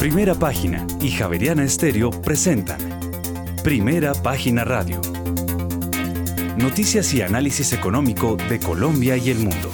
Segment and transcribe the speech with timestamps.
[0.00, 2.78] Primera Página y Javeriana Estéreo presentan
[3.62, 4.98] Primera Página Radio.
[6.56, 9.70] Noticias y análisis económico de Colombia y el mundo.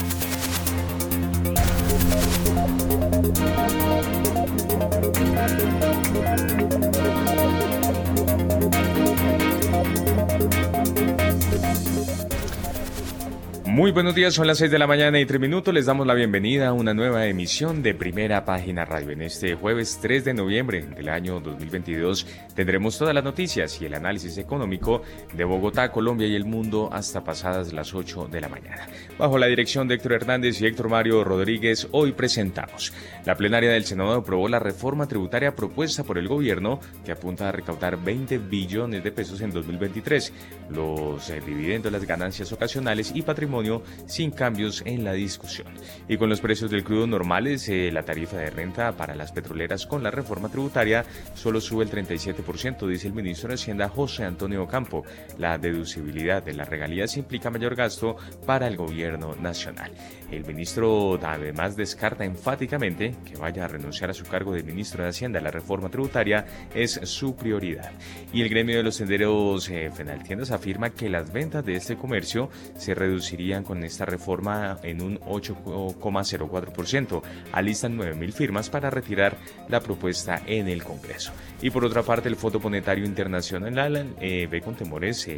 [13.97, 15.72] Buenos días, son las 6 de la mañana y 3 minutos.
[15.72, 19.12] Les damos la bienvenida a una nueva emisión de Primera Página Radio.
[19.12, 23.95] En este jueves 3 de noviembre del año 2022 tendremos todas las noticias y el
[23.95, 25.00] análisis económico
[25.32, 28.86] de Bogotá, Colombia y el mundo hasta pasadas las 8 de la mañana.
[29.19, 32.92] Bajo la dirección de Héctor Hernández y Héctor Mario Rodríguez, hoy presentamos.
[33.24, 37.52] La plenaria del Senado aprobó la reforma tributaria propuesta por el gobierno que apunta a
[37.52, 40.34] recaudar 20 billones de pesos en 2023.
[40.69, 45.68] Los dividendos, las ganancias ocasionales y patrimonio sin cambios en la discusión.
[46.08, 49.86] Y con los precios del crudo normales, eh, la tarifa de renta para las petroleras
[49.86, 51.04] con la reforma tributaria
[51.34, 55.05] solo sube el 37%, dice el ministro de Hacienda José Antonio Campo.
[55.38, 59.92] La deducibilidad de las regalías implica mayor gasto para el gobierno nacional.
[60.30, 65.10] El ministro además descarta enfáticamente que vaya a renunciar a su cargo de ministro de
[65.10, 65.41] Hacienda.
[65.41, 67.92] La reforma tributaria es su prioridad.
[68.33, 72.50] Y el gremio de los senderos eh, Fenaltiendas afirma que las ventas de este comercio
[72.77, 77.22] se reducirían con esta reforma en un 8,04%.
[77.52, 79.36] Alistan 9.000 firmas para retirar
[79.68, 81.33] la propuesta en el Congreso.
[81.62, 85.28] Y por otra parte, el Fondo Monetario Internacional eh, ve con temores,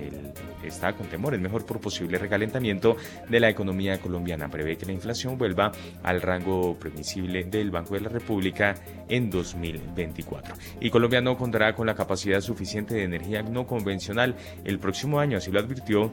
[0.64, 2.96] está con temores, mejor por posible recalentamiento
[3.28, 4.48] de la economía colombiana.
[4.48, 8.74] Prevé que la inflación vuelva al rango previsible del Banco de la República
[9.08, 10.54] en 2024.
[10.80, 15.38] Y Colombia no contará con la capacidad suficiente de energía no convencional el próximo año,
[15.38, 16.12] así lo advirtió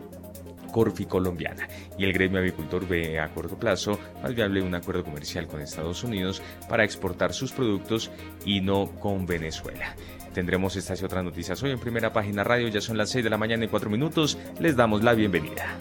[0.75, 1.69] Corfi colombiana.
[1.97, 6.03] Y el gremio avicultor ve a corto plazo más viable un acuerdo comercial con Estados
[6.03, 8.11] Unidos para exportar sus productos
[8.45, 9.95] y no con Venezuela.
[10.33, 12.67] Tendremos estas y otras noticias hoy en primera página radio.
[12.67, 14.37] Ya son las 6 de la mañana y 4 minutos.
[14.59, 15.77] Les damos la bienvenida.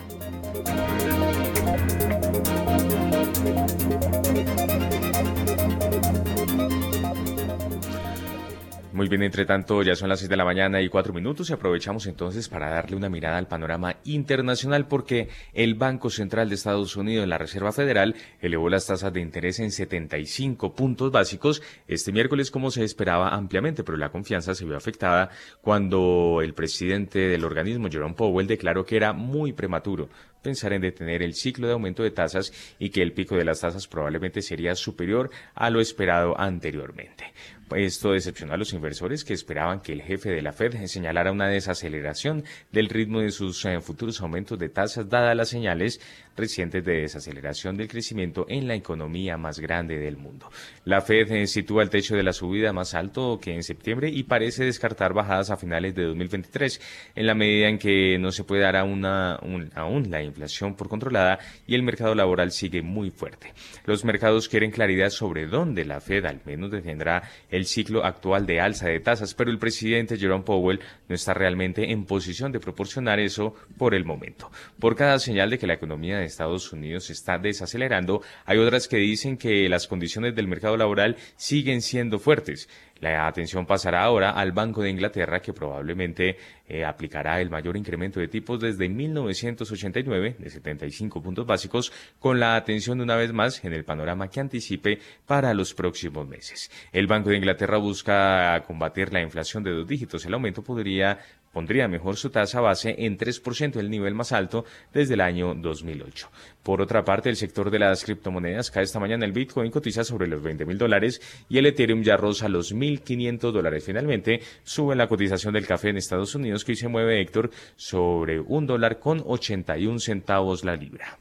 [8.94, 11.53] Muy bien, entre tanto, ya son las 6 de la mañana y 4 minutos y
[11.53, 16.94] aprovechamos entonces para darle una mirada al panorama internacional porque el Banco Central de Estados
[16.94, 22.53] Unidos, la Reserva Federal, elevó las tasas de interés en 75 puntos básicos este miércoles
[22.53, 25.28] como se esperaba ampliamente, pero la confianza se vio afectada
[25.61, 30.09] cuando el presidente del organismo, Jerome Powell, declaró que era muy prematuro
[30.44, 33.61] pensar en detener el ciclo de aumento de tasas y que el pico de las
[33.61, 37.32] tasas probablemente sería superior a lo esperado anteriormente.
[37.75, 41.48] Esto decepcionó a los inversores que esperaban que el jefe de la Fed señalara una
[41.48, 46.00] desaceleración del ritmo de sus eh, futuros aumentos de tasas dadas las señales
[46.36, 50.50] recientes de desaceleración del crecimiento en la economía más grande del mundo.
[50.84, 54.24] La Fed eh, sitúa el techo de la subida más alto que en septiembre y
[54.24, 56.80] parece descartar bajadas a finales de 2023
[57.14, 61.74] en la medida en que no se puede dar aún la inflación por controlada y
[61.74, 63.52] el mercado laboral sigue muy fuerte.
[63.84, 68.60] Los mercados quieren claridad sobre dónde la Fed al menos defenderá el ciclo actual de
[68.60, 73.20] alza de tasas, pero el presidente Jerome Powell no está realmente en posición de proporcionar
[73.20, 74.50] eso por el momento.
[74.78, 79.36] Por cada señal de que la economía Estados Unidos está desacelerando, hay otras que dicen
[79.36, 82.68] que las condiciones del mercado laboral siguen siendo fuertes.
[83.00, 86.36] La atención pasará ahora al Banco de Inglaterra, que probablemente
[86.66, 92.56] eh, aplicará el mayor incremento de tipos desde 1989, de 75 puntos básicos, con la
[92.56, 96.70] atención una vez más en el panorama que anticipe para los próximos meses.
[96.92, 100.24] El Banco de Inglaterra busca combatir la inflación de dos dígitos.
[100.24, 101.18] El aumento podría
[101.54, 106.28] pondría mejor su tasa base en 3%, el nivel más alto desde el año 2008.
[106.62, 110.26] Por otra parte, el sector de las criptomonedas cae esta mañana el Bitcoin cotiza sobre
[110.26, 113.84] los 20 mil dólares y el Ethereum ya roza los 1.500 dólares.
[113.84, 118.41] Finalmente, sube la cotización del café en Estados Unidos que hoy se mueve, Héctor, sobre
[118.41, 121.19] un dólar con 81 centavos la libra.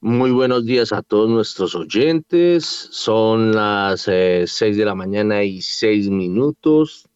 [0.00, 2.66] Muy buenos días a todos nuestros oyentes.
[2.66, 7.08] Son las 6 eh, de la mañana y 6 minutos.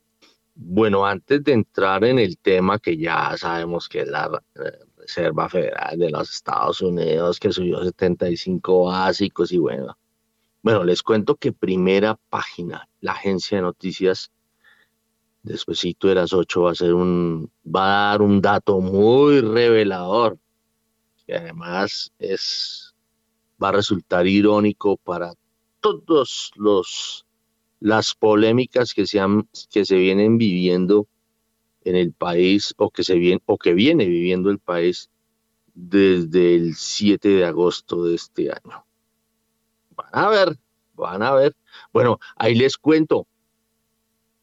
[0.60, 5.48] Bueno, antes de entrar en el tema que ya sabemos que es la eh, Reserva
[5.48, 9.96] Federal de los Estados Unidos, que subió 75 básicos y bueno,
[10.60, 14.32] bueno, les cuento que primera página, la agencia de noticias,
[15.44, 20.40] despuesito de las 8 va a ser un, va a dar un dato muy revelador,
[21.24, 22.96] que además es,
[23.62, 25.34] va a resultar irónico para
[25.78, 27.27] todos los
[27.80, 29.20] las polémicas que se,
[29.70, 31.06] que se vienen viviendo
[31.84, 35.10] en el país o que, se viene, o que viene viviendo el país
[35.74, 38.84] desde el 7 de agosto de este año.
[39.96, 40.58] Van a ver,
[40.94, 41.56] van a ver.
[41.92, 43.26] Bueno, ahí les cuento.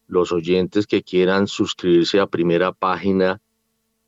[0.08, 3.40] Los oyentes que quieran suscribirse a primera página,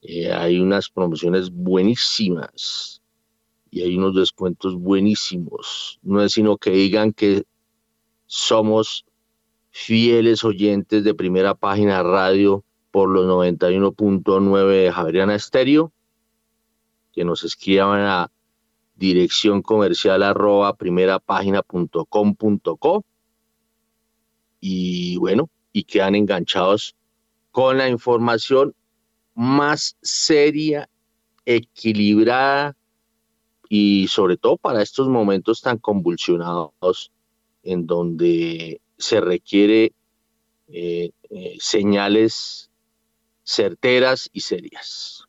[0.01, 3.03] eh, hay unas promociones buenísimas
[3.71, 5.99] y hay unos descuentos buenísimos.
[6.03, 7.45] No es sino que digan que
[8.27, 9.05] somos
[9.71, 15.93] fieles oyentes de primera página radio por los 91.9 de Javeriana Estéreo,
[17.13, 18.31] que nos escriban a
[18.95, 23.05] dirección comercial arroba primera página punto com punto co,
[24.61, 26.97] y bueno, y quedan enganchados
[27.51, 28.75] con la información
[29.35, 30.89] más seria,
[31.45, 32.77] equilibrada
[33.69, 37.13] y sobre todo para estos momentos tan convulsionados
[37.63, 39.93] en donde se requiere
[40.69, 42.71] eh, eh, señales
[43.43, 45.25] certeras y serias.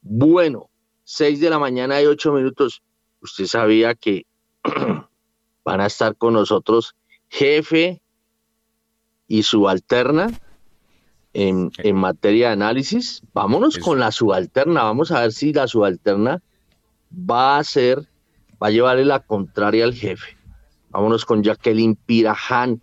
[0.00, 0.70] Bueno,
[1.04, 2.82] 6 de la mañana y 8 minutos.
[3.20, 4.26] Usted sabía que
[5.64, 6.94] van a estar con nosotros
[7.28, 8.00] jefe
[9.26, 10.30] y subalterna
[11.32, 13.22] en, en materia de análisis.
[13.32, 14.84] Vámonos con la subalterna.
[14.84, 16.42] Vamos a ver si la subalterna
[17.12, 18.08] va a ser,
[18.62, 20.36] va a llevarle la contraria al jefe.
[20.90, 22.80] Vámonos con Jacqueline Pirajan,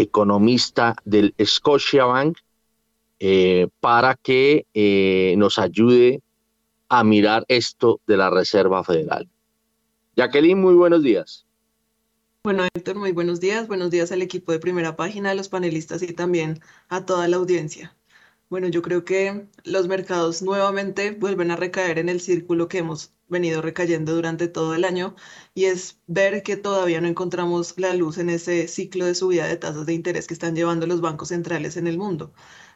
[0.00, 2.38] economista del Scotiabank,
[3.18, 6.22] eh, para que eh, nos ayude
[6.88, 9.28] a mirar esto de la Reserva Federal.
[10.16, 11.46] Jacqueline, muy buenos días.
[12.42, 13.68] Bueno, Héctor, muy buenos días.
[13.68, 17.36] Buenos días al equipo de primera página, a los panelistas y también a toda la
[17.36, 17.94] audiencia.
[18.50, 23.14] Bueno, yo creo que los mercados nuevamente vuelven a recaer en el círculo que hemos
[23.28, 25.14] venido recayendo durante todo el año
[25.54, 29.56] y es ver que todavía no encontramos la luz en ese ciclo de subida de
[29.56, 32.32] tasas de interés que están llevando los bancos centrales en el mundo.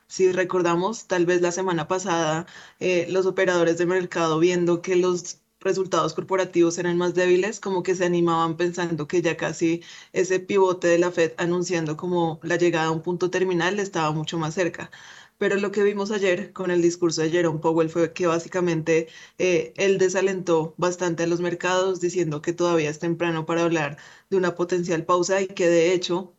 [0.07, 2.47] Si recordamos, tal vez la semana pasada
[2.79, 7.95] eh, los operadores de mercado viendo que los resultados corporativos eran más débiles, como que
[7.97, 9.83] se animaban pensando que ya casi
[10.13, 14.39] ese pivote de la Fed anunciando como la llegada a un punto terminal estaba mucho
[14.39, 14.91] más cerca.
[15.39, 19.09] Pero lo que vimos ayer con el discurso de Jerome Powell fue que básicamente
[19.39, 23.99] eh, él desalentó bastante a los mercados diciendo que todavía es temprano para hablar
[24.31, 26.35] de una potencial pausa y que de hecho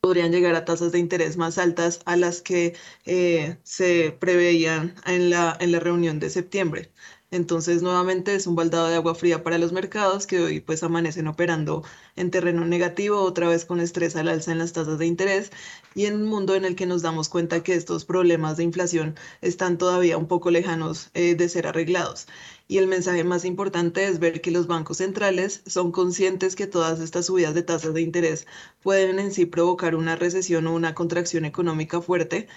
[0.00, 2.76] podrían llegar a tasas de interés más altas a las que
[3.06, 6.92] eh, se preveían en la, en la reunión de septiembre.
[7.32, 11.26] Entonces, nuevamente es un baldado de agua fría para los mercados que hoy pues amanecen
[11.26, 11.82] operando
[12.14, 15.50] en terreno negativo, otra vez con estrés al alza en las tasas de interés
[15.94, 19.16] y en un mundo en el que nos damos cuenta que estos problemas de inflación
[19.40, 22.28] están todavía un poco lejanos eh, de ser arreglados.
[22.68, 27.00] Y el mensaje más importante es ver que los bancos centrales son conscientes que todas
[27.00, 28.46] estas subidas de tasas de interés
[28.82, 32.48] pueden en sí provocar una recesión o una contracción económica fuerte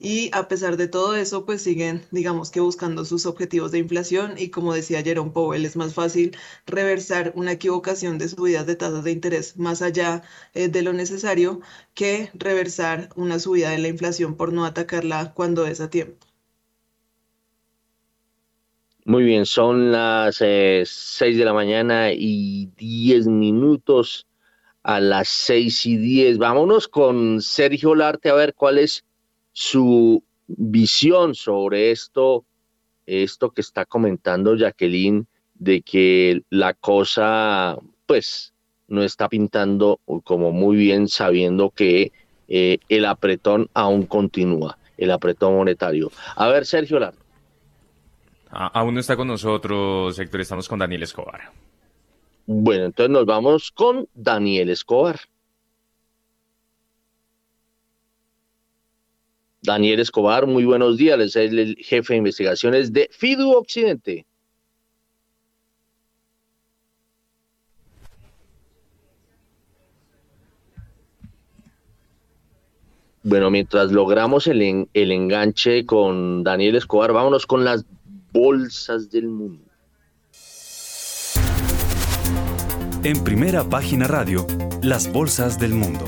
[0.00, 4.34] y a pesar de todo eso, pues siguen, digamos que buscando sus objetivos de inflación
[4.38, 6.36] y como decía Jerome Powell, es más fácil
[6.66, 10.22] reversar una equivocación de subidas de tasas de interés más allá
[10.54, 11.60] eh, de lo necesario
[11.94, 16.26] que reversar una subida de la inflación por no atacarla cuando es a tiempo.
[19.04, 20.42] Muy bien, son las 6
[21.20, 24.26] eh, de la mañana y 10 minutos
[24.82, 26.38] a las 6 y 10.
[26.38, 29.04] Vámonos con Sergio Larte a ver cuál es
[29.52, 32.44] su visión sobre esto,
[33.06, 37.76] esto que está comentando Jacqueline, de que la cosa,
[38.06, 38.52] pues,
[38.88, 42.12] no está pintando como muy bien, sabiendo que
[42.48, 46.10] eh, el apretón aún continúa, el apretón monetario.
[46.34, 47.14] A ver, Sergio Lar.
[48.50, 51.52] aún no está con nosotros, Héctor, estamos con Daniel Escobar.
[52.46, 55.20] Bueno, entonces nos vamos con Daniel Escobar.
[59.62, 61.20] Daniel Escobar, muy buenos días.
[61.20, 64.26] Es el jefe de investigaciones de FIDU Occidente.
[73.22, 77.84] Bueno, mientras logramos el, el enganche con Daniel Escobar, vámonos con las
[78.32, 79.62] bolsas del mundo.
[83.02, 84.46] En primera página radio,
[84.82, 86.04] las bolsas del mundo.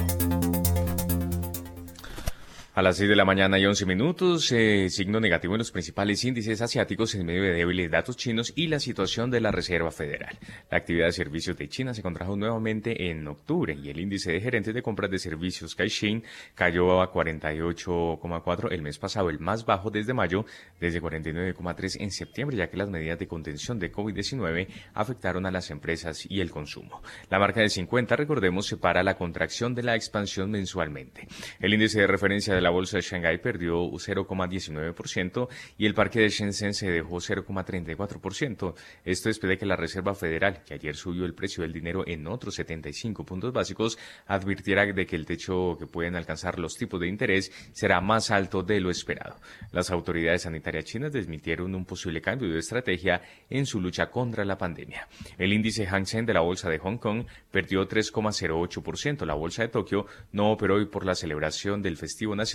[2.74, 6.24] A las 6 de la mañana y 11 minutos, eh, signo negativo en los principales
[6.24, 10.38] índices asiáticos en medio de débiles datos chinos y la situación de la Reserva Federal.
[10.70, 14.40] La actividad de servicios de China se contrajo nuevamente en octubre y el índice de
[14.40, 16.24] gerentes de compras de servicios Caixin
[16.54, 20.46] cayó a 48,4 el mes pasado, el más bajo desde mayo,
[20.80, 25.70] desde 49,3 en septiembre, ya que las medidas de contención de COVID-19 afectaron a las
[25.70, 27.02] empresas y el consumo.
[27.28, 31.28] La marca de 50, recordemos, separa la contracción de la expansión mensualmente.
[31.60, 36.28] El índice de referencia de la bolsa de Shanghái perdió 0,19% y el parque de
[36.28, 38.75] Shenzhen se dejó 0,34%.
[39.04, 42.26] Esto después de que la Reserva Federal, que ayer subió el precio del dinero en
[42.26, 47.09] otros 75 puntos básicos, advirtiera de que el techo que pueden alcanzar los tipos de
[47.09, 49.37] interés será más alto de lo esperado.
[49.73, 54.59] Las autoridades sanitarias chinas desmitieron un posible cambio de estrategia en su lucha contra la
[54.59, 55.09] pandemia.
[55.38, 59.26] El índice Hang Seng de la bolsa de Hong Kong perdió 3,08%.
[59.26, 62.51] La bolsa de Tokio no operó hoy por la celebración del festivo nacional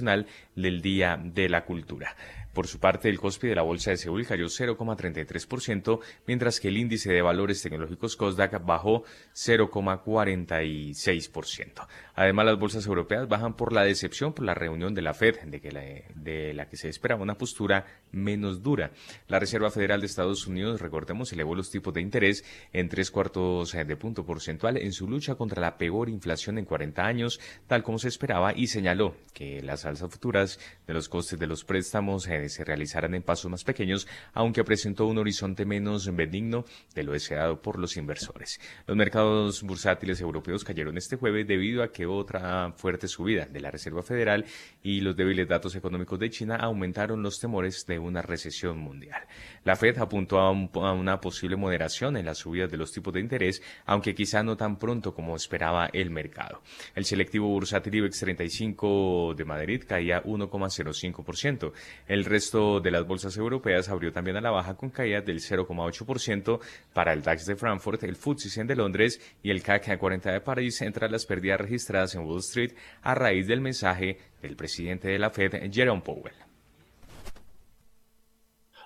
[0.55, 2.15] del Día de la Cultura.
[2.57, 6.77] Por su parte, el COSPI de la bolsa de Seúl cayó 0,33%, mientras que el
[6.77, 9.03] índice de valores tecnológicos COSDAC bajó
[9.35, 11.87] 0,46%.
[12.15, 15.61] Además, las bolsas europeas bajan por la decepción por la reunión de la Fed, de,
[15.61, 18.89] que la, que se esperaba una postura menos dura.
[19.27, 23.73] La Reserva Federal de Estados Unidos, recordemos, elevó los tipos de interés en tres cuartos
[23.73, 27.99] de punto porcentual en su lucha contra la peor inflación en 40 años, tal como
[27.99, 32.63] se esperaba, y señaló que las alzas futuras de los costes de los préstamos se
[32.63, 37.79] realizarán en pasos más pequeños, aunque presentó un horizonte menos benigno de lo deseado por
[37.79, 38.59] los inversores.
[38.85, 43.71] Los mercados bursátiles europeos cayeron este jueves debido a que otra fuerte subida de la
[43.71, 44.45] Reserva Federal
[44.83, 49.21] y los débiles datos económicos de China aumentaron los temores de una recesión mundial.
[49.63, 53.61] La Fed apuntó a, una posible moderación en las subidas de los tipos de interés,
[53.85, 56.61] aunque quizá no tan pronto como esperaba el mercado.
[56.95, 61.71] El selectivo bursátil IBEX 35 de Madrid caía 1,05%.
[62.07, 66.59] El resto de las bolsas europeas abrió también a la baja con caídas del 0,8%
[66.93, 70.41] para el DAX de Frankfurt, el FTSE 100 de Londres y el CAC 40 de
[70.41, 75.17] París entre las pérdidas registradas en Wall Street a raíz del mensaje del presidente de
[75.17, 76.35] la Fed, Jerome Powell.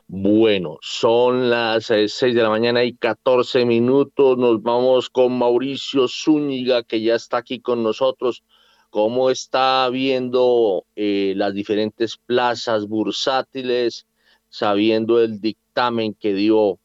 [0.08, 4.38] Bueno, son las 6 eh, de la mañana y 14 minutos.
[4.38, 8.44] Nos vamos con Mauricio Zúñiga, que ya está aquí con nosotros
[8.92, 14.06] cómo está viendo eh, las diferentes plazas bursátiles,
[14.50, 16.78] sabiendo el dictamen que dio,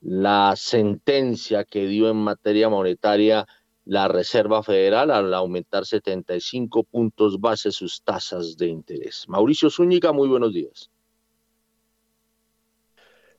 [0.00, 3.46] la sentencia que dio en materia monetaria
[3.84, 9.26] la Reserva Federal al aumentar 75 puntos base sus tasas de interés.
[9.28, 10.90] Mauricio Zúñiga, muy buenos días.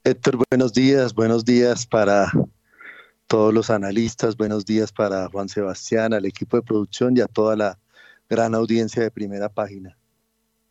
[0.03, 2.31] Héctor, buenos días, buenos días para
[3.25, 7.55] todos los analistas, buenos días para Juan Sebastián, al equipo de producción y a toda
[7.55, 7.79] la
[8.29, 9.97] gran audiencia de primera página.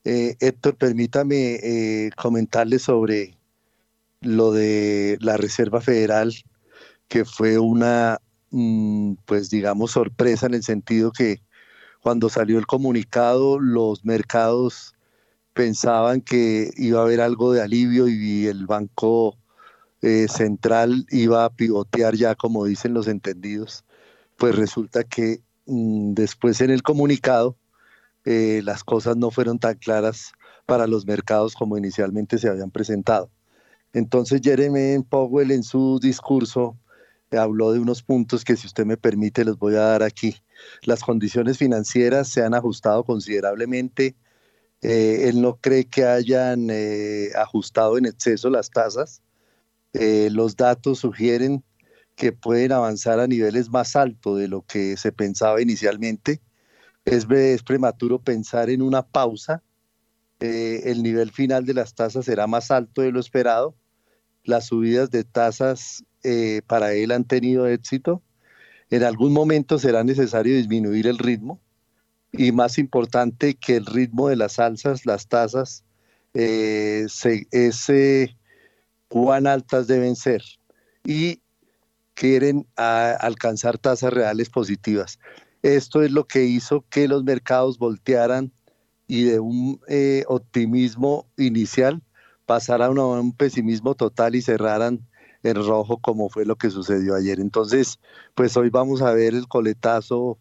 [0.04, 3.36] Eh, Héctor, permítame eh, comentarle sobre
[4.20, 6.34] lo de la Reserva Federal,
[7.08, 8.18] que fue una,
[8.50, 11.42] mm, pues digamos, sorpresa en el sentido que
[12.00, 14.94] cuando salió el comunicado, los mercados
[15.54, 19.38] pensaban que iba a haber algo de alivio y el Banco
[20.02, 23.84] eh, Central iba a pivotear ya, como dicen los entendidos.
[24.36, 27.56] Pues resulta que después en el comunicado
[28.24, 30.32] eh, las cosas no fueron tan claras
[30.66, 33.30] para los mercados como inicialmente se habían presentado.
[33.92, 36.78] Entonces Jeremy Powell en su discurso
[37.30, 40.36] habló de unos puntos que si usted me permite les voy a dar aquí.
[40.82, 44.14] Las condiciones financieras se han ajustado considerablemente.
[44.82, 49.22] Eh, él no cree que hayan eh, ajustado en exceso las tasas.
[49.92, 51.64] los datos sugieren
[52.16, 56.40] que pueden avanzar a niveles más altos de lo que se pensaba inicialmente.
[57.04, 57.26] Es,
[57.64, 59.62] prematuro pensar en una pausa.
[60.40, 63.74] Eh, el nivel final de las tasas será más alto de lo esperado.
[64.44, 68.22] Las subidas de tasas eh, para él han tenido éxito.
[68.90, 71.60] En algún momento será necesario disminuir el ritmo
[72.32, 75.84] y más importante que el ritmo de las alzas, las tasas,
[76.34, 77.06] eh,
[79.08, 80.42] cuán altas deben ser.
[81.04, 81.41] Y
[82.14, 85.18] quieren alcanzar tasas reales positivas.
[85.62, 88.52] Esto es lo que hizo que los mercados voltearan
[89.06, 92.02] y de un eh, optimismo inicial
[92.46, 95.06] pasaran a un pesimismo total y cerraran
[95.42, 97.40] en rojo como fue lo que sucedió ayer.
[97.40, 97.98] Entonces,
[98.34, 100.38] pues hoy vamos a ver el coletazo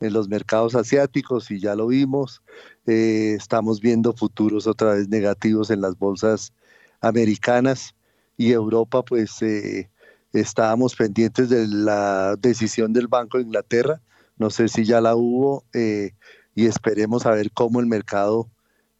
[0.00, 2.42] en los mercados asiáticos y ya lo vimos.
[2.86, 6.52] Eh, estamos viendo futuros otra vez negativos en las bolsas
[7.00, 7.94] americanas
[8.36, 9.90] y Europa pues eh,
[10.34, 14.00] Estábamos pendientes de la decisión del Banco de Inglaterra,
[14.36, 16.10] no sé si ya la hubo, eh,
[16.56, 18.48] y esperemos a ver cómo el mercado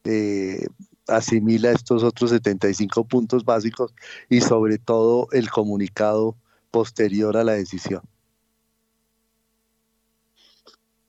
[0.04, 0.64] eh,
[1.08, 3.92] asimila estos otros 75 puntos básicos
[4.30, 6.36] y sobre todo el comunicado
[6.70, 8.02] posterior a la decisión.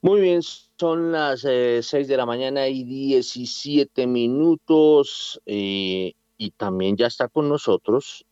[0.01, 6.15] Muy bien, son las 6 eh, de la mañana y 17 minutos y
[6.57, 8.25] también ya está con nosotros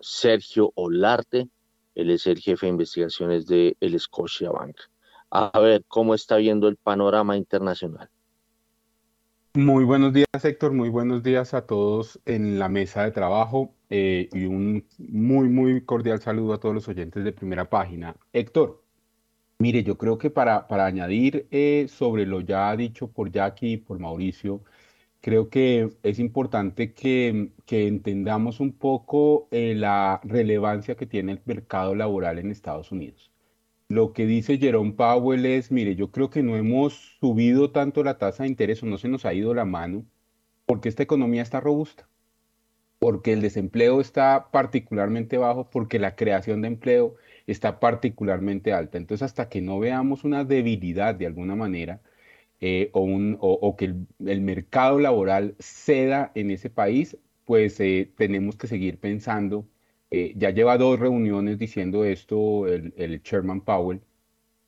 [0.00, 1.48] Sergio Olarte,
[1.94, 4.76] él es el jefe de investigaciones de el Scotiabank.
[5.30, 8.08] A ver cómo está viendo el panorama internacional.
[9.54, 10.72] Muy buenos días, Héctor.
[10.72, 15.84] Muy buenos días a todos en la mesa de trabajo eh, y un muy, muy
[15.84, 18.14] cordial saludo a todos los oyentes de primera página.
[18.32, 18.80] Héctor,
[19.58, 23.76] mire, yo creo que para, para añadir eh, sobre lo ya dicho por Jackie y
[23.78, 24.62] por Mauricio,
[25.20, 31.42] creo que es importante que, que entendamos un poco eh, la relevancia que tiene el
[31.44, 33.30] mercado laboral en Estados Unidos.
[33.88, 38.18] Lo que dice Jerome Powell es, mire, yo creo que no hemos subido tanto la
[38.18, 40.04] tasa de interés o no se nos ha ido la mano
[40.66, 42.08] porque esta economía está robusta,
[43.00, 47.16] porque el desempleo está particularmente bajo, porque la creación de empleo
[47.48, 48.98] está particularmente alta.
[48.98, 52.00] Entonces, hasta que no veamos una debilidad de alguna manera,
[52.60, 58.98] eh, o, que el, mercado laboral ceda en ese país, pues eh, tenemos que seguir
[58.98, 59.66] pensando.
[60.10, 64.02] Eh, ya lleva dos reuniones diciendo esto el, el Chairman Powell,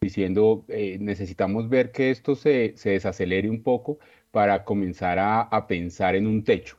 [0.01, 3.99] diciendo necesitamos ver que esto se, se, desacelere un poco
[4.31, 6.79] para comenzar a, a pensar en un techo.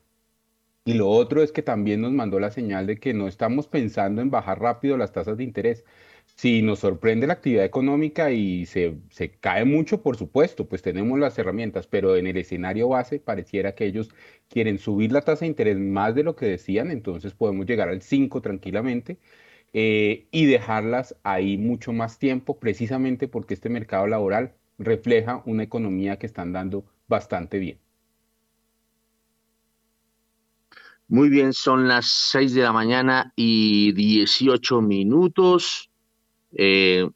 [0.86, 4.22] Y lo otro es que también nos mandó la señal de que no estamos pensando
[4.22, 5.86] en bajar rápido las tasas de interés,
[6.36, 11.20] si nos sorprende la actividad económica y se, se, cae mucho, por supuesto, pues tenemos
[11.20, 14.10] las herramientas, pero en el escenario base pareciera que ellos
[14.50, 18.02] quieren subir la tasa de interés más de lo que decían, entonces podemos llegar al
[18.02, 19.20] 5 tranquilamente
[19.74, 26.18] eh, y dejarlas ahí mucho más tiempo, precisamente porque este mercado laboral refleja una economía
[26.18, 27.80] que están dando bastante bien.
[31.08, 35.92] Muy bien, son las 6 de la mañana y 18 minutos.
[36.56, 37.08] Eh,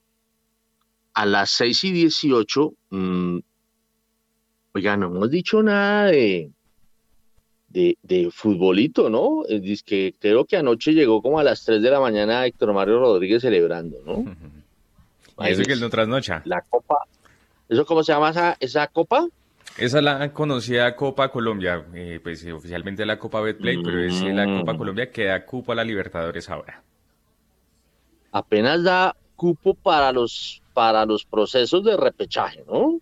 [1.13, 3.39] a las 6 y 18, mmm,
[4.73, 6.51] oiga, no hemos dicho nada de,
[7.69, 9.43] de, futbolito, ¿no?
[9.49, 12.99] Es que creo que anoche llegó como a las 3 de la mañana Héctor Mario
[12.99, 14.25] Rodríguez celebrando, ¿no?
[15.45, 16.41] Eso que es no trasnocha.
[16.45, 16.97] La Copa.
[17.69, 19.27] ¿Eso cómo se llama esa, esa Copa?
[19.77, 24.45] Esa es la conocida Copa Colombia, eh, pues oficialmente la Copa Betplay, pero es la
[24.45, 24.77] Copa mm.
[24.77, 26.81] Colombia que da cupo a la Libertadores ahora.
[28.31, 32.99] Apenas da cupo para los, para los procesos de repechaje, ¿no?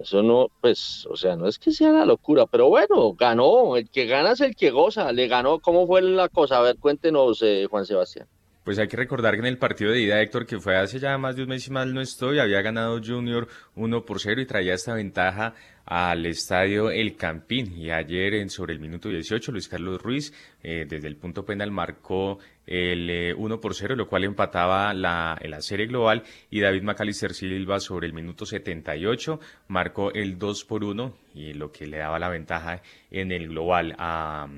[0.00, 3.88] Eso no, pues, o sea, no es que sea la locura, pero bueno, ganó, el
[3.88, 6.58] que gana es el que goza, le ganó, ¿cómo fue la cosa?
[6.58, 8.28] A ver, cuéntenos, eh, Juan Sebastián.
[8.66, 11.16] Pues hay que recordar que en el partido de ida, Héctor, que fue hace ya
[11.18, 14.46] más de un mes y mal no estoy, había ganado Junior 1 por 0 y
[14.46, 17.78] traía esta ventaja al estadio El Campín.
[17.78, 20.32] Y ayer, en sobre el minuto 18, Luis Carlos Ruiz,
[20.64, 25.38] eh, desde el punto penal, marcó el 1 eh, por 0, lo cual empataba la,
[25.60, 26.22] serie global.
[26.50, 31.72] Y David Macalister Silva, sobre el minuto 78, marcó el 2 por 1, y lo
[31.72, 34.48] que le daba la ventaja en el global a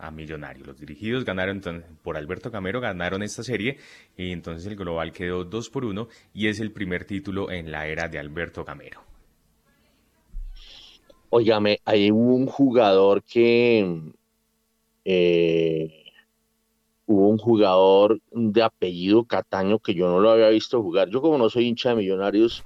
[0.00, 0.66] a Millonarios.
[0.66, 1.60] Los dirigidos ganaron
[2.02, 3.78] por Alberto Camero, ganaron esta serie
[4.16, 7.86] y entonces el global quedó 2 por 1 y es el primer título en la
[7.86, 9.02] era de Alberto Camero.
[11.30, 14.00] Óigame, hay un jugador que
[15.04, 15.97] eh,
[17.08, 21.08] hubo un jugador de apellido Cataño que yo no lo había visto jugar.
[21.08, 22.62] Yo como no soy hincha de Millonarios,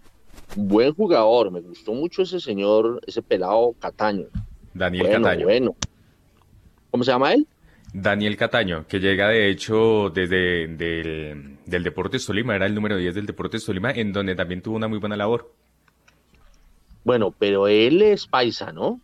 [0.57, 4.27] buen jugador, me gustó mucho ese señor, ese pelado Cataño.
[4.75, 5.47] Daniel Cataño.
[5.47, 5.77] Bueno,
[6.91, 7.47] ¿Cómo se llama él?
[7.95, 13.15] Daniel Cataño, que llega de hecho desde del, del Deportes Tolima, era el número 10
[13.15, 15.55] del Deportes Tolima, en donde también tuvo una muy buena labor.
[17.05, 19.01] Bueno, pero él es paisa, ¿no?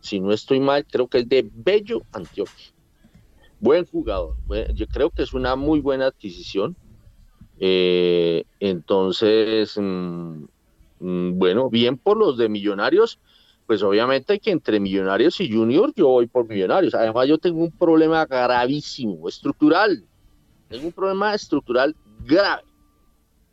[0.00, 2.77] Si no estoy mal, creo que es de Bello, Antioquia.
[3.60, 4.36] Buen jugador.
[4.74, 6.76] Yo creo que es una muy buena adquisición.
[7.60, 10.44] Eh, entonces, mm,
[11.00, 13.18] mm, bueno, bien por los de Millonarios
[13.68, 16.94] pues obviamente que entre Millonarios y Junior yo voy por Millonarios.
[16.94, 20.06] Además yo tengo un problema gravísimo, estructural.
[20.70, 21.94] Tengo un problema estructural
[22.24, 22.62] grave.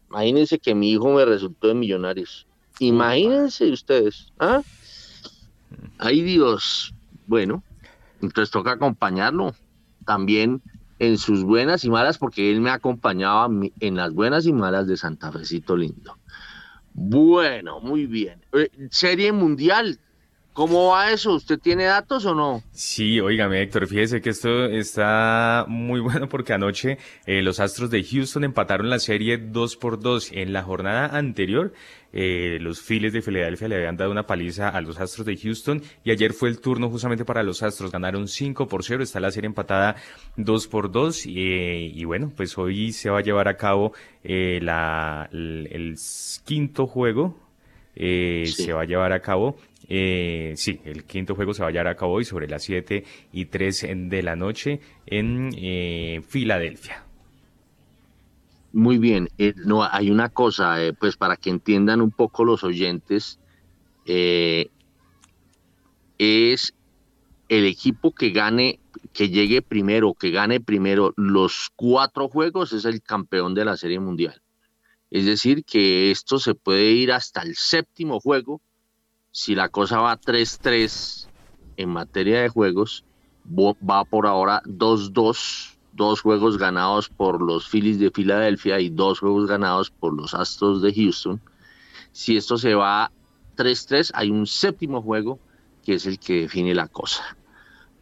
[0.09, 2.47] Imagínense que mi hijo me resultó de Millonarios.
[2.79, 4.31] Imagínense ustedes.
[4.39, 4.61] ¿ah?
[5.97, 6.93] Ay Dios.
[7.27, 7.61] Bueno,
[8.21, 9.53] entonces toca acompañarlo
[10.05, 10.61] también
[10.99, 14.97] en sus buenas y malas, porque él me acompañaba en las buenas y malas de
[14.97, 16.17] Santa Fecito Lindo.
[16.93, 18.39] Bueno, muy bien.
[18.53, 19.99] Eh, serie mundial,
[20.55, 21.33] ¿Cómo va eso?
[21.33, 22.63] ¿Usted tiene datos o no?
[22.71, 28.01] Sí, oígame, Héctor, fíjese que esto está muy bueno porque anoche eh, los Astros de
[28.01, 30.31] Houston empataron la serie 2 por 2.
[30.31, 31.73] En la jornada anterior,
[32.13, 35.81] eh, los Phillies de Filadelfia le habían dado una paliza a los Astros de Houston
[36.05, 37.91] y ayer fue el turno justamente para los Astros.
[37.91, 39.97] Ganaron 5 por 0, está la serie empatada
[40.37, 43.91] 2 por 2 y, bueno, pues hoy se va a llevar a cabo
[44.23, 45.97] eh, la, el,
[46.45, 47.41] quinto juego.
[47.97, 51.87] Se va a llevar a cabo eh, sí, el quinto juego se va a llevar
[51.87, 57.03] a cabo hoy sobre las 7 y 3 de la noche en eh, Filadelfia.
[58.73, 63.39] Muy bien, eh, no hay una cosa, pues para que entiendan un poco los oyentes,
[64.05, 64.59] es
[67.49, 68.79] el equipo que gane,
[69.13, 73.99] que llegue primero, que gane primero los cuatro juegos, es el campeón de la Serie
[73.99, 74.41] Mundial.
[75.11, 78.61] Es decir, que esto se puede ir hasta el séptimo juego.
[79.35, 81.27] Si la cosa va 3-3
[81.75, 83.03] en materia de juegos,
[83.45, 89.45] va por ahora 2-2, dos juegos ganados por los Phillies de Filadelfia y dos juegos
[89.45, 91.41] ganados por los Astros de Houston.
[92.13, 93.11] Si esto se va
[93.57, 95.37] 3-3, hay un séptimo juego
[95.83, 97.35] que es el que define la cosa.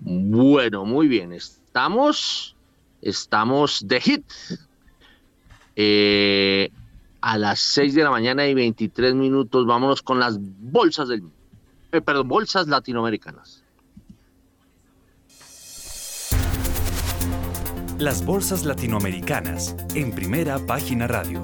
[0.02, 2.56] Bueno, muy bien, estamos,
[3.02, 4.24] estamos de hit.
[5.76, 6.70] Eh,
[7.24, 11.24] a las 6 de la mañana y 23 minutos, vámonos con las bolsas del,
[11.94, 13.64] eh, perdón, bolsas latinoamericanas.
[17.98, 21.42] Las bolsas latinoamericanas en primera página radio.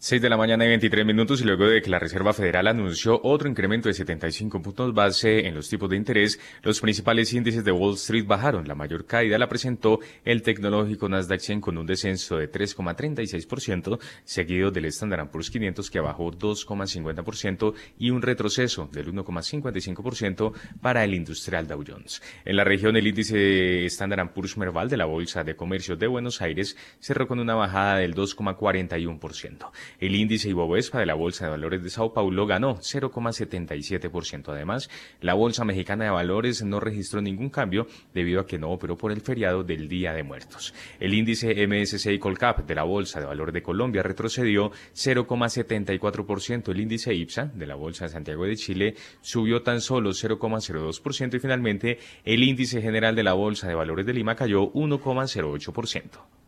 [0.00, 3.20] 6 de la mañana y 23 minutos y luego de que la Reserva Federal anunció
[3.24, 7.72] otro incremento de 75 puntos base en los tipos de interés, los principales índices de
[7.72, 8.68] Wall Street bajaron.
[8.68, 14.70] La mayor caída la presentó el tecnológico Nasdaq 100 con un descenso de 3,36%, seguido
[14.70, 21.66] del Standard Poor's 500 que bajó 2,50% y un retroceso del 1,55% para el industrial
[21.66, 22.22] Dow Jones.
[22.44, 26.40] En la región, el índice Standard Poor's Merval de la Bolsa de Comercio de Buenos
[26.40, 29.72] Aires cerró con una bajada del 2,41%.
[30.00, 34.48] El índice Ibovespa de la Bolsa de Valores de Sao Paulo ganó 0,77%.
[34.48, 38.96] Además, la Bolsa Mexicana de Valores no registró ningún cambio debido a que no operó
[38.96, 40.74] por el feriado del Día de Muertos.
[41.00, 46.68] El índice MSCI Colcap de la Bolsa de Valores de Colombia retrocedió 0,74%.
[46.70, 51.40] El índice IPSA de la Bolsa de Santiago de Chile subió tan solo 0,02% y
[51.40, 56.47] finalmente el índice general de la Bolsa de Valores de Lima cayó 1,08%.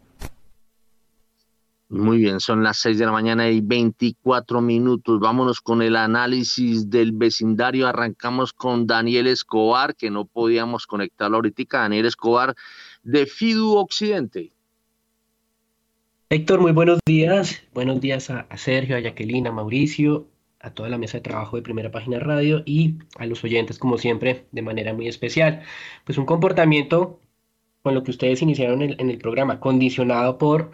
[1.91, 5.19] Muy bien, son las 6 de la mañana y 24 minutos.
[5.19, 7.89] Vámonos con el análisis del vecindario.
[7.89, 11.79] Arrancamos con Daniel Escobar, que no podíamos conectarlo ahorita.
[11.79, 12.55] Daniel Escobar
[13.03, 14.53] de Fidu Occidente.
[16.29, 17.61] Héctor, muy buenos días.
[17.75, 20.29] Buenos días a, Sergio, a Jacqueline, a Mauricio,
[20.61, 23.99] a toda la mesa de trabajo de Primera Página Radio y a los oyentes, como
[23.99, 25.65] siempre, de manera muy especial.
[26.05, 27.19] Pues un comportamiento
[27.83, 30.71] con lo que ustedes iniciaron en el programa, condicionado por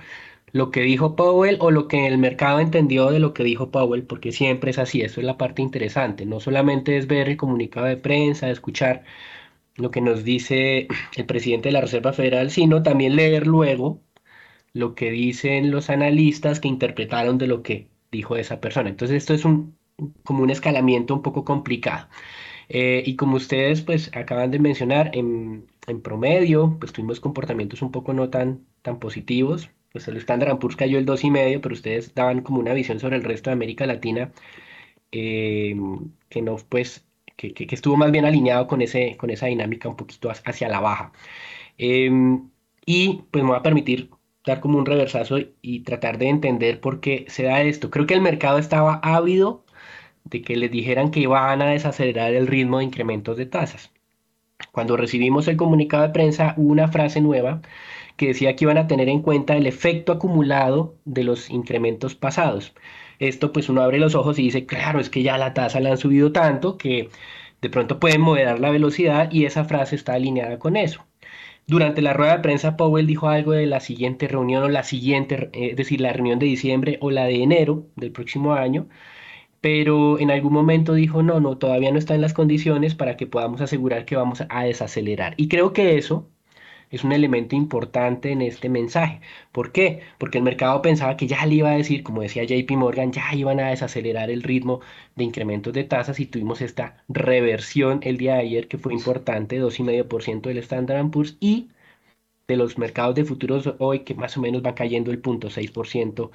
[0.57, 4.05] lo que dijo Powell o lo que el mercado entendió de lo que dijo Powell,
[4.07, 7.87] porque siempre es así, eso es la parte interesante, no solamente es ver el comunicado
[7.87, 9.05] de prensa, escuchar
[9.77, 14.03] lo que nos dice el presidente de la Reserva Federal, sino también leer luego
[14.73, 18.91] lo que dicen los analistas que interpretaron de lo que dijo esa persona.
[18.91, 19.79] Entonces esto es un,
[20.25, 22.09] como un escalamiento un poco complicado.
[22.69, 27.93] Eh, y como ustedes pues acaban de mencionar, en, en promedio pues tuvimos comportamientos un
[27.93, 32.43] poco no tan, tan positivos, pues el Standard Poor's cayó el 2,5, pero ustedes daban
[32.43, 34.31] como una visión sobre el resto de América Latina
[35.11, 35.75] eh,
[36.29, 37.07] que no, pues,
[37.37, 41.13] que, estuvo más bien alineado con, ese, con esa dinámica un poquito hacia la baja.
[41.79, 42.51] Em,
[42.87, 44.11] y pues me va a permitir
[44.45, 47.91] dar como un reversazo y tratar de entender por qué se da esto.
[47.91, 49.65] Creo que el mercado estaba ávido
[50.25, 53.93] de que les dijeran que iban a desacelerar el ritmo de incrementos de tasas.
[54.73, 57.63] Cuando recibimos el comunicado de prensa, una frase nueva
[58.17, 62.75] que decía que iban a tener en cuenta el efecto acumulado de los incrementos pasados.
[63.19, 65.91] Esto pues uno abre los ojos y dice, claro, es que ya la tasa la
[65.91, 67.09] han subido tanto que
[67.63, 71.05] de pronto pueden moderar la velocidad y esa frase está alineada con eso.
[71.67, 75.51] Durante la rueda de prensa, Powell dijo algo de la siguiente reunión o la siguiente,
[75.53, 78.89] eh, es decir, la reunión de diciembre o la de enero del próximo año,
[79.61, 83.27] pero en algún momento dijo, no, no, todavía no está en las condiciones para que
[83.27, 85.35] podamos asegurar que vamos a desacelerar.
[85.37, 86.31] Y creo que eso
[86.91, 89.21] es un elemento importante en este mensaje.
[89.53, 90.01] ¿Por qué?
[90.19, 93.35] Porque el mercado pensaba que ya le iba a decir, como decía JP Morgan, ya
[93.35, 94.81] iban a desacelerar el ritmo
[95.17, 99.61] de incrementos de tasas y tuvimos esta reversión el día de ayer que fue importante,
[99.61, 101.69] 2,5% del Standard Poor's y
[102.49, 106.31] de los mercados de futuros hoy que más o menos va cayendo el 0.6%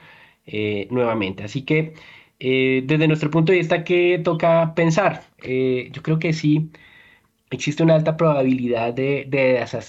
[0.45, 1.43] eh, nuevamente.
[1.43, 1.93] Así que
[2.39, 5.23] eh, desde nuestro punto de vista, ¿qué toca pensar?
[5.43, 6.71] Eh, yo creo que sí
[7.51, 9.27] existe una alta probabilidad de,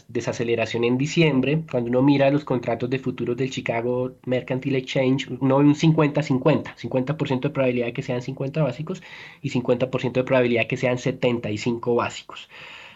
[0.09, 1.63] desaceleración en diciembre.
[1.71, 6.75] Cuando uno mira los contratos de futuros del Chicago Mercantile Exchange, uno ve un 50-50,
[6.77, 9.03] 50%, de probabilidad de que sean 50 básicos
[9.41, 12.51] y 50% de probabilidad de que sean 75 básicos.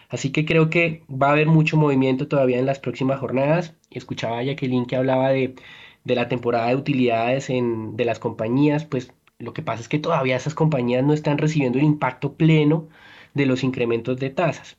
[0.09, 3.73] Así que creo que va a haber mucho movimiento todavía en las próximas jornadas.
[3.89, 5.55] Escuchaba a Jacqueline que hablaba de,
[6.05, 10.55] la temporada de utilidades de las compañías, pues lo que pasa es que todavía esas
[10.55, 12.87] compañías no están recibiendo el impacto pleno
[13.37, 14.77] de los incrementos de tasas.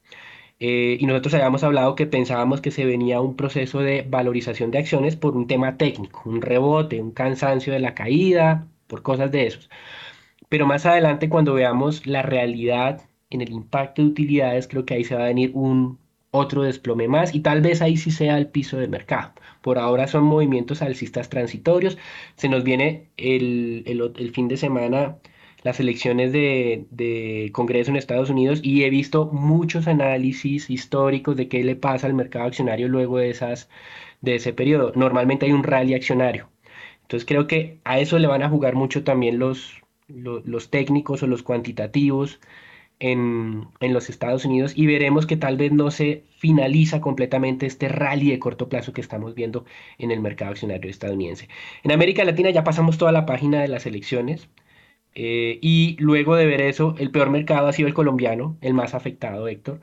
[0.61, 4.79] Eh, y nosotros habíamos hablado que pensábamos que se venía un proceso de valorización de
[4.79, 9.47] acciones por un tema técnico, un rebote, un cansancio de la caída, por cosas de
[9.47, 9.71] esos.
[10.49, 15.05] Pero más adelante, cuando veamos la realidad en el impacto de utilidades, creo que ahí
[15.05, 15.99] se va a venir un
[16.31, 19.33] otro desplome más y tal vez ahí sí sea el piso del mercado.
[19.63, 21.99] Por ahora son movimientos alcistas transitorios.
[22.37, 25.19] Se nos viene el, el, fin de semana
[25.63, 31.49] las elecciones de, de, Congreso en Estados Unidos y he visto muchos análisis históricos de
[31.49, 33.69] qué le pasa al mercado accionario luego de, esas,
[34.21, 34.93] de ese periodo.
[34.95, 36.49] Normalmente hay un rally accionario.
[37.03, 41.23] Entonces creo que a eso le van a jugar mucho también los, los, los técnicos
[41.23, 42.41] o los cuantitativos
[43.01, 48.31] en, los Estados Unidos y veremos que tal vez no se finaliza completamente este rally
[48.31, 49.65] de corto plazo que estamos viendo
[49.99, 51.49] en el mercado accionario estadounidense.
[51.83, 54.49] En América Latina ya pasamos toda la página de las elecciones
[55.15, 58.95] eh, y luego de ver eso, el peor mercado ha sido el colombiano, el más
[58.95, 59.81] afectado, Héctor.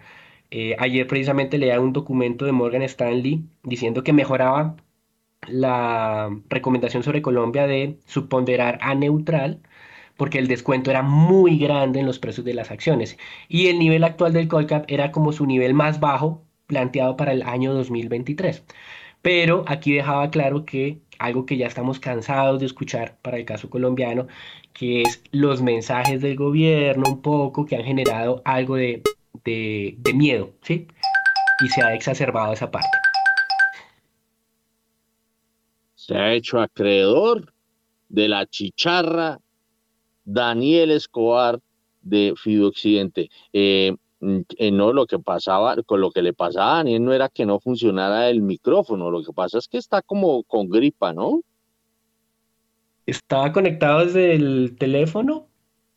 [0.51, 4.75] Eh, ayer precisamente leía un documento de Morgan Stanley diciendo que mejoraba
[5.47, 9.61] la recomendación sobre Colombia de subponderar a neutral
[10.17, 13.17] porque el descuento era muy grande en los precios de las acciones
[13.49, 17.43] y el nivel actual del Colcap era como su nivel más bajo planteado para el
[17.43, 18.63] año 2023.
[19.25, 23.71] Pero aquí dejaba claro que algo que ya estamos cansados de escuchar para el caso
[23.71, 24.27] colombiano,
[24.71, 29.01] que es los mensajes del gobierno un poco que han generado algo de,
[30.13, 30.85] miedo, ¿sí?
[31.59, 32.87] Y se ha exacerbado esa parte.
[35.95, 37.51] Se ha hecho acreedor
[38.09, 39.39] de la chicharra
[40.23, 41.59] Daniel Escobar
[42.03, 43.31] de Fido Occidente.
[43.51, 47.45] Eh, no, lo que pasaba, con lo que le pasaba a Daniel no era que
[47.45, 51.41] no funcionara el micrófono, lo que pasa es que está como con gripa, ¿no?
[53.05, 55.47] Estaba conectado desde el teléfono,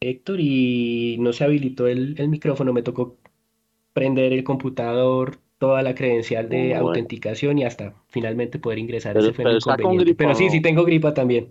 [0.00, 3.16] Héctor, y no se habilitó el, micrófono, me tocó
[3.94, 9.16] prender el computador, toda la credencial de autenticación y hasta finalmente poder ingresar.
[9.16, 9.58] Ese fue pero,
[10.16, 11.50] pero sí, sí tengo gripa también.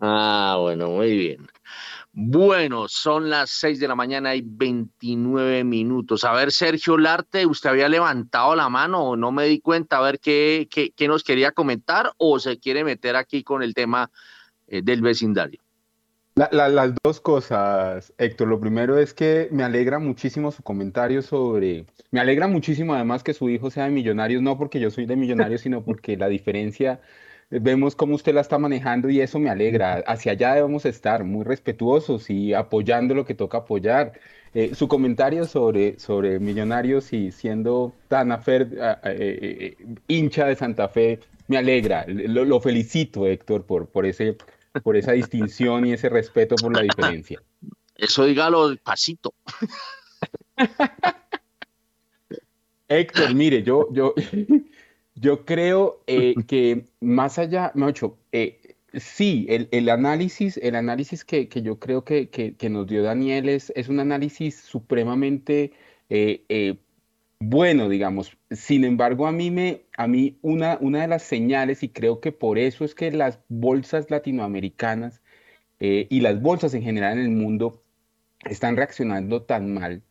[0.00, 1.46] Ah, bueno, muy bien.
[2.16, 6.22] Bueno, son las 6 de la mañana y 29 minutos.
[6.22, 9.98] A ver, Sergio Larte, ¿usted había levantado la mano o no me di cuenta?
[9.98, 14.12] A ver qué, qué, nos quería comentar o se quiere meter aquí con el tema
[14.68, 15.60] eh, del vecindario.
[16.36, 18.46] las dos cosas, Héctor.
[18.46, 21.84] Lo primero es que me alegra muchísimo su comentario sobre...
[22.12, 25.16] Me alegra muchísimo además que su hijo sea de millonarios, no porque yo soy de
[25.16, 27.00] millonarios, sino porque la diferencia
[27.60, 30.02] vemos cómo usted la está manejando y eso me alegra.
[30.06, 34.12] Hacia allá debemos estar muy respetuosos y apoyando lo que toca apoyar.
[34.54, 40.88] Eh, su comentario sobre, sobre Millonarios y siendo tan afer, eh, eh, hincha de Santa
[40.88, 42.04] Fe me alegra.
[42.06, 44.36] Lo, felicito, Héctor, por, por, ese,
[44.82, 47.42] por esa distinción y ese respeto por la diferencia.
[47.96, 49.34] Eso dígalo pasito.
[52.88, 54.14] Héctor, mire, yo, yo,
[55.14, 61.78] yo creo eh, que más allá, Mocho, eh, sí, el, análisis, el análisis que, yo
[61.78, 65.72] creo que, nos dio Daniel es, es un análisis supremamente
[66.08, 66.78] eh,
[67.40, 68.36] bueno, digamos.
[68.50, 72.32] Sin embargo, a mí, me, a mí una, una de las señales, y creo que
[72.32, 75.20] por eso es que las bolsas latinoamericanas
[75.80, 77.82] y las bolsas en general en el mundo
[78.48, 80.02] están reaccionando tan mal,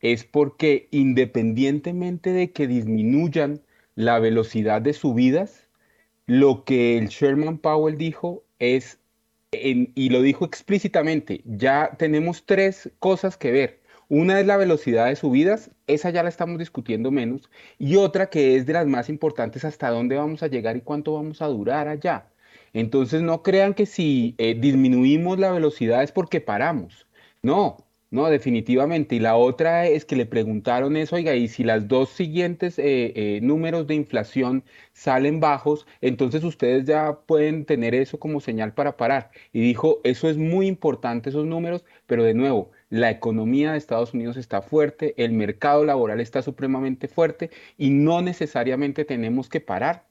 [0.00, 3.62] es porque independientemente de que disminuyan
[3.98, 5.66] la velocidad de subidas,
[6.26, 9.00] lo que el Sherman Powell dijo es,
[9.50, 13.80] y lo dijo explícitamente, ya tenemos tres cosas que ver.
[14.08, 18.54] Una es la velocidad de subidas, esa ya la estamos discutiendo menos, y otra que
[18.54, 21.88] es de las más importantes, hasta dónde vamos a llegar y cuánto vamos a durar
[21.88, 22.28] allá.
[22.72, 27.08] Entonces no crean que si eh, disminuimos la velocidad es porque paramos.
[27.42, 29.16] No, no, definitivamente.
[29.16, 33.12] Y la otra es que le preguntaron eso, oiga, y si las dos siguientes eh,
[33.14, 38.96] eh, números de inflación salen bajos, entonces ustedes ya pueden tener eso como señal para
[38.96, 39.30] parar.
[39.52, 44.14] Y dijo, eso es muy importante, esos números, pero de nuevo, la economía de Estados
[44.14, 50.06] Unidos está fuerte, el mercado laboral está supremamente fuerte y no necesariamente tenemos que parar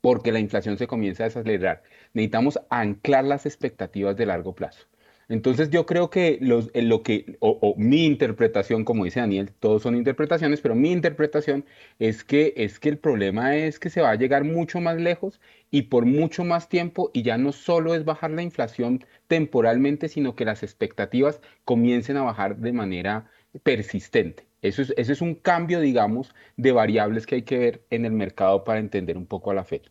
[0.00, 1.82] porque la inflación se comienza a desacelerar.
[2.14, 4.86] Necesitamos anclar las expectativas de largo plazo.
[5.28, 9.96] Entonces yo creo que, los, lo que o, mi interpretación, como dice Daniel, todos son
[9.96, 11.64] interpretaciones, pero mi interpretación
[11.98, 15.40] es que, es que el problema es que se va a llegar mucho más lejos
[15.70, 20.36] y por mucho más tiempo y ya no solo es bajar la inflación temporalmente, sino
[20.36, 23.28] que las expectativas comiencen a bajar de manera
[23.64, 24.46] persistente.
[24.62, 28.12] Eso es, eso es un cambio, digamos, de variables que hay que ver en el
[28.12, 29.82] mercado para entender un poco a la fe.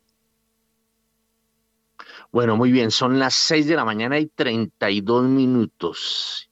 [2.35, 6.49] Bueno, muy bien, son las 6 de la mañana y 32 minutos.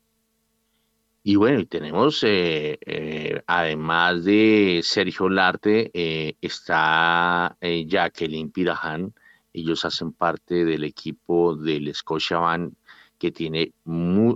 [1.22, 9.12] Y bueno, y tenemos, eh, eh, además de Sergio Larte, eh, está Jacqueline Pirajan.
[9.52, 12.72] Ellos hacen parte del equipo del Scotiabank
[13.18, 13.74] que tiene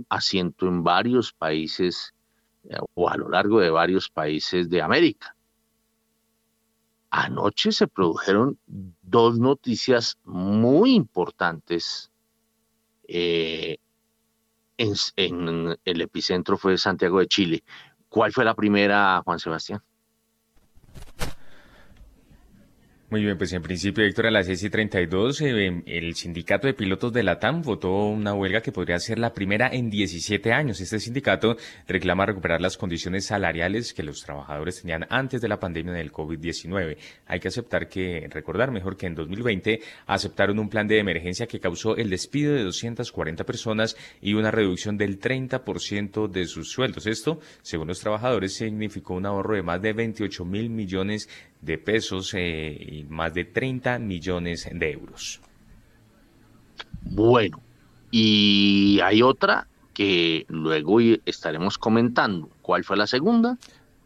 [0.09, 2.13] asiento en varios países
[2.93, 5.35] o a lo largo de varios países de América.
[7.11, 12.11] Anoche se produjeron dos noticias muy importantes.
[13.07, 13.77] Eh,
[14.77, 17.63] en, el epicentro fue Santiago de Chile.
[18.07, 19.81] ¿Cuál fue la primera, Juan Sebastián?
[23.11, 26.75] Muy bien, pues en principio, Héctor, a las 6 y 32, eh, el sindicato de
[26.75, 30.79] pilotos de la TAM votó una huelga que podría ser la primera en 17 años.
[30.79, 35.93] Este sindicato reclama recuperar las condiciones salariales que los trabajadores tenían antes de la pandemia
[35.93, 36.97] del COVID-19.
[37.25, 41.59] Hay que aceptar que, recordar mejor que en 2020 aceptaron un plan de emergencia que
[41.59, 47.07] causó el despido de 240 personas y una reducción del 30% de sus sueldos.
[47.07, 51.27] Esto, según los trabajadores, significó un ahorro de más de 28 mil millones
[51.61, 55.41] de pesos eh, y más de 30 millones de euros.
[57.01, 57.61] Bueno,
[58.11, 62.49] y hay otra que luego estaremos comentando.
[62.61, 63.57] ¿Cuál fue la segunda?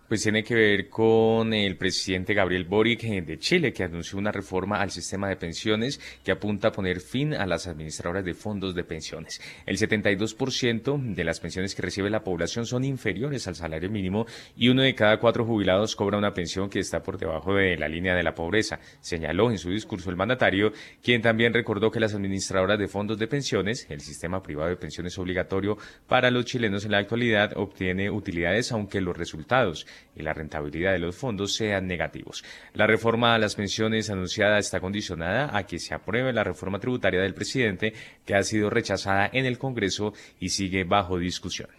[0.08, 4.34] Pues tiene que ver con el presidente Gabriel Boric eh, de Chile, que anunció una
[4.34, 8.76] reforma al sistema de pensiones que apunta a poner fin a las administradoras de fondos
[8.76, 9.40] de pensiones.
[9.66, 14.68] El 72% de las pensiones que recibe la población son inferiores al salario mínimo y
[14.68, 18.14] uno de cada cuatro jubilados cobra una pensión que está por debajo de la línea
[18.14, 22.78] de la pobreza, señaló en su discurso el mandatario, quien también recordó que las administradoras
[22.78, 26.98] de fondos de pensiones, el sistema privado de pensiones obligatorio para los chilenos en la
[26.98, 32.44] actualidad, obtiene utilidades aunque los resultados y la rentabilidad de los fondos sean negativos.
[32.74, 37.22] La reforma a las pensiones anunciada está condicionada a que se apruebe la reforma tributaria
[37.22, 37.94] del presidente,
[38.26, 41.70] que ha sido rechazada en el Congreso y sigue bajo discusión.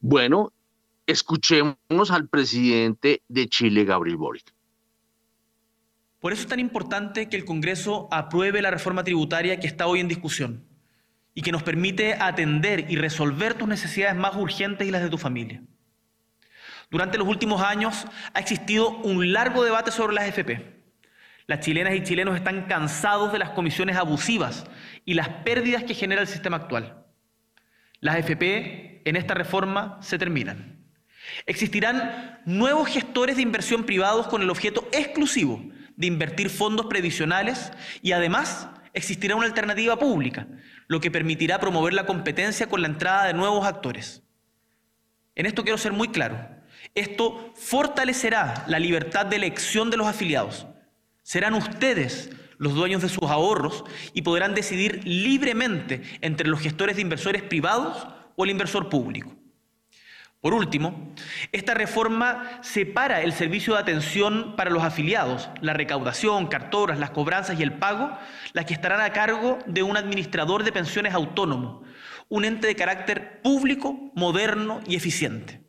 [0.00, 0.52] Bueno,
[1.06, 1.76] escuchemos
[2.10, 4.52] al presidente de Chile, Gabriel Boric.
[6.20, 10.00] Por eso es tan importante que el Congreso apruebe la reforma tributaria que está hoy
[10.00, 10.69] en discusión
[11.34, 15.18] y que nos permite atender y resolver tus necesidades más urgentes y las de tu
[15.18, 15.62] familia.
[16.90, 20.80] Durante los últimos años ha existido un largo debate sobre las FP.
[21.46, 24.66] Las chilenas y chilenos están cansados de las comisiones abusivas
[25.04, 27.06] y las pérdidas que genera el sistema actual.
[28.00, 30.84] Las FP en esta reforma se terminan.
[31.46, 35.62] Existirán nuevos gestores de inversión privados con el objeto exclusivo
[35.96, 40.46] de invertir fondos previsionales y además existirá una alternativa pública,
[40.88, 44.22] lo que permitirá promover la competencia con la entrada de nuevos actores.
[45.34, 46.38] En esto quiero ser muy claro.
[46.94, 50.66] Esto fortalecerá la libertad de elección de los afiliados.
[51.22, 57.02] Serán ustedes los dueños de sus ahorros y podrán decidir libremente entre los gestores de
[57.02, 59.39] inversores privados o el inversor público.
[60.40, 61.12] Por último,
[61.52, 67.60] esta reforma separa el servicio de atención para los afiliados, la recaudación, cartoras, las cobranzas
[67.60, 68.16] y el pago,
[68.54, 71.82] las que estarán a cargo de un administrador de pensiones autónomo,
[72.30, 75.60] un ente de carácter público, moderno y eficiente.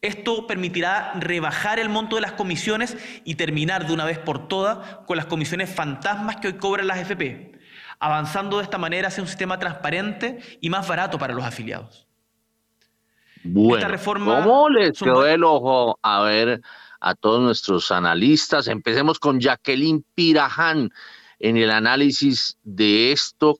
[0.00, 4.98] Esto permitirá rebajar el monto de las comisiones y terminar de una vez por todas
[5.06, 7.58] con las comisiones fantasmas que hoy cobran las FP,
[7.98, 12.05] avanzando de esta manera hacia un sistema transparente y más barato para los afiliados.
[13.48, 16.60] Bueno, ¿cómo les quedó el ojo a ver
[17.00, 18.68] a todos nuestros analistas?
[18.68, 20.90] Empecemos con Jacqueline Piraján
[21.38, 23.58] en el análisis de esto,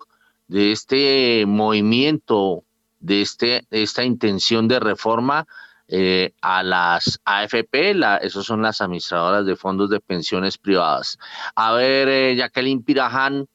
[0.48, 2.64] de este movimiento,
[3.00, 5.46] de, este, esta intención de reforma
[5.88, 11.16] eh, a las AFP, la, esas son las administradoras de fondos de pensiones privadas.
[11.54, 13.46] A ver, eh, Jacqueline Piraján,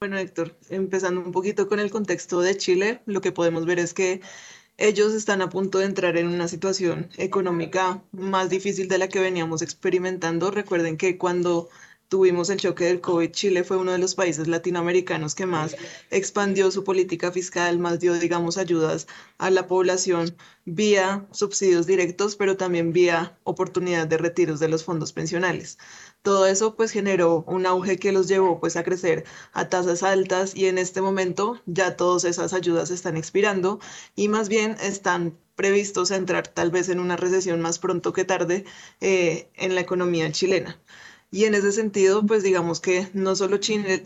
[0.00, 3.94] bueno, Héctor, empezando un poquito con el contexto de Chile, lo que podemos ver es
[3.94, 4.20] que
[4.76, 9.18] ellos están a punto de entrar en una situación económica más difícil de la que
[9.18, 10.52] veníamos experimentando.
[10.52, 11.68] Recuerden que cuando
[12.08, 15.76] tuvimos el choque del COVID, Chile fue uno de los países latinoamericanos que más
[16.10, 22.56] expandió su política fiscal, más dio, digamos, ayudas a la población vía subsidios directos, pero
[22.56, 25.78] también vía oportunidad de retiros de los fondos pensionales.
[26.22, 30.54] Todo eso pues generó un auge que los llevó pues a crecer a tasas altas
[30.54, 33.80] y en este momento ya todas esas ayudas están expirando
[34.16, 38.24] y más bien están previstos a entrar tal vez en una recesión más pronto que
[38.24, 38.64] tarde
[39.00, 40.80] eh, en la economía chilena.
[41.30, 44.02] Y en ese sentido, pues digamos que no solo Chile,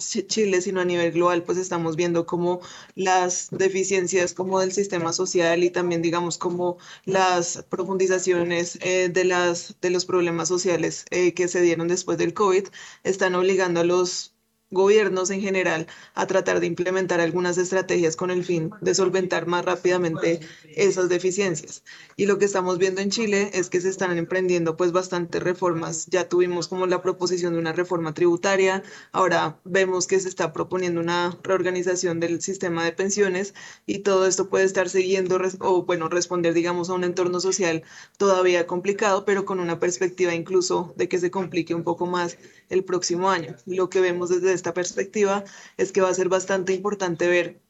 [0.60, 2.60] sino a nivel global, pues estamos viendo como
[2.96, 9.76] las deficiencias como del sistema social y también digamos como las profundizaciones eh, de, las,
[9.80, 12.66] de los problemas sociales eh, que se dieron después del COVID
[13.04, 14.31] están obligando a los
[14.72, 19.64] gobiernos en general a tratar de implementar algunas estrategias con el fin de solventar más
[19.64, 20.40] rápidamente
[20.74, 21.84] esas deficiencias.
[22.16, 26.06] Y lo que estamos viendo en Chile es que se están emprendiendo pues bastantes reformas.
[26.06, 31.00] Ya tuvimos como la proposición de una reforma tributaria, ahora vemos que se está proponiendo
[31.00, 33.54] una reorganización del sistema de pensiones
[33.86, 37.82] y todo esto puede estar siguiendo o bueno, responder digamos a un entorno social
[38.16, 42.38] todavía complicado, pero con una perspectiva incluso de que se complique un poco más
[42.70, 43.54] el próximo año.
[43.66, 45.44] Lo que vemos desde esta perspectiva
[45.76, 47.60] es que va a ser bastante importante ver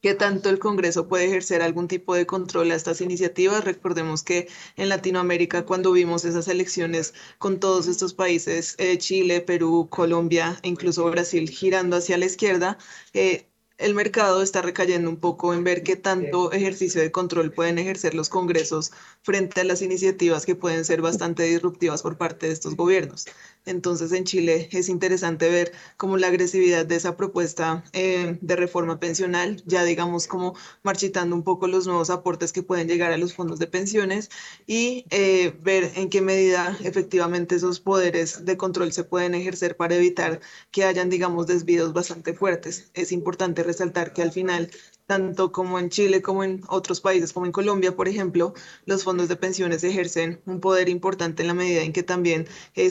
[0.00, 3.64] qué tanto el Congreso puede ejercer algún tipo de control a estas iniciativas.
[3.64, 9.88] Recordemos que en Latinoamérica, cuando vimos esas elecciones con todos estos países, eh, Chile, Perú,
[9.90, 12.78] Colombia e incluso Brasil girando hacia la izquierda,
[13.14, 13.48] eh,
[13.78, 18.14] el mercado está recayendo un poco en ver qué tanto ejercicio de control pueden ejercer
[18.14, 22.76] los congresos frente a las iniciativas que pueden ser bastante disruptivas por parte de estos
[22.76, 23.26] gobiernos.
[23.66, 29.00] Entonces en Chile es interesante ver cómo la agresividad de esa propuesta eh, de reforma
[29.00, 33.34] pensional, ya digamos como marchitando un poco los nuevos aportes que pueden llegar a los
[33.34, 34.30] fondos de pensiones
[34.66, 39.96] y eh, ver en qué medida efectivamente esos poderes de control se pueden ejercer para
[39.96, 42.90] evitar que hayan digamos desvíos bastante fuertes.
[42.94, 44.70] Es importante resaltar que al final
[45.06, 48.54] tanto como en Chile como en otros países, como en Colombia, por ejemplo,
[48.86, 52.46] los fondos de pensiones ejercen un poder importante en la medida en que también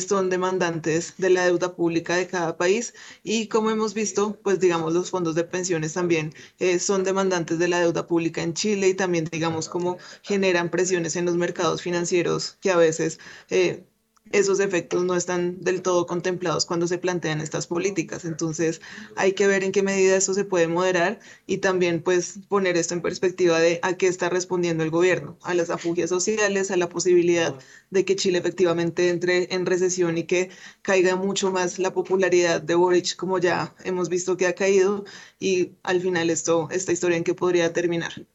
[0.08, 2.94] son demandantes de la deuda pública de cada país.
[3.24, 7.68] Y como hemos visto, pues digamos, los fondos de pensiones también eh, son demandantes de
[7.68, 12.58] la deuda pública en Chile y también digamos cómo generan presiones en los mercados financieros
[12.62, 13.20] que a veces...
[13.50, 13.86] Eh,
[14.32, 18.26] esos efectos no están del todo contemplados cuando se plantean estas políticas.
[18.26, 18.82] Entonces
[19.16, 22.94] hay que ver en qué medida eso se puede moderar y también pues poner esto
[22.94, 26.90] en perspectiva de a qué está respondiendo el gobierno, a las afugias sociales, a la
[26.90, 27.54] posibilidad
[27.92, 30.50] de que Chile efectivamente entre en recesión y que
[30.82, 35.06] caiga mucho más la popularidad de Boric como ya hemos visto que ha caído
[35.40, 38.26] y al final esto, esta historia en qué podría terminar.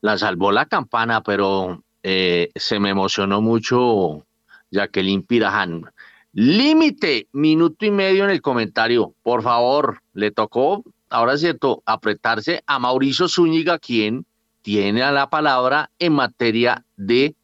[0.00, 4.26] La salvó la campana, pero eh, se me emocionó mucho
[4.70, 5.90] Jacqueline Piraján.
[6.32, 9.14] Límite, minuto y medio en el comentario.
[9.22, 14.26] Por favor, le tocó, ahora es cierto, apretarse a Mauricio Zúñiga, quien
[14.62, 17.34] tiene a la palabra en materia de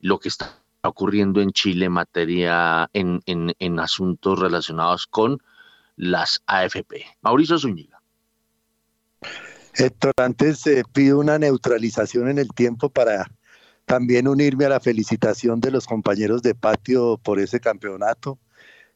[0.00, 5.40] lo que está ocurriendo en Chile en materia, en, en asuntos relacionados con
[5.96, 7.06] las AFP.
[7.20, 8.02] Mauricio Zúñiga.
[9.74, 13.30] Héctor, antes eh, pido una neutralización en el tiempo para
[13.92, 18.38] también unirme a la felicitación de los compañeros de patio por ese campeonato.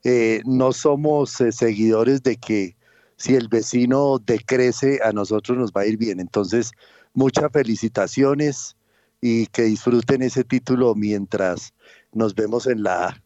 [0.04, 2.78] Eh, no somos eh, seguidores de que
[3.18, 6.18] si el vecino decrece, a nosotros nos va a ir bien.
[6.18, 6.72] Entonces,
[7.12, 8.74] muchas felicitaciones
[9.20, 11.74] y que disfruten ese título mientras
[12.14, 13.22] nos vemos en la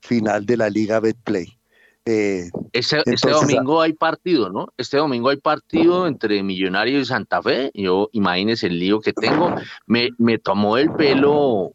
[0.00, 1.56] final de la Liga Betplay.
[2.04, 4.68] Eh, este, domingo hay partido, ¿no?
[4.76, 7.70] Este domingo hay partido entre Millonarios y Santa Fe.
[7.74, 9.54] Yo, imagínese el lío que tengo.
[9.86, 11.72] Me, me tomó el pelo,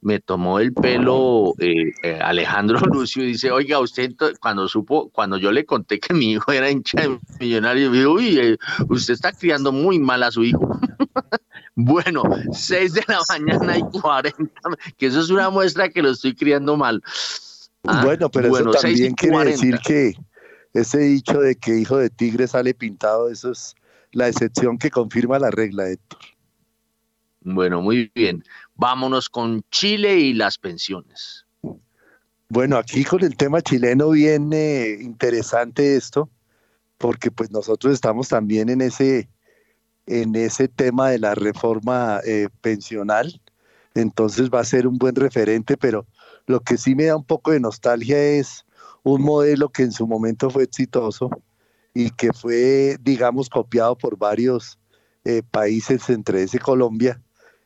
[0.00, 5.38] me tomó el pelo eh, eh, Alejandro Lucio y dice, oiga, usted cuando supo, cuando
[5.38, 8.58] yo le conté que mi hijo era hincha de Millonarios, me dijo, uy,
[8.90, 10.78] usted está criando muy mal a su hijo.
[11.74, 12.22] bueno,
[12.52, 14.38] 6 de la mañana y 40,
[14.96, 17.02] que eso es una muestra que lo estoy criando mal.
[17.86, 20.14] Ah, bueno, pero eso también quiere decir que
[20.72, 23.74] ese dicho de que hijo de tigre sale pintado, eso es
[24.12, 26.20] la excepción que confirma la regla, Héctor.
[27.42, 28.42] Bueno, muy bien.
[28.74, 31.44] Vámonos con Chile y las pensiones.
[32.48, 36.30] Bueno, aquí con el tema chileno viene interesante esto,
[36.98, 39.28] porque pues nosotros estamos también en ese,
[40.06, 43.40] en ese tema de la reforma eh, pensional,
[43.94, 46.06] entonces va a ser un buen referente, pero
[46.46, 48.64] lo que sí me da un poco de nostalgia es
[49.02, 51.30] un modelo que en su momento fue exitoso
[51.92, 54.78] y que fue, digamos, copiado por varios
[55.24, 57.20] eh, países, entre ese Colombia,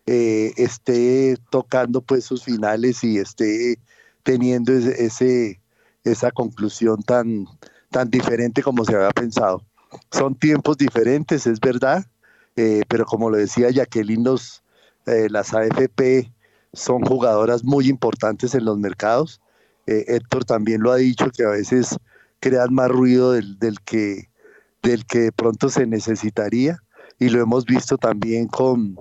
[0.07, 3.79] eh, esté tocando pues sus finales y esté
[4.23, 5.61] teniendo ese,
[6.05, 7.47] esa conclusión tan,
[7.91, 9.63] tan diferente como se había pensado.
[10.13, 12.05] Son tiempos diferentes, es verdad,
[12.57, 14.63] eh, pero como lo decía Jacqueline, los,
[15.07, 16.31] las AFP
[16.73, 19.41] son jugadoras muy importantes en los mercados.
[19.87, 21.97] Eh, Héctor también lo ha dicho, que a veces
[22.41, 24.29] crean más ruido del, que,
[24.83, 26.79] del que de pronto se necesitaría.
[27.19, 28.97] Y lo hemos visto también con,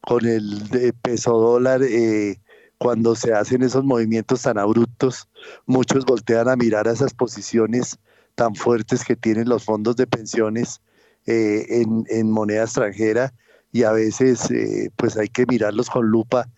[0.00, 1.82] con el peso dólar.
[1.82, 2.40] Eh,
[2.76, 5.28] cuando se hacen esos movimientos tan abruptos,
[5.66, 7.98] muchos voltean a mirar a esas posiciones
[8.36, 10.80] tan fuertes que tienen los fondos de pensiones
[11.26, 13.34] eh, en, en, moneda extranjera
[13.72, 14.48] y a veces
[14.94, 16.48] pues hay que mirarlos con lupa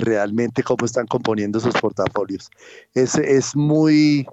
[0.00, 2.50] realmente cómo están componiendo sus portafolios.
[2.94, 4.26] Es, es muy,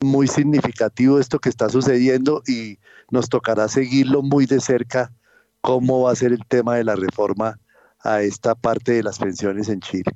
[0.00, 2.78] muy significativo esto que está sucediendo y
[3.10, 5.12] nos tocará seguirlo muy de cerca
[5.60, 7.58] cómo va a ser el tema de la reforma
[8.00, 10.12] a esta parte de las pensiones en Chile.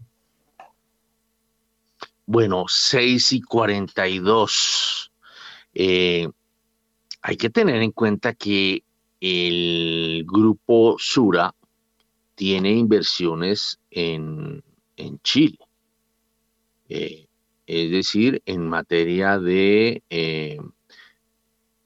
[2.26, 5.12] Bueno, 6 y 42.
[5.74, 6.28] Eh,
[7.22, 8.84] hay que tener en cuenta que
[9.20, 11.54] el grupo Sura
[12.36, 14.62] tiene inversiones en,
[15.22, 15.58] Chile.
[16.88, 17.26] Eh,
[17.66, 20.58] es decir, en materia de eh,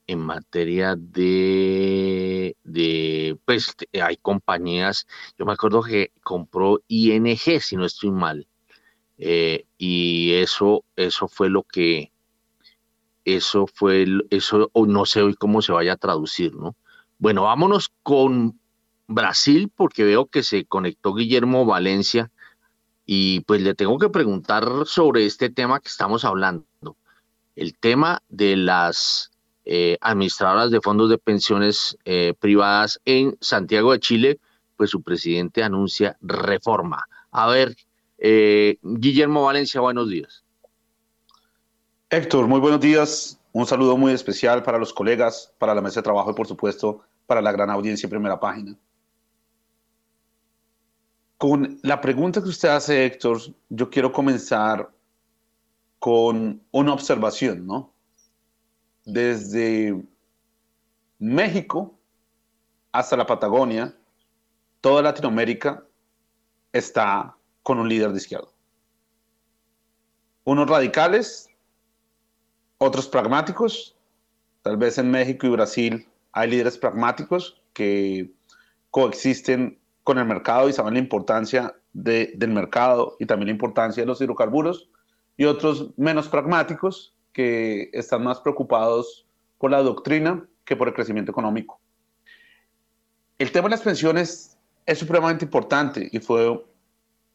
[0.06, 5.06] en materia de, de, pues hay compañías,
[5.38, 8.46] yo me acuerdo que compró ING, si no estoy mal,
[9.18, 12.12] eh, y eso, eso fue lo que,
[13.24, 16.76] eso fue, eso, no sé hoy cómo se vaya a traducir, ¿no?
[17.18, 18.60] Bueno, vámonos con
[19.06, 22.30] Brasil, porque veo que se conectó Guillermo Valencia,
[23.07, 26.66] y pues le tengo que preguntar sobre este tema que estamos hablando,
[27.57, 29.30] el tema de las
[29.64, 34.38] eh, administradoras de fondos de pensiones eh, privadas en Santiago de Chile,
[34.76, 37.07] pues su presidente anuncia reforma.
[37.30, 37.76] A ver,
[38.18, 40.44] eh, Guillermo Valencia, buenos días.
[42.11, 43.40] Héctor, muy buenos días.
[43.52, 47.02] Un saludo muy especial para los colegas, para la mesa de trabajo y por supuesto
[47.26, 48.76] para la gran audiencia en primera página.
[51.45, 53.38] Con la pregunta que usted hace, Héctor,
[53.68, 54.90] yo quiero comenzar
[55.99, 57.92] con una observación, ¿no?
[59.05, 60.03] desde
[61.18, 62.01] México
[62.92, 63.95] hasta la Patagonia,
[64.80, 65.86] toda Latinoamérica
[66.72, 68.49] está con un líder de izquierda.
[70.45, 71.51] Unos radicales,
[72.78, 73.99] otros pragmáticos.
[74.62, 78.32] Tal vez en México y Brasil hay líderes pragmáticos que
[78.90, 84.07] coexisten con el mercado y saben la importancia del mercado y también la importancia de
[84.07, 84.90] los hidrocarburos.
[85.36, 89.26] Y otros menos pragmáticos que están más preocupados
[89.59, 91.80] por la doctrina que por el crecimiento económico.
[93.38, 96.64] El tema de las pensiones es supremamente importante y fue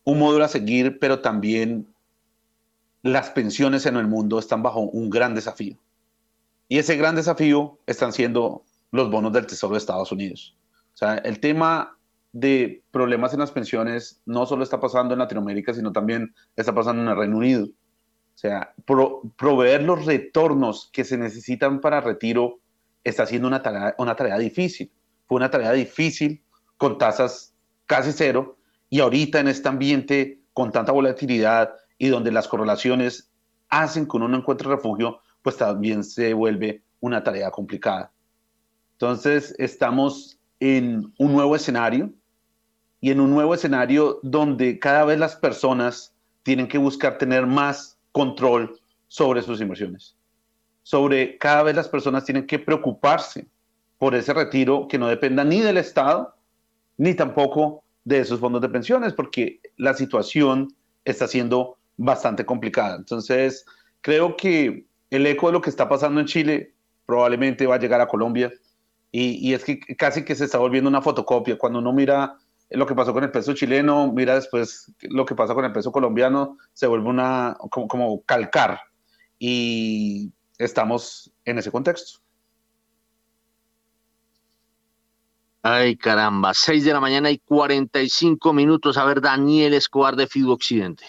[0.06, 1.88] un módulo a seguir, pero también
[3.02, 5.78] las pensiones en el mundo están bajo un gran desafío.
[6.68, 10.56] Y ese gran desafío están siendo los bonos del Tesoro de Estados Unidos.
[10.94, 11.99] O sea, el tema
[12.32, 17.02] de problemas en las pensiones no solo está pasando en Latinoamérica, sino también está pasando
[17.02, 17.66] en el Reino Unido.
[17.66, 18.74] O sea,
[19.38, 22.60] proveer los retornos que se necesitan para retiro
[23.04, 24.92] está siendo una tarea, una tarea difícil.
[25.28, 26.44] Fue una tarea difícil
[26.78, 27.54] con tasas
[27.86, 28.58] casi cero
[28.90, 33.32] y ahorita en este ambiente con tanta volatilidad y donde las correlaciones
[33.70, 38.12] hacen que uno no encuentre refugio, pues también se vuelve una tarea complicada.
[38.94, 42.14] Entonces, estamos en un nuevo escenario
[43.02, 47.98] y en un nuevo escenario donde cada vez las personas tienen que buscar tener más
[48.12, 50.16] control sobre sus inversiones.
[50.84, 53.48] Sobre cada vez las personas tienen que preocuparse
[53.98, 56.36] por ese retiro que no dependa ni del Estado,
[56.98, 60.74] ni tampoco de esos fondos de pensiones, porque la situación
[61.06, 62.96] está siendo bastante complicada.
[62.96, 63.66] Entonces,
[64.02, 66.74] creo que el eco de lo que está pasando en Chile
[67.06, 68.52] probablemente va a llegar a Colombia
[69.12, 71.58] y, y, es que casi que se está volviendo una fotocopia.
[71.58, 72.38] Cuando uno mira
[72.70, 75.92] lo que pasó con el peso chileno, mira después lo que pasa con el peso
[75.92, 78.80] colombiano, se vuelve una como, calcar
[79.40, 82.20] y estamos en ese contexto.
[85.62, 88.98] Ay, caramba, 6 de la mañana y 45 minutos.
[88.98, 91.04] A ver, Daniel Escobar de FIDU Occidente.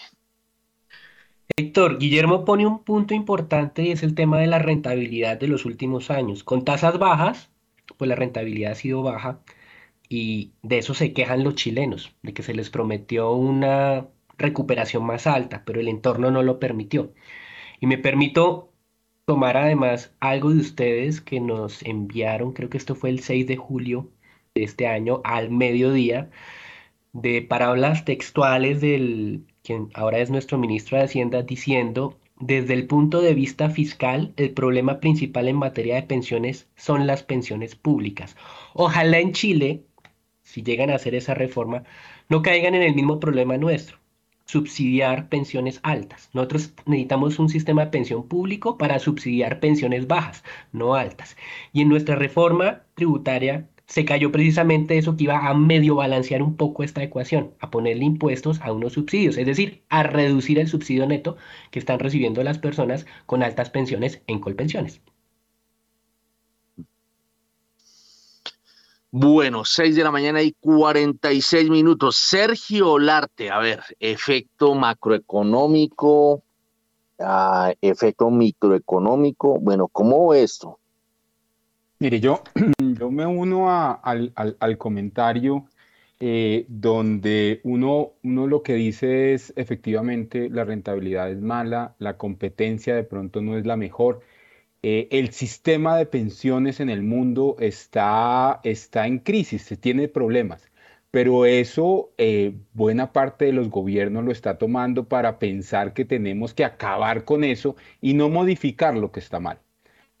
[1.55, 5.63] Héctor, Guillermo pone un punto importante y es el tema de la rentabilidad de los
[5.65, 6.43] últimos años.
[6.43, 7.49] Con tasas bajas,
[7.97, 9.39] pues la rentabilidad ha sido baja
[10.11, 15.25] y de eso se quejan los chilenos, de que se les prometió una recuperación más
[15.25, 17.13] alta, pero el entorno no lo permitió.
[17.79, 18.73] Y me permito
[19.25, 23.55] tomar además algo de ustedes que nos enviaron, creo que esto fue el 6 de
[23.55, 24.11] julio
[24.53, 26.29] de este año, al mediodía,
[27.13, 33.21] de palabras textuales del quien ahora es nuestro ministro de Hacienda diciendo, desde el punto
[33.21, 38.35] de vista fiscal, el problema principal en materia de pensiones son las pensiones públicas.
[38.73, 39.85] Ojalá en Chile
[40.51, 41.83] si llegan a hacer esa reforma,
[42.27, 43.97] no caigan en el mismo problema nuestro,
[44.43, 46.29] subsidiar pensiones altas.
[46.33, 50.43] Nosotros necesitamos un sistema de pensión público para subsidiar pensiones bajas,
[50.73, 51.37] no altas.
[51.71, 56.57] Y en nuestra reforma tributaria se cayó precisamente eso que iba a medio balancear un
[56.57, 61.07] poco esta ecuación, a ponerle impuestos a unos subsidios, es decir, a reducir el subsidio
[61.07, 61.37] neto
[61.71, 65.01] que están recibiendo las personas con altas pensiones en colpensiones.
[69.11, 72.15] Bueno, 6 de la mañana y 46 minutos.
[72.15, 76.43] Sergio Olarte, a ver, efecto macroeconómico
[77.81, 79.59] efecto microeconómico.
[79.59, 80.79] Bueno, ¿cómo esto?
[81.99, 82.41] Mire, yo,
[82.79, 85.65] yo me uno al, al, comentario
[86.19, 92.95] eh, donde uno, uno lo que dice es efectivamente la rentabilidad es mala, la competencia
[92.95, 94.21] de pronto no es la mejor.
[94.83, 100.71] Eh, el sistema de pensiones en el mundo está, está en crisis, se tiene problemas
[101.11, 106.53] pero eso eh, buena parte de los gobiernos lo está tomando para pensar que tenemos
[106.53, 109.59] que acabar con eso y no modificar lo que está mal.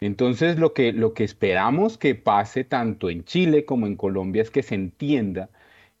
[0.01, 4.51] Entonces lo que, lo que esperamos que pase tanto en Chile como en Colombia es
[4.51, 5.49] que se entienda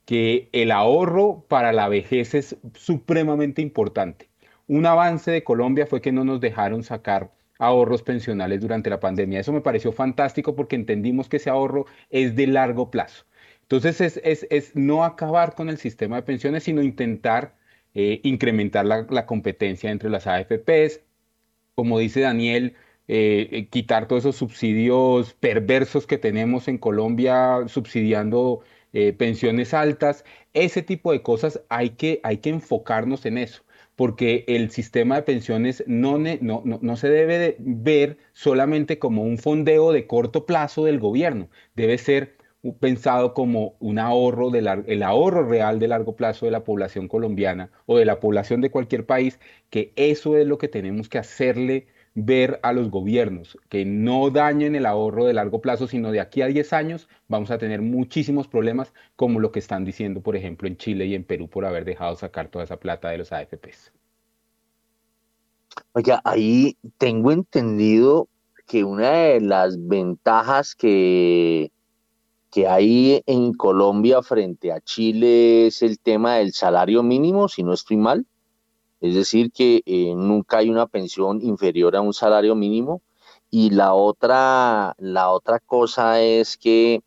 [0.05, 4.29] que el ahorro para la vejez es supremamente importante.
[4.67, 7.31] Un avance de Colombia fue que no nos dejaron sacar
[7.61, 9.39] ahorros pensionales durante la pandemia.
[9.39, 13.25] Eso me pareció fantástico porque entendimos que ese ahorro es de largo plazo.
[13.61, 17.55] Entonces es, no acabar con el sistema de pensiones, sino intentar
[17.93, 21.01] eh, incrementar la, competencia entre las AFPs,
[21.75, 22.75] como dice Daniel,
[23.07, 28.61] eh, eh, quitar todos esos subsidios perversos que tenemos en Colombia subsidiando
[29.17, 33.63] pensiones altas, ese tipo de cosas hay que, hay que enfocarnos en eso
[34.01, 39.91] porque el sistema de pensiones no, no, no, se debe ver solamente como un fondeo
[39.91, 42.35] de corto plazo del gobierno, debe ser
[42.79, 47.69] pensado como un ahorro, de el ahorro real de largo plazo de la población colombiana
[47.85, 49.39] o de la población de cualquier país,
[49.69, 54.75] que eso es lo que tenemos que hacerle ver a los gobiernos, que no dañen
[54.75, 58.47] el ahorro de largo plazo, sino de aquí a 10 años vamos a tener muchísimos
[58.47, 61.85] problemas como lo que están diciendo, por ejemplo, en Chile y en Perú por haber
[61.85, 63.93] dejado sacar toda esa plata de los AFPs.
[65.93, 68.27] Oiga, ahí tengo entendido
[68.67, 71.71] que una de las ventajas que
[72.51, 77.73] que hay en Colombia frente a Chile es el tema del salario mínimo, si no
[77.73, 78.25] estoy mal.
[79.01, 83.01] Es decir, que eh, nunca hay una pensión inferior a un salario mínimo.
[83.49, 87.01] Y la otra, la otra cosa es que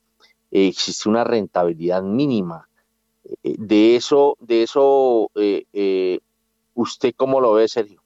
[0.50, 2.68] existe una rentabilidad mínima.
[3.42, 6.18] Eh, de eso, de eso, eh,
[6.74, 8.02] ¿usted cómo lo ve, Sergio?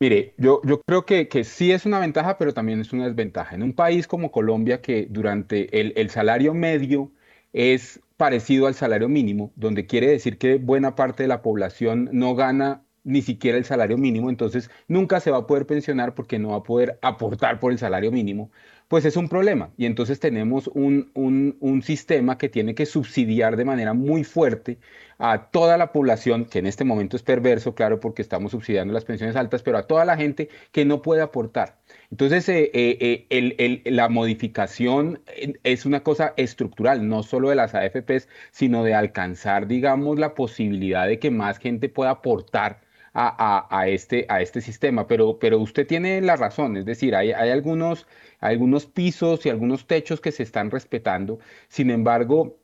[0.00, 3.54] Mire, yo, yo creo que, que, sí es una ventaja, pero también es una desventaja.
[3.54, 7.12] En un país como Colombia, que durante el, el salario medio
[7.52, 12.34] es parecido al salario mínimo, donde quiere decir que buena parte de la población no
[12.34, 16.50] gana ni siquiera el salario mínimo, entonces nunca se va a poder pensionar porque no
[16.50, 18.50] va a poder aportar por el salario mínimo
[18.88, 19.70] pues es un problema.
[19.76, 24.78] Y entonces tenemos un, un, sistema que tiene que subsidiar de manera muy fuerte
[25.18, 29.04] a toda la población, que en este momento es perverso, claro, porque estamos subsidiando las
[29.04, 31.78] pensiones altas, pero a toda la gente que no puede aportar.
[32.10, 35.20] Entonces, eh, eh, eh, la modificación
[35.62, 41.08] es una cosa estructural, no solo de las AFPs, sino de alcanzar, digamos, la posibilidad
[41.08, 42.83] de que más gente pueda aportar
[43.14, 45.06] a, este, a este sistema.
[45.06, 48.06] Pero, pero usted tiene la razón, es decir, hay, hay algunos
[48.44, 51.38] algunos pisos y algunos techos que se están respetando.
[51.68, 52.58] Sin embargo,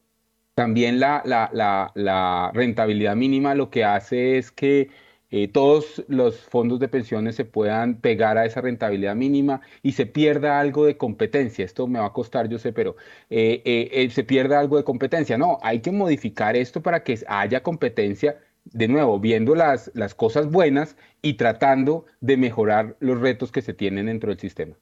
[0.54, 4.90] también la, la, rentabilidad mínima lo que hace es que
[5.30, 10.06] eh, todos los fondos de pensiones se puedan pegar a esa rentabilidad mínima y se
[10.06, 11.64] pierda algo de competencia.
[11.64, 12.96] Esto me va a costar, yo sé, pero
[13.30, 15.38] eh, eh, se pierda algo de competencia.
[15.38, 20.50] No, hay que modificar esto para que haya competencia de nuevo, viendo las, las cosas
[20.50, 24.76] buenas y tratando de mejorar los retos que se tienen dentro del sistema.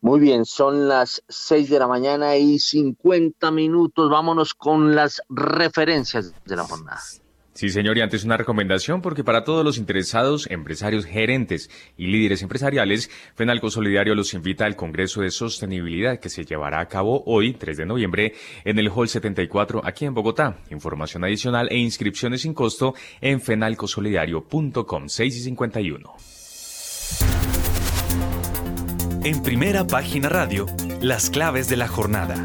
[0.00, 4.10] Muy bien, son las 6 de la mañana y 50 minutos.
[4.10, 7.00] Vámonos con las referencias de la jornada.
[7.54, 12.42] Sí, señor, y antes una recomendación, porque para todos los interesados, empresarios, gerentes y líderes
[12.42, 17.52] empresariales, Fenalco Solidario los invita al Congreso de Sostenibilidad que se llevará a cabo hoy,
[17.52, 18.32] 3 de noviembre,
[18.64, 20.56] en el Hall 74 aquí en Bogotá.
[20.70, 26.12] Información adicional e inscripciones sin costo en fenalcosolidario.com 6 y 51.
[29.24, 30.66] En primera página radio,
[31.02, 32.42] las claves de la jornada.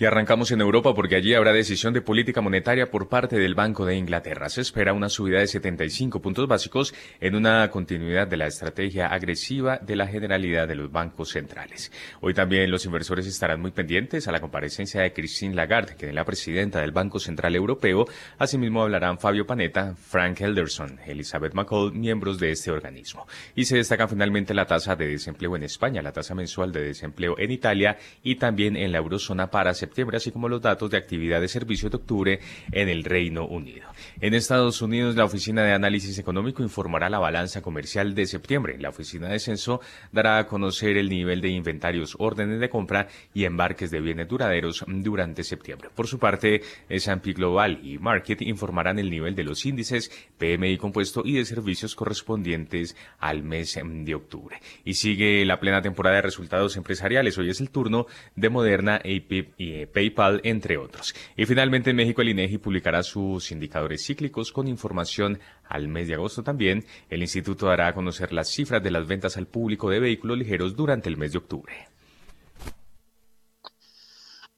[0.00, 3.84] Y arrancamos en Europa porque allí habrá decisión de política monetaria por parte del Banco
[3.84, 4.48] de Inglaterra.
[4.48, 9.76] Se espera una subida de 75 puntos básicos en una continuidad de la estrategia agresiva
[9.76, 11.92] de la generalidad de los bancos centrales.
[12.22, 16.14] Hoy también los inversores estarán muy pendientes a la comparecencia de Christine Lagarde, que es
[16.14, 18.06] la presidenta del Banco Central Europeo.
[18.38, 23.26] Asimismo hablarán Fabio Panetta, Frank Helderson, Elizabeth McCall, miembros de este organismo.
[23.54, 27.38] Y se destaca finalmente la tasa de desempleo en España, la tasa mensual de desempleo
[27.38, 30.96] en Italia y también en la eurozona para septiembre septiembre, así como los datos de
[30.96, 33.88] actividad de servicio de octubre en el Reino Unido.
[34.20, 38.78] En Estados Unidos, la Oficina de Análisis Económico informará la balanza comercial de septiembre.
[38.78, 39.80] La Oficina de Censo
[40.12, 44.84] dará a conocer el nivel de inventarios, órdenes de compra y embarques de bienes duraderos
[44.86, 45.90] durante septiembre.
[45.92, 51.22] Por su parte, S&P Global y Market informarán el nivel de los índices PMI compuesto
[51.24, 54.60] y de servicios correspondientes al mes de octubre.
[54.84, 57.36] Y sigue la plena temporada de resultados empresariales.
[57.38, 61.14] Hoy es el turno de Moderna, APIP y eh, PayPal, entre otros.
[61.36, 66.14] Y finalmente en México el INEGI publicará sus indicadores cíclicos con información al mes de
[66.14, 66.84] agosto también.
[67.08, 70.76] El instituto dará a conocer las cifras de las ventas al público de vehículos ligeros
[70.76, 71.72] durante el mes de octubre.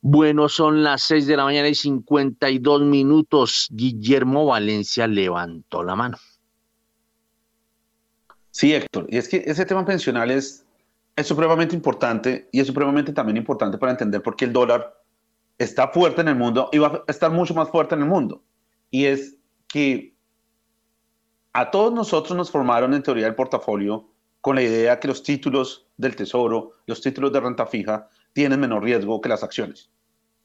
[0.04, 3.68] Bueno, son las 6 de la mañana y 52 minutos.
[3.70, 6.18] Guillermo Valencia levantó la mano.
[8.50, 10.66] Sí, Héctor, y es que ese tema pensional es,
[11.14, 15.01] es supremamente importante y es supremamente también importante para entender por qué el dólar
[15.58, 18.42] está fuerte en el mundo y va a estar mucho más fuerte en el mundo.
[18.90, 19.36] Y es
[19.68, 20.14] que
[21.52, 24.08] a todos nosotros nos formaron en teoría el portafolio
[24.40, 28.82] con la idea que los títulos del tesoro, los títulos de renta fija, tienen menor
[28.82, 29.90] riesgo que las acciones.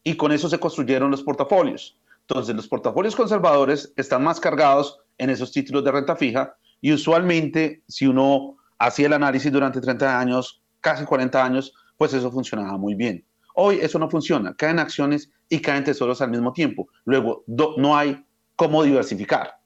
[0.04, 2.00] Y con eso se construyeron los portafolios.
[2.22, 7.84] Entonces, los portafolios conservadores están más cargados en esos títulos de renta fija y usualmente,
[7.88, 12.96] si uno hacía el análisis durante 30 años, casi 40 años, pues eso funcionaba muy
[12.96, 13.26] bien.
[13.60, 16.90] Hoy eso no funciona, caen acciones y caen tesoros al mismo tiempo.
[17.06, 18.24] Luego, no hay
[18.56, 19.60] cómo diversificar.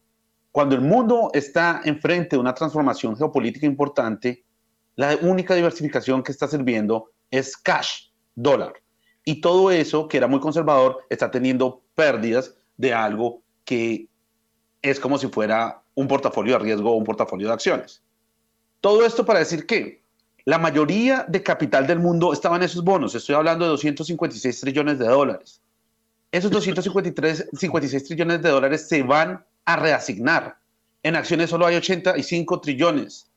[0.54, 4.46] Cuando el mundo está enfrente de una transformación geopolítica importante,
[4.96, 8.76] la única diversificación que está sirviendo es cash, dólar.
[9.26, 14.08] Y todo eso, que era muy conservador, está teniendo pérdidas de algo que
[14.82, 18.02] es como si fuera un portafolio de riesgo o un portafolio de acciones.
[18.80, 20.01] Todo esto para decir que
[20.46, 23.14] la mayoría de capital del mundo estaba en esos bonos.
[23.16, 25.62] Estoy hablando de 256 trillones de dólares.
[26.32, 30.58] Esos 253, 56 trillones de dólares se van a reasignar.
[31.04, 33.28] En acciones solo hay 85 trillones.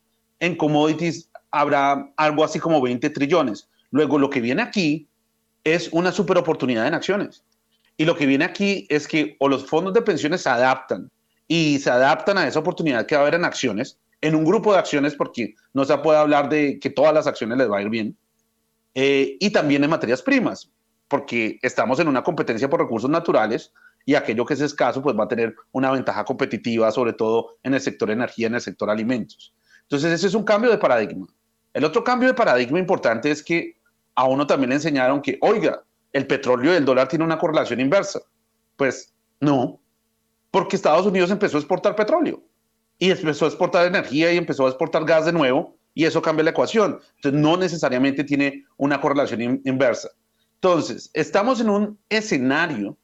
[0.40, 3.68] En commodities habrá algo así como 20 trillones.
[3.90, 5.08] Luego, lo que viene aquí
[5.64, 7.42] es una super oportunidad en acciones.
[7.96, 11.10] Y lo que viene aquí es que o los fondos de pensiones se adaptan
[11.46, 14.72] y se adaptan a esa oportunidad que va a haber en acciones, en un grupo
[14.72, 17.82] de acciones, porque no se puede hablar de que todas las acciones les va a
[17.82, 18.16] ir bien,
[18.94, 20.70] eh, y también en materias primas,
[21.08, 23.70] porque estamos en una competencia por recursos naturales
[24.06, 27.74] y aquello que es escaso pues va a tener una ventaja competitiva, sobre todo en
[27.74, 29.52] el sector energía, en el sector alimentos.
[29.82, 31.26] Entonces ese es un cambio de paradigma.
[31.74, 33.76] El otro cambio de paradigma importante es que
[34.14, 35.82] a uno también le enseñaron que, oiga,
[36.14, 38.20] el petróleo y el dólar tienen una correlación inversa.
[38.76, 39.80] Pues no,
[40.50, 42.42] porque Estados Unidos empezó a exportar petróleo
[43.04, 46.44] y empezó a exportar energía y empezó a exportar gas de nuevo y eso cambia
[46.44, 47.00] la ecuación.
[47.16, 50.08] Entonces, no necesariamente tiene una correlación inversa.
[50.54, 52.96] Entonces, estamos en un escenario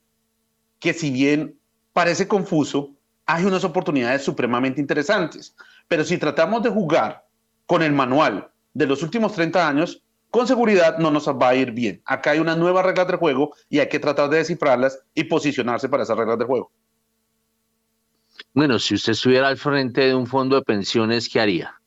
[0.78, 1.54] que si bien
[1.92, 2.94] parece confuso,
[3.26, 5.54] hay unas oportunidades supremamente interesantes.
[5.86, 7.26] Pero si tratamos de jugar
[7.66, 11.72] con el manual de los últimos 30 años, con seguridad no nos va a ir
[11.72, 12.00] bien.
[12.06, 15.90] Acá hay unas nuevas reglas de juego y hay que tratar de descifrarlas y posicionarse
[15.90, 16.72] para esas reglas de juego.
[18.52, 21.80] Bueno, si usted estuviera al frente de un fondo de pensiones, ¿qué haría?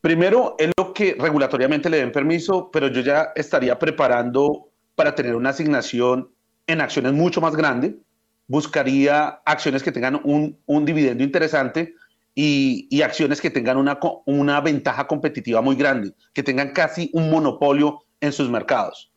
[0.00, 5.36] Primero, es lo que regulatoriamente le den permiso, pero yo ya estaría preparando para tener
[5.36, 6.30] una asignación
[6.66, 7.98] en acciones mucho más grande.
[8.46, 11.94] Buscaría acciones que tengan un, dividendo interesante
[12.34, 18.04] y, acciones que tengan una, una ventaja competitiva muy grande, que tengan casi un monopolio
[18.22, 19.09] en sus mercados.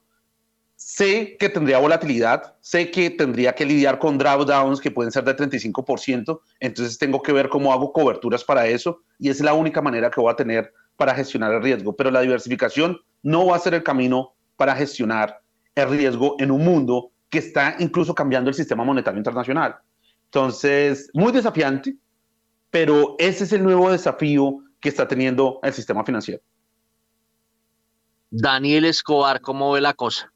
[0.96, 5.36] Sé que tendría volatilidad, sé que tendría que lidiar con drawdowns que pueden ser de
[5.36, 10.12] 35%, entonces tengo que ver cómo hago coberturas para eso y es la única manera
[10.12, 11.96] que voy a tener para gestionar el riesgo.
[11.96, 15.42] Pero la diversificación no va a ser el camino para gestionar
[15.74, 19.78] el riesgo en un mundo que está incluso cambiando el sistema monetario internacional.
[20.26, 21.96] Entonces, muy desafiante,
[22.70, 26.44] pero ese es el nuevo desafío que está teniendo el sistema financiero.
[28.30, 30.33] Daniel Escobar, ¿cómo ve la cosa?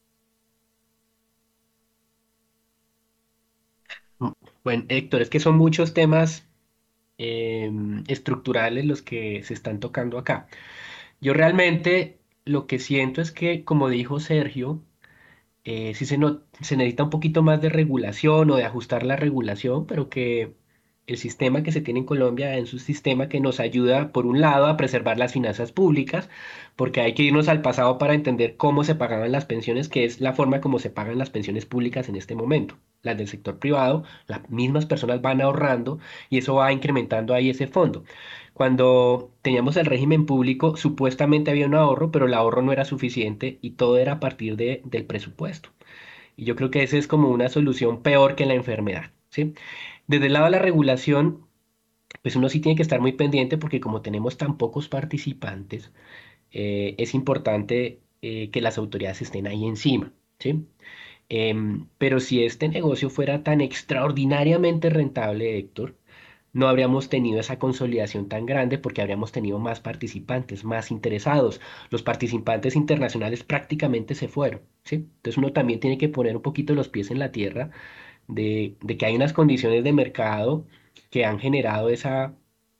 [4.68, 6.46] Bueno, Héctor, es que son muchos temas
[7.18, 10.46] em, estructurales los que se están tocando acá.
[11.20, 14.82] Yo realmente lo que siento es que, como dijo Sergio,
[15.64, 20.10] eh, sí se necesita un poquito más de regulación o de ajustar la regulación, pero
[20.10, 20.54] que
[21.08, 24.40] el sistema que se tiene en Colombia es un sistema que nos ayuda, por un
[24.40, 26.28] lado, a preservar las finanzas públicas,
[26.76, 30.20] porque hay que irnos al pasado para entender cómo se pagaban las pensiones, que es
[30.20, 32.76] la forma como se pagan las pensiones públicas en este momento.
[33.02, 35.98] Las del sector privado, las mismas personas van ahorrando
[36.30, 38.04] y eso va incrementando ahí ese fondo.
[38.52, 43.58] Cuando teníamos el régimen público, supuestamente había un ahorro, pero el ahorro no era suficiente
[43.62, 45.70] y todo era a partir de, del presupuesto.
[46.36, 49.12] Y yo creo que esa es como una solución peor que la enfermedad.
[49.30, 49.54] ¿sí?
[50.08, 51.46] Desde el lado de la regulación,
[52.22, 55.92] pues uno sí tiene que estar muy pendiente porque como tenemos tan pocos participantes,
[56.52, 60.66] eh, es importante eh, que las autoridades estén ahí encima, ¿sí?
[61.30, 65.96] Em, pero si este negocio fuera tan extraordinariamente rentable, Héctor,
[66.52, 71.60] no habríamos tenido esa consolidación tan grande porque habríamos tenido más participantes, más interesados.
[71.90, 74.96] Los participantes internacionales prácticamente se fueron, ¿sí?
[74.96, 77.70] Entonces uno también tiene que poner un poquito los pies en la tierra
[78.28, 80.66] de, que hay unas condiciones de mercado
[81.10, 82.34] que han generado esa,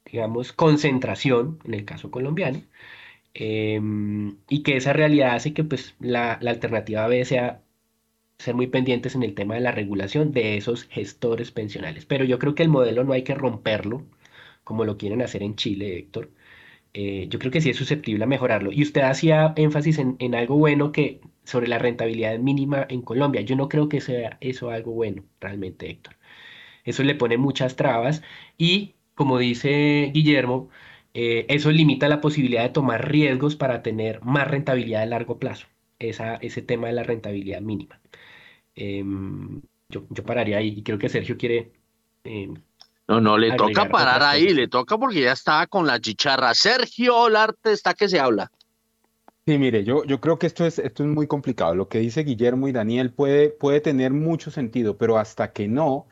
[0.05, 2.62] digamos, concentración, en el caso colombiano,
[3.34, 7.62] em, y que esa realidad hace que pues, la, alternativa B sea
[8.38, 12.07] ser muy pendientes en el tema de la regulación de esos gestores pensionales.
[12.07, 14.07] Pero yo creo que el modelo no hay que romperlo,
[14.64, 16.30] como lo quieren hacer en Chile, Héctor.
[16.94, 18.72] Eh, yo creo que sí es susceptible a mejorarlo.
[18.72, 23.40] Y usted hacía énfasis en, en algo bueno que sobre la rentabilidad mínima en Colombia.
[23.40, 26.16] Yo no creo que sea eso algo bueno, realmente, Héctor.
[26.84, 28.22] Eso le pone muchas trabas
[28.59, 30.68] y, como dice Guillermo,
[31.14, 35.66] eh, eso limita la posibilidad de tomar riesgos para tener más rentabilidad a largo plazo,
[35.99, 37.99] esa, ese tema de la rentabilidad mínima.
[38.74, 41.72] Em, yo, pararía ahí y creo que Sergio quiere...
[42.24, 42.55] Em,
[43.09, 46.55] no, no, le toca parar ahí, le toca porque ya estaba con la chicharra.
[46.55, 48.53] Sergio arte está que se habla.
[49.49, 51.74] Sí, mire, yo, yo creo que esto es, esto es muy complicado.
[51.74, 56.07] Lo que dice Guillermo y Daniel puede, puede tener mucho sentido, pero hasta que no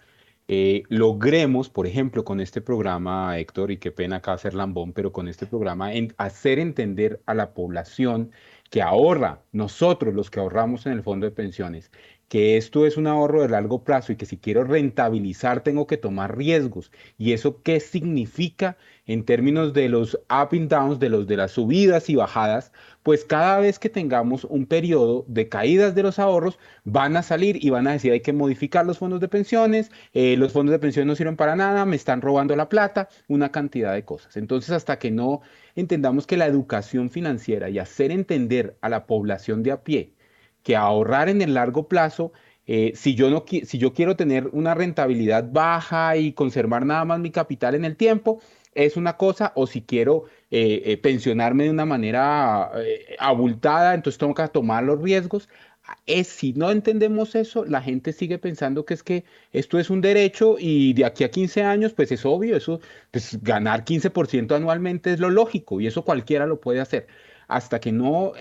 [0.48, 5.12] eh, logremos, por ejemplo, con este programa, Héctor, y qué pena acá hacer lambón, pero
[5.12, 8.32] con este programa, hacer entender a la población
[8.70, 11.90] que ahorra, nosotros los que ahorramos en el fondo de pensiones,
[12.28, 15.96] que esto es un ahorro de largo plazo y que si quiero rentabilizar tengo que
[15.96, 16.90] tomar riesgos.
[17.18, 21.52] ¿Y eso qué significa en términos de los up and downs, de los de las
[21.52, 22.72] subidas y bajadas?
[23.02, 27.64] Pues cada vez que tengamos un periodo de caídas de los ahorros, van a salir
[27.64, 30.80] y van a decir hay que modificar los fondos de pensiones, eh, los fondos de
[30.80, 34.36] pensiones no sirven para nada, me están robando la plata, una cantidad de cosas.
[34.36, 35.42] Entonces, hasta que no
[35.76, 40.15] entendamos que la educación financiera y hacer entender a la población de a pie
[40.66, 42.32] que ahorrar en el largo plazo,
[42.66, 47.20] eh, si, yo no, si yo quiero tener una rentabilidad baja y conservar nada más
[47.20, 48.40] mi capital en el tiempo,
[48.74, 52.72] es una cosa, o si quiero eh, eh, pensionarme de una manera
[53.20, 55.48] abultada, entonces tengo que tomar los riesgos.
[56.04, 60.00] Es, si no entendemos eso, la gente sigue pensando que es que esto es un
[60.00, 62.80] derecho y de aquí a 15 años, pues es obvio, eso,
[63.12, 67.06] pues ganar 15% anualmente es lo lógico y eso cualquiera lo puede hacer
[67.46, 68.32] hasta que no,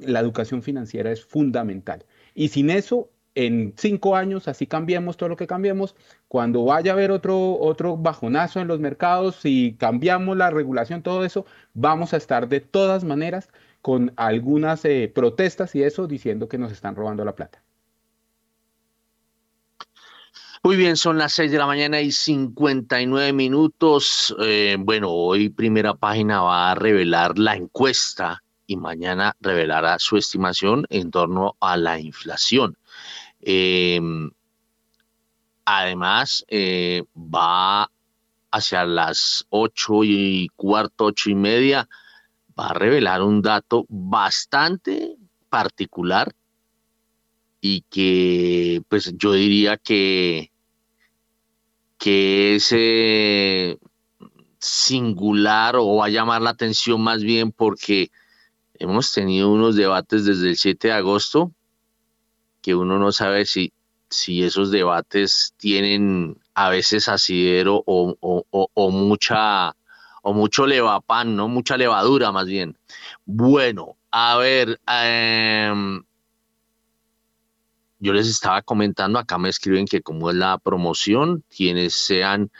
[0.00, 2.04] la educación financiera es fundamental.
[2.34, 5.94] Y sin eso, en cinco años, así cambiemos todo lo que cambiemos,
[6.28, 11.24] cuando vaya a haber otro, otro bajonazo en los mercados, si cambiamos la regulación, todo
[11.24, 13.50] eso, vamos a estar de todas maneras
[13.82, 17.62] con algunas eh, protestas y eso diciendo que nos están robando la plata.
[20.62, 24.34] Muy bien, son las 6 de la mañana y 59 minutos.
[24.40, 30.86] Eh, bueno, hoy primera página va a revelar la encuesta y mañana revelará su estimación
[30.90, 32.76] en torno a la inflación.
[33.40, 34.30] Em,
[35.64, 37.90] además, eh, va
[38.50, 41.88] hacia las 8 y cuarto, 8 y media,
[42.58, 45.16] va a revelar un dato bastante
[45.48, 46.34] particular
[47.60, 50.50] y que pues yo diría que
[51.98, 53.78] que es eh,
[54.58, 58.10] singular o va a llamar la atención más bien porque
[58.84, 61.52] hemos tenido unos debates desde el 7 de agosto
[62.62, 63.72] que uno no sabe si,
[64.08, 69.76] si esos debates tienen a veces asidero o, o, mucha
[70.22, 71.48] o mucho levapan, ¿no?
[71.48, 72.78] Mucha levadura más bien.
[73.26, 75.72] Bueno, a ver, eh,
[77.98, 82.50] yo les estaba comentando, acá me escriben que como es la promoción, quienes sean,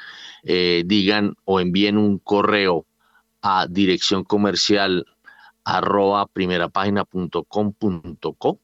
[0.42, 2.84] eh, digan o envíen un correo
[3.40, 5.06] a dirección comercial
[5.64, 8.60] arroba primerapágina.com.co,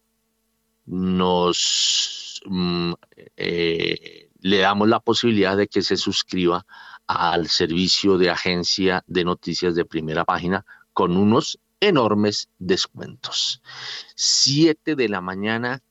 [0.87, 2.93] nos mm,
[3.37, 6.67] eh, le damos la posibilidad de que se suscriba
[7.07, 13.63] al servicio de agencia de noticias de primera página con unos enormes descuentos.
[14.15, 15.83] Siete de la mañana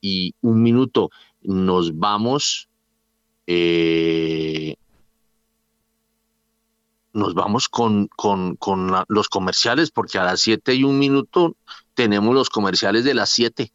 [0.00, 1.10] y un minuto.
[1.40, 2.68] Nos vamos
[3.46, 4.76] eh,
[7.12, 11.56] nos vamos con, con, con los comerciales, porque a las 7 y un minuto
[11.94, 13.72] tenemos los comerciales de las 7.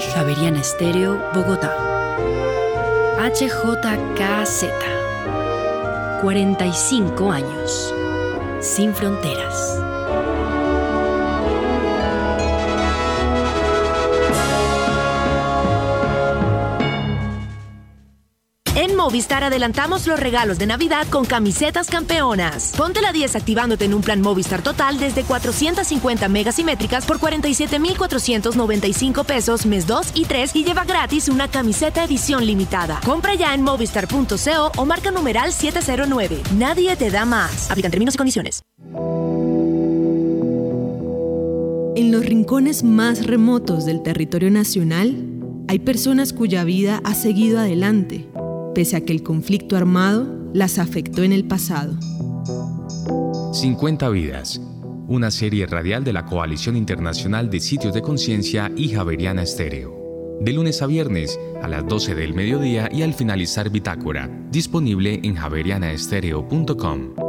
[0.00, 1.74] Javeriana Estéreo, Bogotá.
[3.18, 4.64] HJKZ.
[6.22, 7.94] 45 años.
[8.60, 9.85] Sin fronteras.
[19.06, 22.72] Movistar adelantamos los regalos de Navidad con camisetas campeonas.
[22.76, 29.64] Ponte la 10 activándote en un plan Movistar total desde 450 megasimétricas por 47,495 pesos
[29.64, 33.00] mes 2 y 3 y lleva gratis una camiseta edición limitada.
[33.04, 36.42] Compra ya en movistar.co o marca numeral 709.
[36.56, 37.70] Nadie te da más.
[37.70, 38.64] Aplican términos y condiciones.
[41.94, 45.14] En los rincones más remotos del territorio nacional,
[45.68, 48.26] hay personas cuya vida ha seguido adelante
[48.76, 51.96] pese a que el conflicto armado las afectó en el pasado.
[53.54, 54.60] 50 vidas,
[55.08, 59.96] una serie radial de la Coalición Internacional de Sitios de Conciencia y Javeriana Estéreo.
[60.42, 65.36] De lunes a viernes a las 12 del mediodía y al finalizar Bitácora, disponible en
[65.36, 67.25] javerianaestereo.com.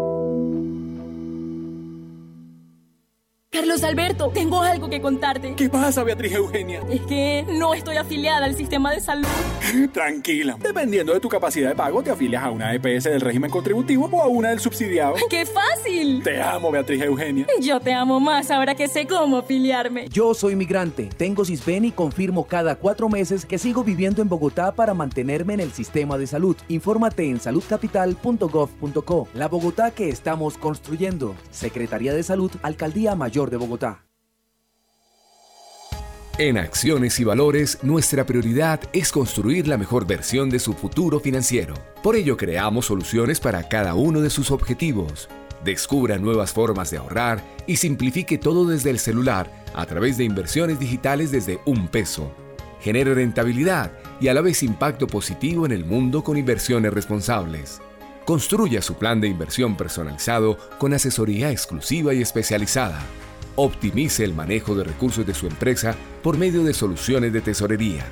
[3.58, 5.56] Carlos Alberto, tengo algo que contarte.
[5.56, 6.80] ¿Qué pasa, Beatriz Eugenia?
[6.92, 9.26] Es que no estoy afiliada al sistema de salud.
[9.94, 10.58] Tranquila.
[10.62, 14.22] Dependiendo de tu capacidad de pago, te afilias a una EPS del régimen contributivo o
[14.22, 15.16] a una del subsidiado.
[15.32, 16.22] ¡Qué fácil!
[16.22, 17.48] Te amo, Beatriz Eugenia.
[17.60, 20.08] Yo te amo más ahora que sé cómo afiliarme.
[20.10, 24.76] Yo soy migrante, tengo CISBEN y confirmo cada cuatro meses que sigo viviendo en Bogotá
[24.76, 26.56] para mantenerme en el sistema de salud.
[26.68, 29.28] Infórmate en saludcapital.gov.co.
[29.34, 31.34] La Bogotá que estamos construyendo.
[31.50, 34.08] Secretaría de Salud, Alcaldía Mayor de Bogotá.
[36.40, 41.74] En Acciones y Valores, nuestra prioridad es construir la mejor versión de su futuro financiero.
[42.04, 45.30] Por ello, creamos soluciones para cada uno de sus objetivos.
[45.64, 50.78] Descubra nuevas formas de ahorrar y simplifique todo desde el celular a través de inversiones
[50.78, 52.32] digitales desde un peso.
[52.82, 53.92] Genere rentabilidad
[54.22, 57.82] y a la vez impacto positivo en el mundo con inversiones responsables.
[58.26, 63.04] Construya su plan de inversión personalizado con asesoría exclusiva y especializada
[63.60, 68.06] Optimice el manejo de recursos de su empresa por medio de soluciones de tesorería.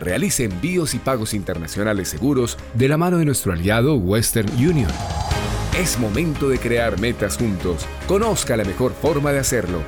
[0.00, 4.90] Realice envíos y pagos internacionales seguros de la mano de nuestro aliado Western Union.
[5.78, 7.86] Es momento de crear metas juntos.
[8.08, 9.84] Conozca la mejor forma de hacerlo.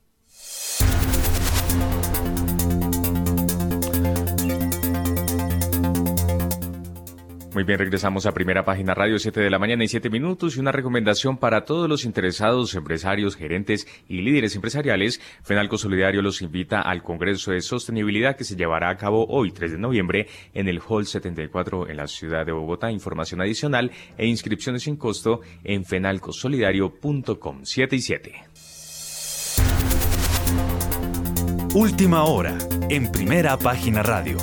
[7.57, 10.59] Muy bien, regresamos a primera página radio 7 de la mañana y 7 minutos y
[10.59, 15.19] una recomendación para todos los interesados, empresarios, gerentes y líderes empresariales.
[15.41, 19.71] Fenalco Solidario los invita al Congreso de Sostenibilidad que se llevará a cabo hoy 3
[19.71, 22.91] de noviembre en el Hall 74 en la ciudad de Bogotá.
[22.91, 28.43] Información adicional e inscripciones sin costo en fenalcosolidario.com 7 y 7.
[31.73, 32.55] Última hora
[32.91, 34.37] en primera página radio.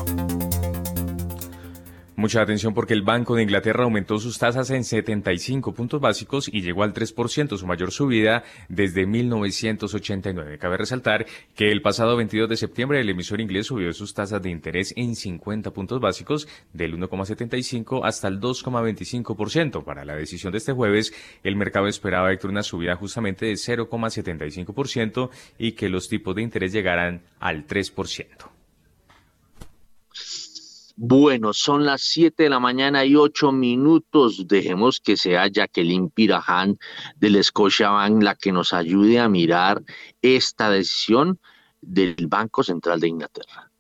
[2.24, 6.62] Mucha atención porque el Banco de Inglaterra aumentó sus tasas en 75 puntos básicos y
[6.62, 10.56] llegó al 3%, su mayor subida desde 1989.
[10.56, 14.48] Cabe resaltar que el pasado 22 de septiembre el emisor inglés subió sus tasas de
[14.48, 19.84] interés en 50 puntos básicos del 1,75 hasta el 2,25%.
[19.84, 21.12] Para la decisión de este jueves,
[21.42, 26.72] el mercado esperaba Héctor una subida justamente de 0,75% y que los tipos de interés
[26.72, 28.53] llegaran al 3%.
[30.96, 34.46] Bueno, son las 7 de la mañana y 8 minutos.
[34.46, 36.78] Dejemos que sea Jacqueline Pirajan
[37.16, 39.82] del Scotiabank la que nos ayude a mirar
[40.22, 41.40] esta decisión
[41.80, 43.70] del Banco Central de Inglaterra.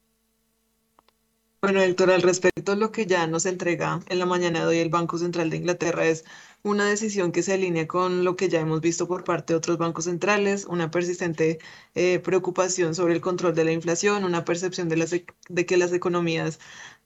[1.64, 4.90] Bueno, Héctor, al respecto, lo que ya nos entrega en la mañana de hoy el
[4.90, 6.24] Banco Central de Inglaterra es
[6.62, 9.78] una decisión que se alinea con lo que ya hemos visto por parte de otros
[9.78, 11.58] bancos centrales, una persistente
[11.94, 16.60] eh, preocupación sobre el control de la inflación, una percepción de, de que las economías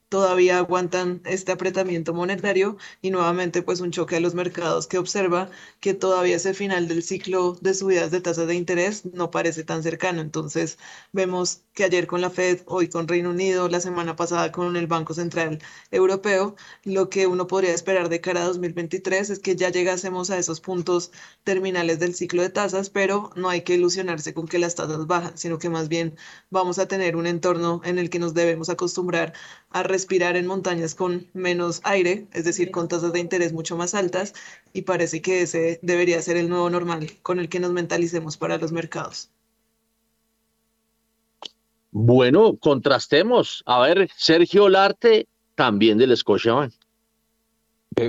[0.08, 5.50] todavía aguantan este apretamiento monetario y nuevamente pues un choque a los mercados que observa
[5.80, 9.82] que todavía ese final del ciclo de subidas de tasas de interés no parece tan
[9.82, 10.20] cercano.
[10.20, 10.78] Entonces
[11.12, 14.86] vemos que ayer con la Fed, hoy con Reino Unido, la semana pasada con el
[14.86, 15.58] Banco Central
[15.90, 20.38] Europeo, lo que uno podría esperar de cara a 2023 es que ya llegásemos a
[20.38, 21.12] esos puntos
[21.44, 25.36] terminales del ciclo de tasas, pero no hay que ilusionarse con que las tasas bajan,
[25.38, 26.16] sino que más bien
[26.50, 29.32] vamos a tener un entorno en el que nos debemos acostumbrar
[29.70, 33.94] a respirar en montañas con menos aire, es decir, con tasas de interés mucho más
[33.94, 34.32] altas,
[34.72, 38.58] y parece que ese debería ser el nuevo normal con el que nos mentalicemos para
[38.58, 39.32] los mercados.
[41.90, 43.64] Bueno, contrastemos.
[43.66, 45.26] A ver, Sergio Larte,
[45.56, 46.72] también del Scotiabank.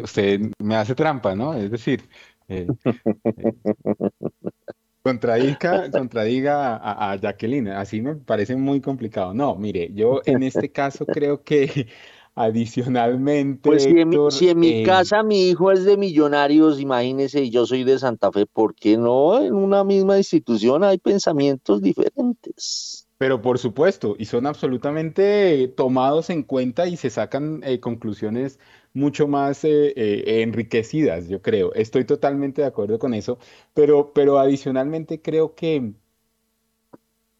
[0.03, 1.55] Usted me hace trampa, ¿no?
[1.55, 2.07] Es decir,
[2.49, 3.53] eh, eh,
[5.01, 9.33] contradiga, contradiga a, Jacqueline, así me parece muy complicado.
[9.33, 11.87] No, mire, yo en este caso creo que
[12.35, 13.69] adicionalmente.
[13.69, 17.83] Pues si en, mi, eh, casa mi hijo es de millonarios, imagínese, y yo soy
[17.83, 23.07] de Santa Fe, ¿por qué no en una misma institución hay pensamientos diferentes?
[23.17, 28.59] Pero por supuesto, y son absolutamente tomados en cuenta y se sacan eh, conclusiones
[28.93, 31.73] mucho más eh, eh, enriquecidas, yo creo.
[31.73, 33.39] Estoy totalmente de acuerdo con eso,
[33.73, 35.93] pero, pero adicionalmente creo que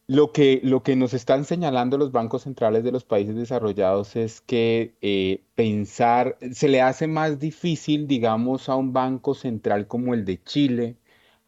[0.06, 4.40] lo, que lo que nos están señalando los bancos centrales de los países desarrollados es
[4.40, 10.24] que eh, pensar, se le hace más difícil, digamos, a un banco central como el
[10.24, 10.96] de Chile,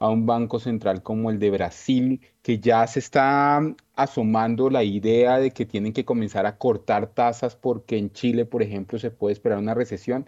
[0.02, 3.60] a un banco central como el de Brasil, que ya se está
[3.94, 8.62] asomando la idea de que tienen que comenzar a cortar tasas porque en Chile, por
[8.62, 10.26] ejemplo, se puede esperar una recesión,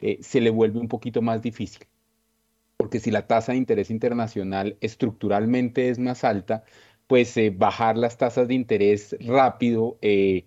[0.00, 1.86] eh, se le vuelve un poquito más difícil.
[2.78, 6.64] Porque si la tasa de interés internacional estructuralmente es más alta,
[7.06, 10.44] pues eh, bajar las tasas de interés rápido eh,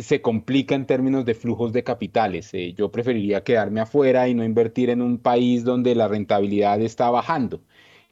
[0.00, 2.52] se complica en términos de flujos de capitales.
[2.76, 7.60] yo preferiría quedarme afuera y no invertir en un país donde la rentabilidad está bajando.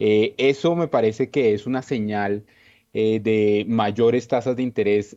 [0.05, 2.45] Eh, eso me parece que es una señal
[2.93, 5.17] eh, de mayores tasas de interés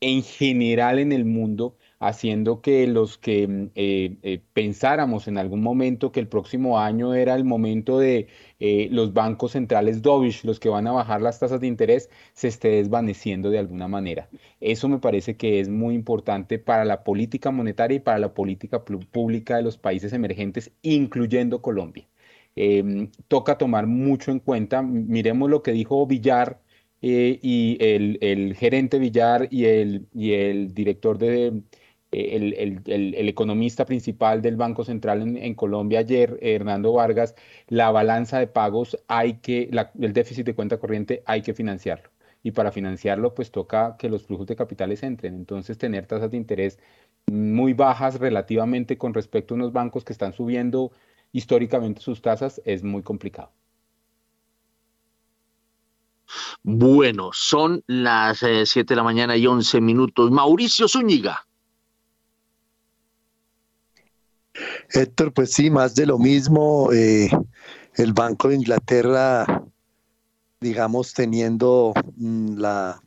[0.00, 6.12] en general en el mundo, haciendo que los que mm, eh, pensáramos en algún momento
[6.12, 8.28] que el próximo año era el momento de
[8.90, 12.68] los bancos centrales dovish, los que van a bajar las tasas de interés, se esté
[12.68, 14.28] desvaneciendo de alguna manera.
[14.60, 18.84] Eso me parece que es muy importante para la política monetaria y para la política
[18.84, 22.06] pública de los países emergentes, incluyendo Colombia.
[22.56, 24.82] Em, toca tomar mucho en cuenta.
[24.82, 26.60] Miremos lo que dijo Villar
[27.02, 31.62] eh, y el, gerente Villar y el, director de,
[32.10, 37.34] el, economista principal del Banco Central en, Colombia ayer, Hernando Vargas,
[37.68, 39.70] la balanza de pagos hay que,
[40.00, 42.10] el déficit de cuenta corriente hay que financiarlo.
[42.42, 45.34] Y para financiarlo, pues toca que los flujos de capitales entren.
[45.34, 46.78] Entonces, tener tasas de interés
[47.26, 50.92] muy bajas relativamente con respecto a unos bancos que están subiendo
[51.36, 53.52] históricamente sus tasas es muy complicado.
[56.62, 60.30] Bueno, son las 7 eh, de la mañana y 11 minutos.
[60.30, 61.46] Mauricio Zúñiga.
[64.90, 66.90] Héctor, pues sí, más de lo mismo.
[66.92, 67.28] Eh,
[67.96, 69.44] el Banco de Inglaterra,
[70.60, 72.98] digamos, teniendo mm, la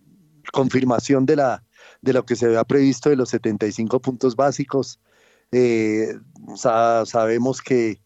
[0.53, 1.63] confirmación de, la,
[2.01, 4.99] de lo que se había previsto de los 75 puntos básicos.
[5.51, 6.13] Eh,
[6.55, 7.99] sabemos que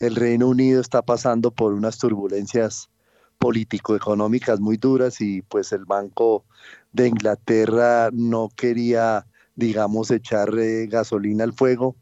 [0.00, 2.90] el Reino Unido está pasando por unas turbulencias
[3.38, 6.44] político-económicas muy duras y pues el Banco
[6.92, 10.50] de Inglaterra no quería, digamos, echar
[10.88, 11.96] gasolina al fuego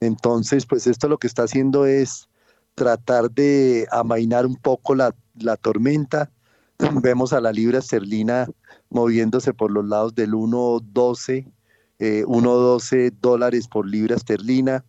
[0.00, 2.28] entonces, pues esto lo que está haciendo es
[2.74, 5.14] tratar de amainar un poco la,
[5.60, 6.30] tormenta.
[7.02, 8.48] Vemos a la libra esterlina
[8.88, 11.52] moviéndose por los lados del 1.12,
[11.98, 14.84] 1.12 eh, dólares por libra esterlina.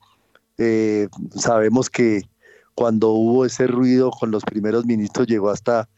[0.57, 2.23] Eh, sabemos que
[2.75, 5.89] cuando hubo ese ruido con los primeros ministros llegó hasta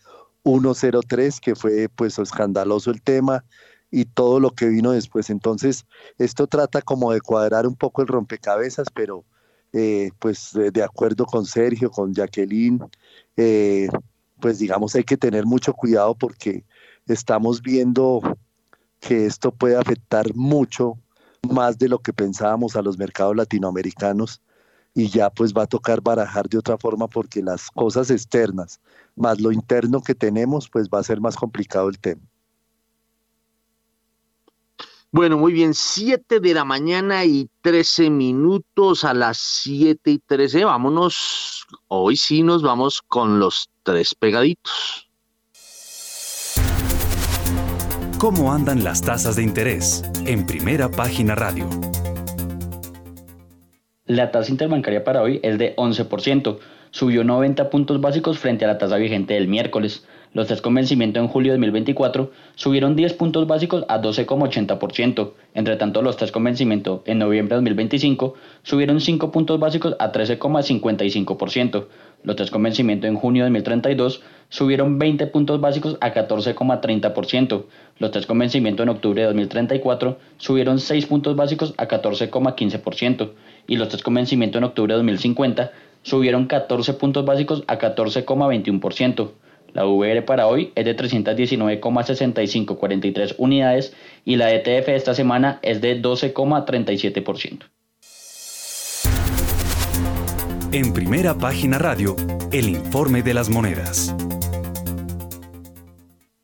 [0.43, 3.43] 1.03, que fue pues escandaloso el tema
[3.91, 5.29] y todo lo que vino después.
[5.29, 5.85] Entonces,
[6.17, 9.23] esto trata como de cuadrar un poco el rompecabezas, pero
[9.71, 12.79] eh, pues de, acuerdo con Sergio, con Jacqueline,
[13.37, 13.87] eh,
[14.39, 16.65] pues digamos hay que tener mucho cuidado porque
[17.07, 18.21] estamos viendo
[18.99, 20.97] que esto puede afectar mucho
[21.49, 24.41] más de lo que pensábamos a los mercados latinoamericanos
[24.93, 28.79] y ya pues va a tocar barajar de otra forma porque las cosas externas
[29.15, 32.21] más lo interno que tenemos pues va a ser más complicado el tema.
[35.11, 40.65] Bueno, muy bien, 7 de la mañana y 13 minutos a las 7 y 13.
[40.65, 45.07] Vámonos, hoy sí nos vamos con los tres pegaditos.
[48.17, 50.01] ¿Cómo andan las tasas de interés?
[50.25, 51.69] En primera página radio.
[54.13, 56.59] La tasa interbancaria para hoy es de 11%,
[56.91, 60.05] subió 90 puntos básicos frente a la tasa vigente del miércoles.
[60.33, 65.31] Los test con vencimiento en julio de 2024 subieron 10 puntos básicos a 12,80%.
[65.55, 70.11] Entre tanto, los test con vencimiento en noviembre de 2025 subieron 5 puntos básicos a
[70.11, 71.87] 13,55%.
[72.23, 77.65] Los test con vencimiento en junio de 2032 subieron 20 puntos básicos a 14,30%.
[77.97, 83.31] Los test con vencimiento en octubre de 2034 subieron 6 puntos básicos a 14,15%.
[83.67, 85.71] Y los test con vencimiento en octubre de 2050
[86.01, 89.31] subieron 14 puntos básicos a 14,21%.
[89.73, 95.99] La VR para hoy es de 319,6543 unidades y la ETF esta semana es de
[96.01, 97.63] 12,37%.
[100.71, 102.15] En primera página radio,
[102.51, 104.15] el informe de las monedas.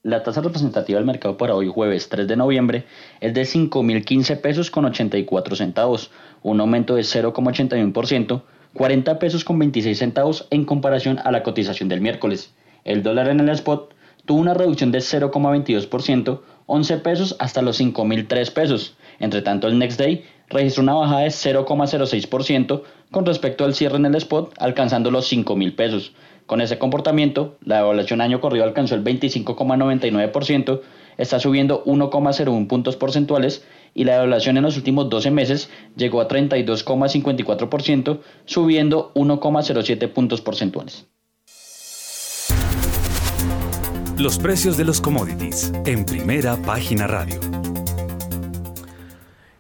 [0.04, 2.86] La tasa representativa del mercado para hoy jueves 3 de noviembre
[3.20, 6.12] es de 5.015 pesos con 84 centavos,
[6.44, 8.41] un aumento de 0,81%,
[8.74, 12.53] 40 pesos con 26 centavos en comparación a la cotización del miércoles.
[12.84, 13.94] El dólar en el spot
[14.26, 18.95] tuvo una reducción de 0,22%, 11 pesos hasta los 5.003 pesos.
[19.20, 24.06] Entre tanto, el Next Day registró una bajada de 0,06% con respecto al cierre en
[24.06, 26.14] el spot, alcanzando los 5.000 pesos.
[26.45, 30.82] Con ese comportamiento, la evaluación año corrido alcanzó el 25,99%,
[31.18, 33.64] está subiendo 1,01 puntos porcentuales
[33.94, 41.06] y la evaluación en los últimos 12 meses llegó a 32,54%, subiendo 1,07 puntos porcentuales.
[44.18, 47.40] Los precios de los commodities en primera página radio.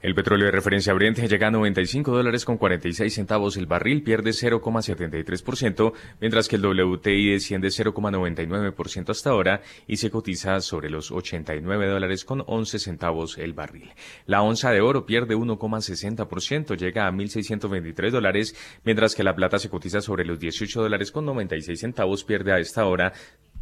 [0.01, 4.29] El petróleo de referencia Brent llega a 95 dólares con 46 centavos el barril, pierde
[4.29, 11.87] 0,73%, mientras que el WTI desciende 0,99% hasta ahora y se cotiza sobre los 89
[11.87, 13.91] dólares con 11 centavos el barril.
[14.25, 18.55] La onza de oro pierde 1,60%, llega a 1.623 dólares,
[18.85, 22.59] mientras que la plata se cotiza sobre los 18 dólares con 96 centavos, pierde a
[22.59, 23.11] esta hora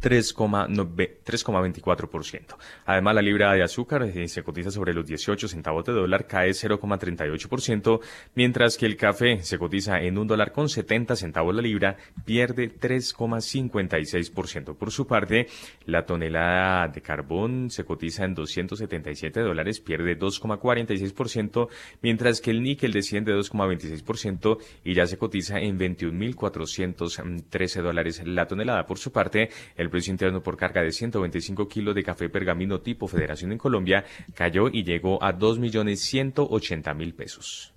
[0.00, 2.56] 3,24%.
[2.86, 6.50] Además, la libra de azúcar eh, se cotiza sobre los 18 centavos de dólar, cae
[6.50, 8.00] 0,38%,
[8.34, 12.70] mientras que el café se cotiza en un dólar con 70 centavos la libra, pierde
[12.70, 14.76] 3,56%.
[14.76, 15.46] Por su parte,
[15.86, 21.68] la tonelada de carbón se cotiza en 277 dólares, pierde 2,46%,
[22.02, 28.86] mientras que el níquel desciende 2,26% y ya se cotiza en 21.413 dólares la tonelada.
[28.86, 32.82] Por su parte, el El precio interno por carga de 125 kilos de café pergamino
[32.82, 34.04] tipo Federación en Colombia
[34.34, 37.72] cayó y llegó a 2.180.000 pesos.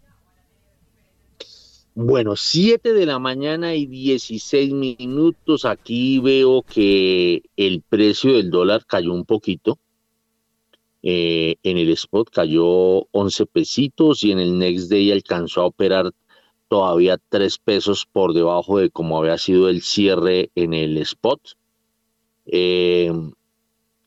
[1.95, 5.63] Bueno, 7 de la mañana y 16 minutos.
[5.63, 9.79] Aquí veo que el precio del dólar cayó un poquito.
[11.01, 16.11] Eh, en el spot cayó 11 pesitos y en el next day alcanzó a operar
[16.67, 21.39] todavía 3 pesos por debajo de como había sido el cierre en el spot.
[22.45, 23.11] Eh,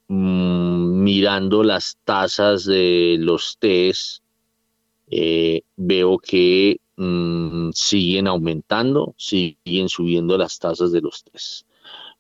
[0.09, 4.23] mm, mirando las tasas de los test,
[5.11, 11.67] eh, veo que Mm, siguen aumentando, siguen subiendo las tasas de los tres.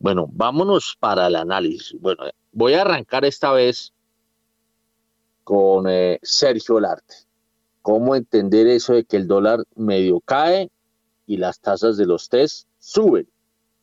[0.00, 1.96] Bueno, vámonos para el análisis.
[2.00, 3.92] Bueno, voy a arrancar esta vez
[5.44, 7.14] con eh, Sergio Larte.
[7.82, 10.70] ¿Cómo entender eso de que el dólar medio cae
[11.26, 13.28] y las tasas de los test suben?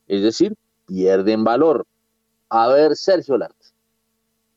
[0.07, 1.87] Es decir, pierden valor.
[2.51, 3.67] A ver, Sergio Larte.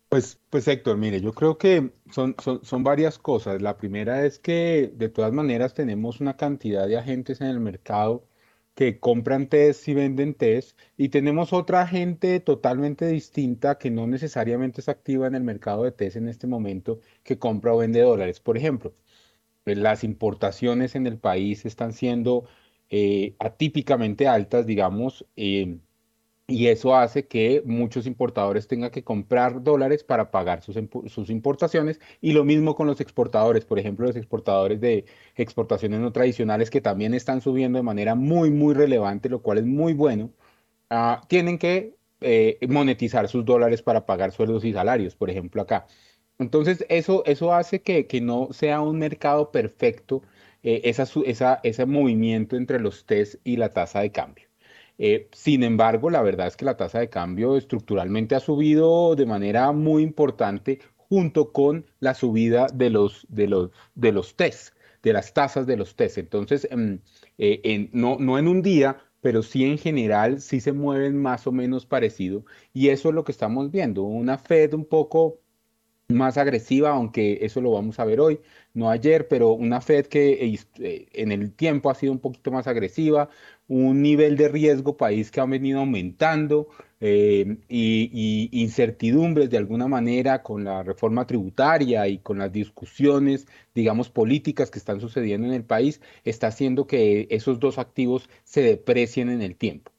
[0.08, 3.62] Pues, pues Héctor, mire, yo creo que son, son, son varias cosas.
[3.62, 8.26] La primera es que de todas maneras tenemos una cantidad de agentes en el mercado
[8.74, 14.80] que compran test y venden test y tenemos otra gente totalmente distinta que no necesariamente
[14.80, 18.40] es activa en el mercado de test en este momento que compra o vende dólares.
[18.40, 18.92] Por ejemplo,
[19.64, 22.44] pues, las importaciones en el país están siendo
[22.90, 25.26] eh, atípicamente altas, digamos.
[25.36, 25.78] Eh,
[26.46, 30.76] y eso hace que muchos importadores tengan que comprar dólares para pagar sus,
[31.06, 35.06] sus, importaciones y lo mismo con los exportadores, por ejemplo, los exportadores de
[35.36, 39.64] exportaciones no tradicionales que también están subiendo de manera muy, muy relevante, lo cual es
[39.66, 40.30] muy bueno,
[40.90, 45.86] ah, tienen que eh, monetizar sus dólares para pagar sueldos y salarios, por ejemplo, acá.
[46.38, 50.22] Entonces, eso, eso hace que, que no sea un mercado perfecto
[50.62, 54.48] eh, esa, esa, ese movimiento entre los TES y la tasa de cambio.
[54.98, 59.26] Eh, sin embargo, la verdad es que la tasa de cambio estructuralmente ha subido de
[59.26, 65.12] manera muy importante junto con la subida de los, de los, de los test, de
[65.12, 66.18] las tasas de los test.
[66.18, 67.00] Entonces, em,
[67.38, 71.52] eh, no, no en un día, pero sí en general, sí se mueven más o
[71.52, 72.44] menos parecido.
[72.72, 75.40] Y eso es lo que estamos viendo, una Fed un poco
[76.08, 78.40] más agresiva, aunque eso lo vamos a ver hoy,
[78.74, 82.66] no ayer, pero una Fed que eh, en el tiempo ha sido un poquito más
[82.66, 83.30] agresiva,
[83.68, 86.68] un nivel de riesgo país que ha venido aumentando
[87.00, 94.10] eh, y, incertidumbres de alguna manera con la reforma tributaria y con las discusiones, digamos,
[94.10, 99.30] políticas que están sucediendo en el país, está haciendo que esos dos activos se deprecien
[99.30, 99.92] en el tiempo,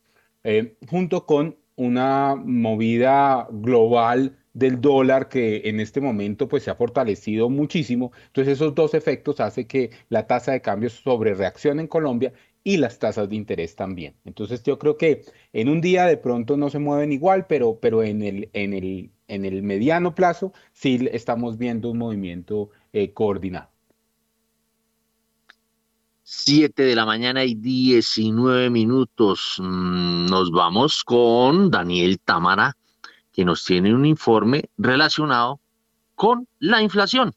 [0.44, 6.76] eh, junto con una movida global del dólar que en este momento pues se ha
[6.76, 8.12] fortalecido muchísimo.
[8.28, 12.34] Entonces esos dos efectos hacen que la tasa de cambio sobre reacción en Colombia
[12.66, 14.16] y las tasas de interés también.
[14.26, 15.24] Entonces yo creo que
[15.54, 19.12] en un día de pronto no se mueven igual, pero, pero en, el, en, el,
[19.28, 23.70] en el mediano plazo sí estamos viendo un movimiento eh, coordinado.
[26.24, 29.58] 7 de la mañana y 19 minutos.
[29.60, 32.76] Mm, nos vamos con Daniel Tamara,
[33.32, 35.60] que nos tiene un informe relacionado
[36.16, 37.36] con la inflación.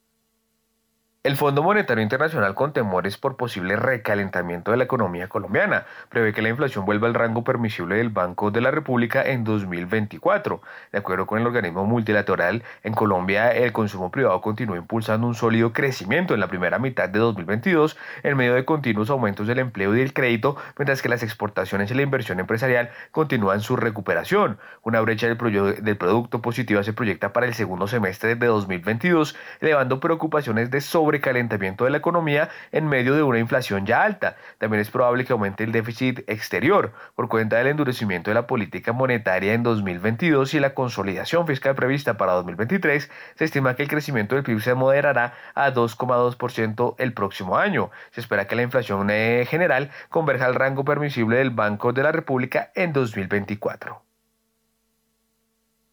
[1.28, 6.40] El Fondo Monetario Internacional, con temores por posible recalentamiento de la economía colombiana, prevé que
[6.40, 10.62] la inflación vuelva al rango permisible del Banco de la República en 2024.
[10.90, 15.74] De acuerdo con el organismo multilateral, en Colombia el consumo privado continúa impulsando un sólido
[15.74, 19.98] crecimiento en la primera mitad de 2022 en medio de continuos aumentos del empleo y
[19.98, 24.58] del crédito, mientras que las exportaciones y la inversión empresarial continúan su recuperación.
[24.82, 30.70] Una brecha del, producto positiva se proyecta para el segundo semestre de 2022, elevando preocupaciones
[30.70, 34.36] de sobre calentamiento de la economía en medio de una inflación ya alta.
[34.58, 38.92] También es probable que aumente el déficit exterior por cuenta del endurecimiento de la política
[38.92, 43.10] monetaria en 2022 y la consolidación fiscal prevista para 2023.
[43.36, 47.90] Se estima que el crecimiento del PIB se moderará a 2,2% el próximo año.
[48.10, 52.12] Se espera que la inflación eh, general converja al rango permisible del Banco de la
[52.12, 54.02] República en 2024.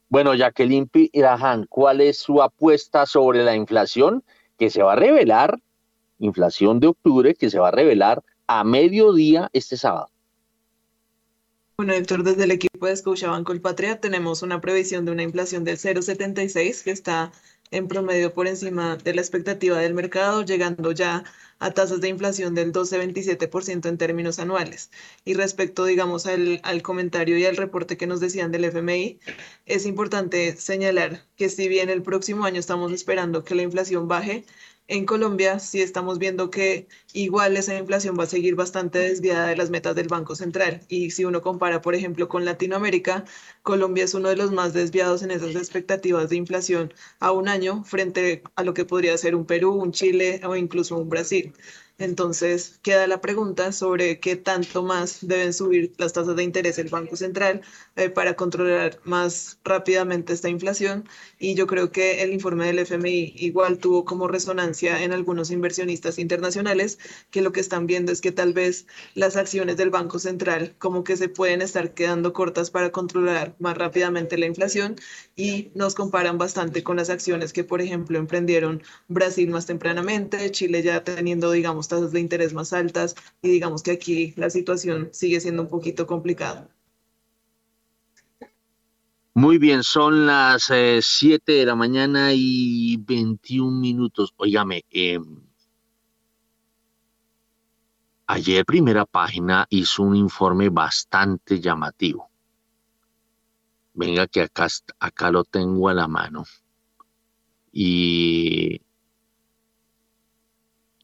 [0.08, 4.24] Bueno, Jacqueline Irajan, ¿cuál es su apuesta sobre la inflación?
[4.58, 5.60] Que se va a revelar,
[6.20, 10.10] inflación de octubre, que se va a revelar a mediodía este sábado.
[11.78, 15.78] Bueno, Héctor, desde el equipo de Scotiabank Patria tenemos una previsión de una inflación del
[15.78, 17.34] 0,76 que está
[17.72, 21.24] en promedio por encima de la expectativa del mercado, llegando ya
[21.60, 24.92] a tasas de inflación del 12,27% en términos anuales.
[25.24, 29.20] Y respecto, digamos, al, al, comentario y al reporte que nos decían del FMI,
[29.66, 34.46] es importante señalar que si bien el próximo año estamos esperando que la inflación baje,
[34.88, 39.56] en Colombia sí estamos viendo que igual esa inflación va a seguir bastante desviada de
[39.56, 40.82] las metas del Banco Central.
[40.88, 43.26] Y si uno compara, por ejemplo, con Latinoamérica,
[43.64, 47.84] Colombia es uno de los más desviados en esas expectativas de inflación a un año
[47.84, 51.54] frente a lo que podría ser un Perú, un Chile o incluso un Brasil.
[51.98, 56.90] Entonces, queda la pregunta sobre qué tanto más deben subir las tasas de interés del
[56.90, 57.62] Banco Central
[57.96, 61.08] eh, para controlar más rápidamente esta inflación.
[61.40, 66.20] Y yo creo que el informe del FMI igual tuvo como resonancia en algunos inversionistas
[66.20, 67.00] internacionales
[67.32, 71.04] que lo que están viendo es que tal vez las acciones del Banco Central como
[71.06, 74.96] que se pueden estar quedando cortas para controlar más rápidamente la inflación
[75.36, 80.84] y nos comparan bastante con las acciones que, por ejemplo, emprendieron Brasil más tempranamente, Chile
[80.84, 85.40] ya teniendo, digamos, tasas de interés más altas y digamos que aquí la situación sigue
[85.40, 86.70] siendo un poquito complicada.
[89.38, 90.72] Muy bien, son las
[91.02, 94.34] 7 eh, de la mañana y 21 minutos.
[94.38, 95.42] Óigame, em,
[98.28, 102.30] ayer primera página hizo un informe bastante llamativo.
[103.94, 104.68] Venga que acá,
[105.00, 106.46] acá lo tengo a la mano.
[107.74, 108.82] Y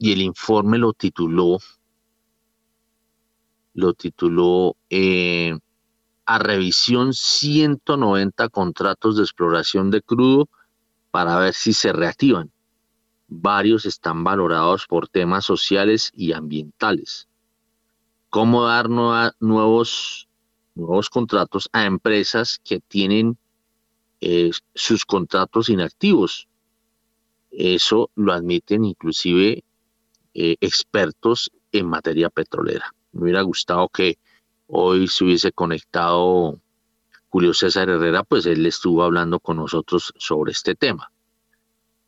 [0.01, 1.59] y el informe lo tituló,
[3.75, 5.55] lo tituló eh,
[6.25, 10.49] a revisión 190 contratos de exploración de crudo
[11.11, 12.51] para ver si se reactivan.
[13.27, 17.27] Varios están valorados por temas sociales y ambientales.
[18.31, 20.27] ¿Cómo dar nuevos,
[20.73, 23.37] nuevos contratos a empresas que tienen
[24.19, 26.47] eh, sus contratos inactivos?
[27.51, 29.63] Eso lo admiten inclusive
[30.33, 32.93] eh, expertos en materia petrolera.
[33.11, 34.17] Me hubiera gustado que
[34.67, 36.59] hoy se hubiese conectado
[37.29, 41.11] Julio César Herrera, pues él estuvo hablando con nosotros sobre este tema.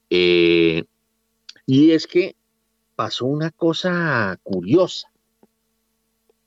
[0.10, 0.84] Eh,
[1.66, 2.36] y es que
[2.96, 5.12] pasó una cosa curiosa.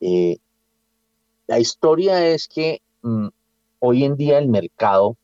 [0.00, 0.38] Eh,
[1.46, 3.28] la historia es que mm,
[3.80, 5.16] hoy en día el mercado,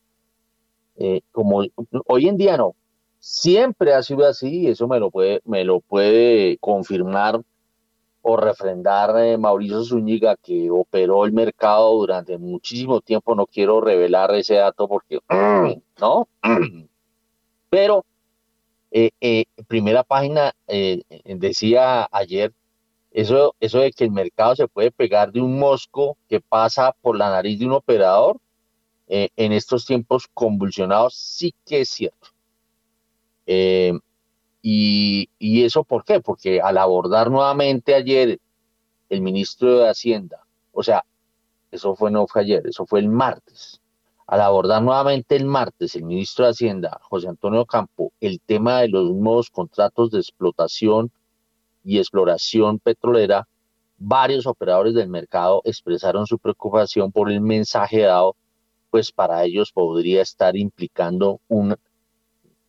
[1.33, 1.65] como
[2.07, 2.77] hoy en día no,
[3.25, 7.41] Siempre ha sido así y eso me lo puede, me lo puede confirmar
[8.21, 13.37] o refrendar eh, Mauricio Zúñiga, que operó el mercado durante muchísimo tiempo.
[13.37, 15.21] No quiero revelar ese dato porque,
[16.01, 16.27] ¿no?
[17.71, 18.05] Pero,
[18.91, 20.53] eh, eh, primera página
[21.25, 22.53] decía ayer,
[23.13, 27.17] eso, eso de que el mercado se puede pegar de un mosco que pasa por
[27.17, 28.39] la nariz de un operador,
[29.07, 32.32] en estos tiempos convulsionados, sí que es cierto.
[33.47, 33.93] Eh,
[34.63, 35.29] y,
[35.65, 36.21] eso por qué?
[36.21, 38.39] Porque al abordar nuevamente ayer
[39.09, 41.05] el ministro de Hacienda, o sea,
[41.71, 43.81] eso fue no fue ayer, eso fue el martes,
[44.27, 48.89] al abordar nuevamente el martes el ministro de Hacienda, José Antonio Campo, el tema de
[48.89, 51.11] los nuevos contratos de explotación
[51.85, 53.49] y exploración petrolera,
[53.99, 58.37] varios operadores del mercado expresaron su preocupación por el mensaje dado,
[58.91, 61.77] pues para ellos podría estar implicando un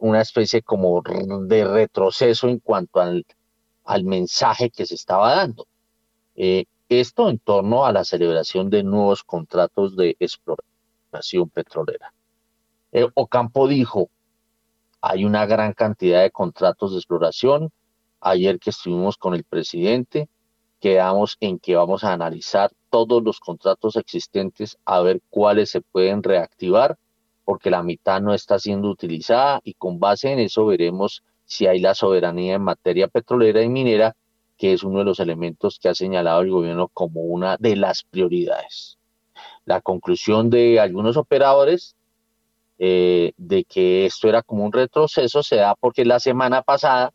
[0.04, 1.02] una especie como
[1.48, 3.26] de retroceso en cuanto al,
[3.86, 5.66] al mensaje que se estaba dando.
[6.36, 12.14] Eh, esto en torno a la celebración de nuevos contratos de exploración petrolera.
[12.92, 14.10] Eh, Ocampo dijo,
[15.00, 17.72] hay una gran cantidad de contratos de exploración.
[18.20, 20.28] Ayer que estuvimos con el presidente,
[20.82, 26.24] quedamos en que vamos a analizar todos los contratos existentes a ver cuáles se pueden
[26.24, 26.98] reactivar
[27.46, 31.80] porque la mitad no está siendo utilizada y con base en eso veremos si hay
[31.80, 34.16] la soberanía en materia petrolera y minera,
[34.58, 38.04] que es uno de los elementos que ha señalado el gobierno como una de las
[38.04, 38.98] prioridades.
[39.66, 41.96] La conclusión de algunos operadores
[42.80, 47.14] eh, de que esto era como un retroceso se da porque la semana pasada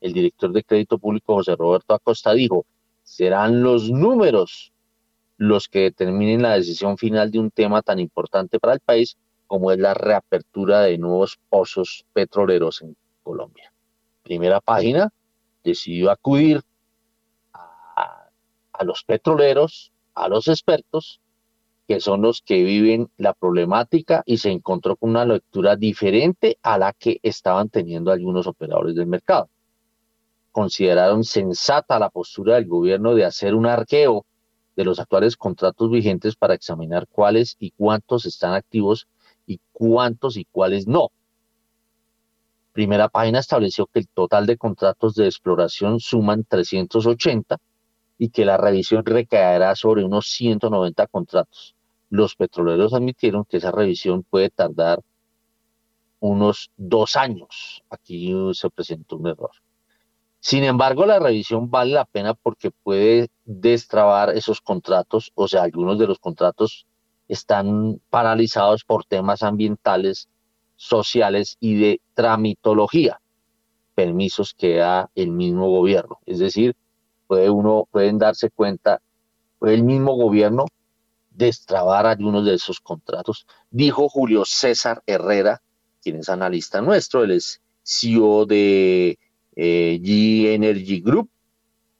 [0.00, 2.66] el director de crédito público José Roberto Acosta dijo,
[3.04, 4.72] serán los números
[5.36, 9.16] los que determinen la decisión final de un tema tan importante para el país
[9.52, 13.70] como es la reapertura de nuevos pozos petroleros en Colombia.
[14.22, 15.12] Primera página,
[15.62, 16.62] decidió acudir
[17.52, 18.30] a,
[18.82, 21.20] los petroleros, a los expertos,
[21.86, 26.78] que son los que viven la problemática y se encontró con una lectura diferente a
[26.78, 29.50] la que estaban teniendo algunos operadores del mercado.
[30.50, 34.24] Consideraron sensata la postura del gobierno de hacer un arqueo
[34.76, 39.08] de los actuales contratos vigentes para examinar cuáles y cuántos están activos
[39.72, 41.10] cuántos y cuáles no.
[42.72, 47.58] Primera página estableció que el total de contratos de exploración suman 380
[48.18, 51.74] y que la revisión recaerá sobre unos 190 contratos.
[52.08, 55.02] Los petroleros admitieron que esa revisión puede tardar
[56.20, 57.82] unos dos años.
[57.90, 59.50] Aquí se presentó un error.
[60.38, 65.98] Sin embargo, la revisión vale la pena porque puede destrabar esos contratos, o sea, algunos
[65.98, 66.86] de los contratos
[67.32, 70.28] están paralizados por temas ambientales,
[70.76, 73.20] sociales y de tramitología,
[73.94, 76.18] permisos que da el mismo gobierno.
[76.26, 76.76] Es decir,
[77.26, 79.00] puede uno, pueden darse cuenta,
[79.62, 80.66] el mismo gobierno
[81.30, 83.46] destrabar algunos de esos contratos.
[83.70, 85.62] Dijo Julio César Herrera,
[86.02, 89.18] quien es analista nuestro, él es CEO de
[89.56, 91.30] eh, G Energy Group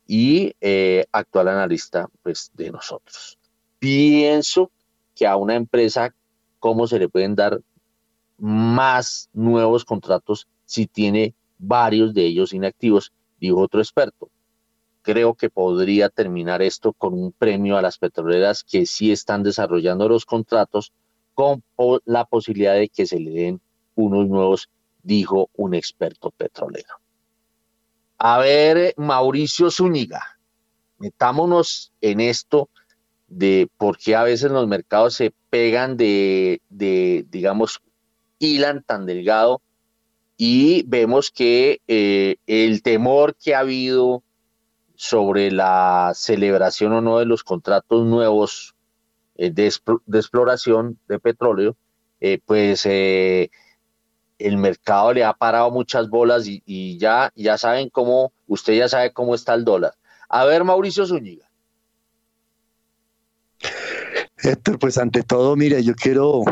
[0.06, 3.38] y eh, actual analista pues, de nosotros.
[3.78, 4.70] Pienso
[5.23, 6.12] que a una empresa,
[6.59, 7.61] ¿cómo se le pueden dar
[8.39, 13.12] más nuevos contratos si tiene varios de ellos inactivos?
[13.39, 14.31] Dijo otro experto
[15.03, 20.09] creo que podría terminar esto con un premio a las petroleras que sí están desarrollando
[20.09, 20.93] los contratos
[21.35, 21.65] con
[22.05, 23.61] la posibilidad de que se le den
[23.97, 24.70] unos nuevos,
[25.03, 27.01] dijo un experto petrolero.
[28.19, 30.39] A ver, Mauricio Zúñiga,
[30.99, 32.69] metámonos en esto
[33.32, 37.80] de por qué a veces los mercados se pegan de, de digamos,
[38.38, 39.62] hilan tan delgado
[40.36, 44.24] y vemos que eh, el temor que ha habido
[44.96, 48.74] sobre la celebración o no de los contratos nuevos
[49.36, 51.76] eh, de, exploración de petróleo,
[52.20, 58.74] eh, pues el mercado le ha parado muchas bolas y, ya, ya saben cómo, usted
[58.74, 59.94] ya sabe cómo está el dólar.
[60.28, 61.51] A ver, Mauricio Zúñiga.
[64.39, 66.43] Héctor, pues ante todo, mire, yo quiero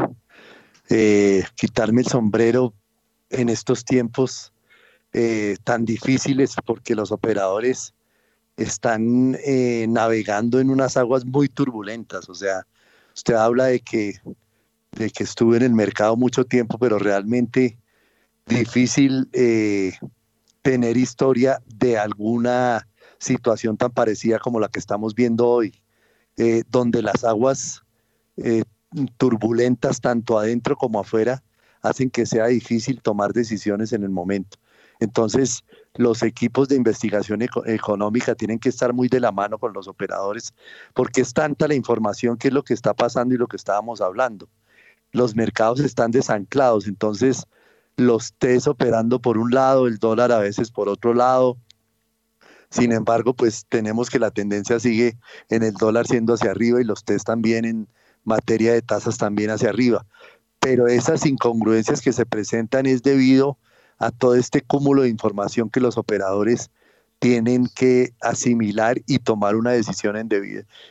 [1.55, 2.75] quitarme el sombrero
[3.31, 4.53] en estos tiempos
[5.65, 7.95] tan difíciles porque los operadores
[8.61, 12.29] están eh, navegando en unas aguas muy turbulentas.
[12.29, 12.67] O sea,
[13.15, 14.21] usted habla de que,
[14.93, 17.79] de que estuve en el mercado mucho tiempo, pero realmente
[18.47, 19.93] difícil eh,
[20.63, 22.87] tener historia de alguna
[23.19, 25.80] situación tan parecida como la que estamos viendo hoy,
[26.41, 27.83] eh, donde las aguas
[29.19, 31.43] turbulentas tanto adentro como afuera
[31.83, 34.59] hacen que sea difícil tomar decisiones en el momento.
[35.01, 35.65] Entonces,
[35.95, 40.55] los equipos de investigación económica tienen que estar muy de la mano con los operadores,
[40.95, 44.01] porque es tanta la información que es lo que está pasando y lo que estábamos
[44.01, 44.49] hablando.
[45.13, 47.47] Los mercados están desanclados, entonces
[47.97, 51.57] los TES operando por un lado, el dólar a veces por otro lado.
[52.71, 55.19] Sin embargo, pues tenemos que la tendencia sigue
[55.49, 57.89] en el dólar siendo hacia arriba y los TES también en
[58.25, 60.07] materia de tasas también hacia arriba.
[60.61, 63.59] Pero esas incongruencias que se presentan es debido
[63.99, 66.71] a todo este cúmulo de información que los operadores
[67.19, 70.29] tienen que asimilar y tomar una decisión en,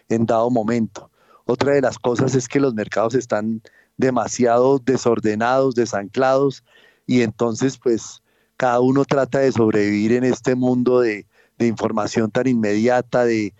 [0.10, 1.10] en dado momento.
[1.46, 3.62] Otra de las cosas es que los mercados están
[3.98, 6.64] demasiado desordenados, desanclados,
[7.08, 8.22] y entonces pues
[8.58, 11.26] cada uno trata de sobrevivir en este mundo de,
[11.68, 13.54] información tan inmediata, de,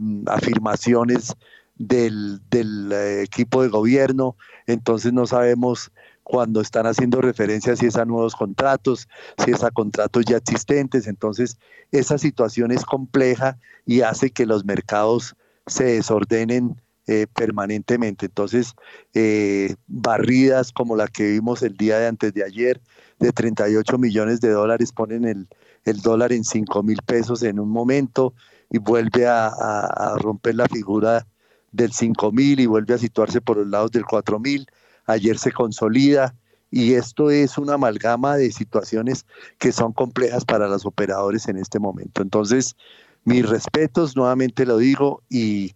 [0.00, 1.34] mm, afirmaciones
[1.76, 5.90] del, del eh, equipo de gobierno, entonces no sabemos
[6.28, 9.08] cuando están haciendo referencia si es a nuevos contratos,
[9.42, 11.06] si es a contratos ya existentes.
[11.06, 11.58] Entonces,
[11.90, 13.56] esa situación es compleja
[13.86, 18.26] y hace que los mercados se desordenen eh, permanentemente.
[18.26, 18.74] Entonces,
[19.14, 22.82] eh, barridas como la que vimos el día de antes de ayer,
[23.18, 25.48] de 38 millones de dólares, ponen el,
[25.96, 28.34] dólar en 5 mil pesos en un momento
[28.70, 31.26] y vuelve a, romper la figura
[31.72, 34.66] del 5 mil y vuelve a situarse por los lados del 4 mil
[35.08, 36.34] ayer se consolida
[36.70, 39.26] y esto es una amalgama de situaciones
[39.58, 42.20] que son complejas para los operadores en este momento.
[42.20, 42.76] Entonces,
[43.24, 45.74] mis respetos, nuevamente lo digo, y,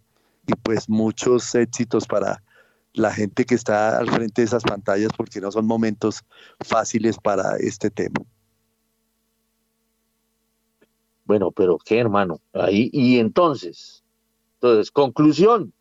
[0.61, 2.43] pues muchos éxitos para
[2.93, 6.23] la gente que está al frente de esas pantallas porque no son momentos
[6.59, 8.21] fáciles para este tema.
[11.25, 14.03] Bueno, pero qué hermano, ahí y entonces,
[14.55, 15.73] entonces, conclusión,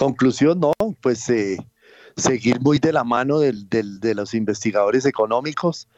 [0.00, 0.72] Conclusión, no,
[1.02, 1.58] pues eh,
[2.16, 5.88] seguir muy de la mano de los investigadores económicos.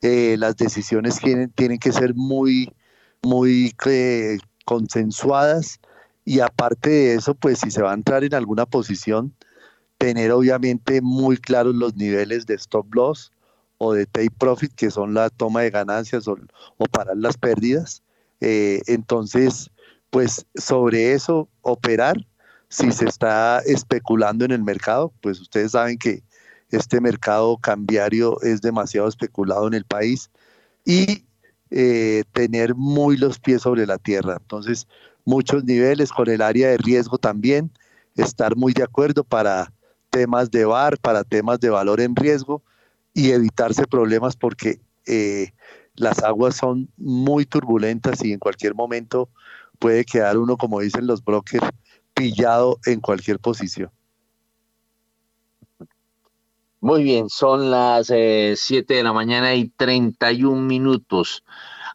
[0.00, 2.74] Eh, las decisiones tienen, tienen, que ser muy,
[3.22, 5.78] muy eh, consensuadas.
[6.24, 9.32] Y aparte de eso, pues si se va a entrar en alguna posición,
[9.96, 13.30] tener obviamente muy claros los niveles de stop loss
[13.84, 16.38] o de take profit, que son la toma de ganancias o,
[16.76, 18.02] o parar las pérdidas.
[18.40, 19.70] entonces,
[20.10, 22.16] pues sobre eso operar
[22.68, 26.22] si se está especulando en el mercado, pues ustedes saben que
[26.70, 30.30] este mercado cambiario es demasiado especulado en el país
[30.84, 31.26] y
[31.70, 34.36] eh, tener muy los pies sobre la tierra.
[34.40, 34.86] Entonces,
[35.24, 37.70] muchos niveles con el área de riesgo también,
[38.16, 39.72] estar muy de acuerdo para
[40.10, 42.62] temas de VAR, para temas de valor en riesgo
[43.14, 45.52] y evitarse problemas porque eh,
[45.94, 49.28] las aguas son muy turbulentas y en cualquier momento
[49.78, 51.68] puede quedar uno, como dicen los brokers,
[52.14, 53.90] pillado en cualquier posición.
[56.80, 61.44] Muy bien, son las 7 eh, de la mañana y 31 minutos.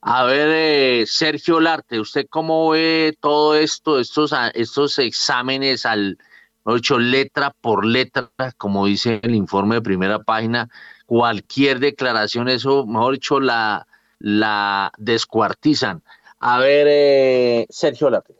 [0.01, 6.17] A ver, eh, Sergio Larte, ¿usted cómo ve todo esto, estos, estos exámenes al,
[6.75, 10.69] hecho letra por letra, como dice el informe de primera página,
[11.05, 13.87] cualquier declaración, eso, mejor dicho, la,
[14.19, 16.03] la descuartizan.
[16.39, 18.35] A ver, eh, Sergio Larte.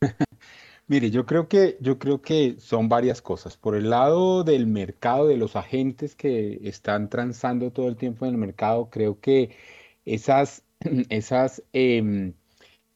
[0.88, 3.56] Mire, yo creo que, yo creo que son varias cosas.
[3.56, 8.32] Por el lado del mercado, de los agentes que están transando todo el tiempo en
[8.32, 9.56] el mercado, creo que
[10.04, 10.62] esas,
[11.08, 12.34] esas em,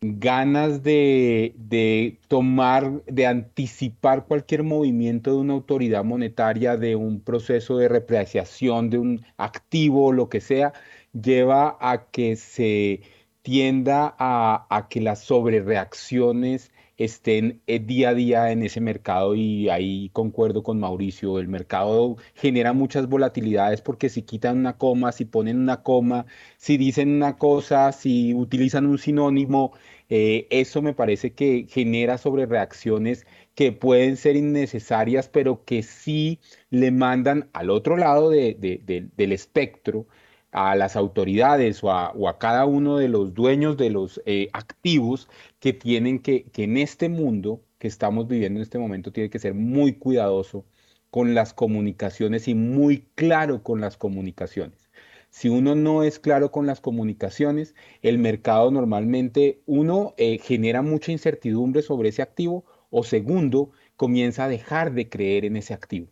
[0.00, 7.76] ganas de, de, tomar, de anticipar cualquier movimiento de una autoridad monetaria, de un proceso
[7.76, 10.72] de repreciación de un activo lo que sea,
[11.12, 13.02] lleva a que se
[13.42, 16.70] tienda a, a que las sobrereacciones
[17.04, 22.16] estén eh, día a día en ese mercado y ahí concuerdo con Mauricio, el mercado
[22.34, 26.26] genera muchas volatilidades porque si quitan una coma, si ponen una coma,
[26.58, 29.72] si dicen una cosa, si utilizan un sinónimo,
[30.10, 36.40] eh, eso me parece que genera sobre reacciones que pueden ser innecesarias, pero que sí
[36.70, 40.06] le mandan al otro lado del espectro
[40.52, 45.28] a las autoridades o a, cada uno de los dueños de los eh, activos
[45.60, 49.54] que tienen que, en este mundo que estamos viviendo en este momento, tiene que ser
[49.54, 50.64] muy cuidadoso
[51.10, 54.90] con las comunicaciones y muy claro con las comunicaciones.
[55.30, 61.12] Si uno no es claro con las comunicaciones, el mercado normalmente, uno, eh, genera mucha
[61.12, 66.08] incertidumbre sobre ese activo o segundo, comienza a dejar de creer en ese activo.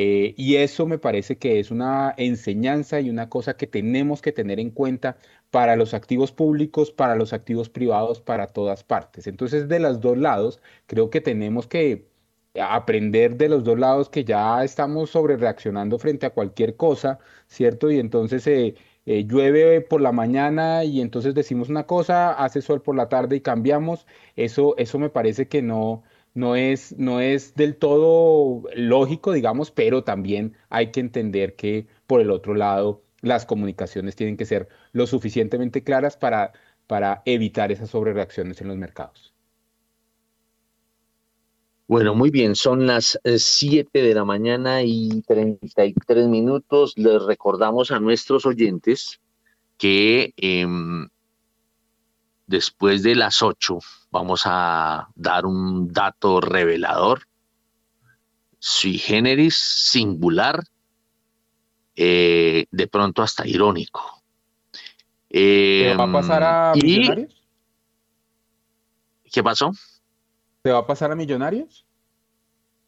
[0.00, 4.30] Eh, y eso me parece que es una enseñanza y una cosa que tenemos que
[4.32, 5.16] tener en cuenta
[5.50, 9.26] para los activos públicos, para los activos privados, para todas partes.
[9.26, 12.06] Entonces, de los dos lados, creo que tenemos que
[12.60, 17.18] aprender de los dos lados que ya estamos sobre reaccionando frente a cualquier cosa,
[17.48, 17.90] ¿cierto?
[17.90, 18.74] Y entonces eh,
[19.06, 23.36] eh, llueve por la mañana y entonces decimos una cosa, hace sol por la tarde
[23.36, 24.06] y cambiamos.
[24.36, 26.02] Eso, eso me parece que no,
[26.38, 32.20] no es, no es del todo lógico, digamos, pero también hay que entender que por
[32.20, 36.52] el otro lado las comunicaciones tienen que ser lo suficientemente claras para,
[36.86, 39.34] para evitar esas sobrereacciones en los mercados.
[41.88, 46.92] Bueno, muy bien, son las 7 eh, de la mañana y 33 minutos.
[46.96, 49.20] Les recordamos a nuestros oyentes
[49.76, 51.08] que em,
[52.48, 53.78] después de las 8
[54.10, 57.28] vamos a dar un dato revelador,
[58.58, 60.64] sui generis, singular,
[61.94, 64.22] eh, de pronto hasta irónico.
[65.28, 67.44] ¿Te va a pasar a em, Millonarios?
[69.30, 69.70] ¿Qué pasó?
[70.62, 71.84] ¿Te va a pasar a Millonarios?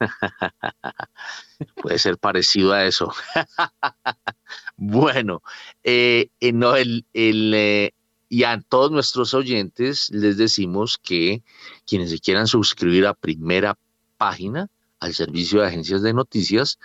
[1.83, 3.13] Puede ser parecido a eso.
[4.79, 5.43] bueno,
[5.85, 7.93] eh, eh, no, el, el,
[8.31, 11.43] y a todos nuestros oyentes les decimos que
[11.85, 13.77] quienes se quieran suscribir a primera
[14.17, 14.69] página
[15.01, 16.79] al servicio de agencias de noticias,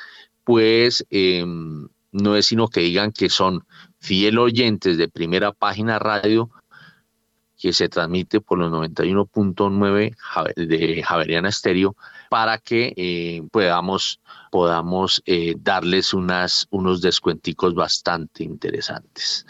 [0.43, 3.63] pues em, no es sino que digan que son
[3.99, 6.49] fiel oyentes de primera página radio
[7.57, 10.15] que se transmite por los 91.9
[10.56, 11.95] de Javeriana Estéreo
[12.30, 14.19] para que eh, podamos,
[14.52, 19.45] podamos eh, darles unas, unos descuenticos bastante interesantes.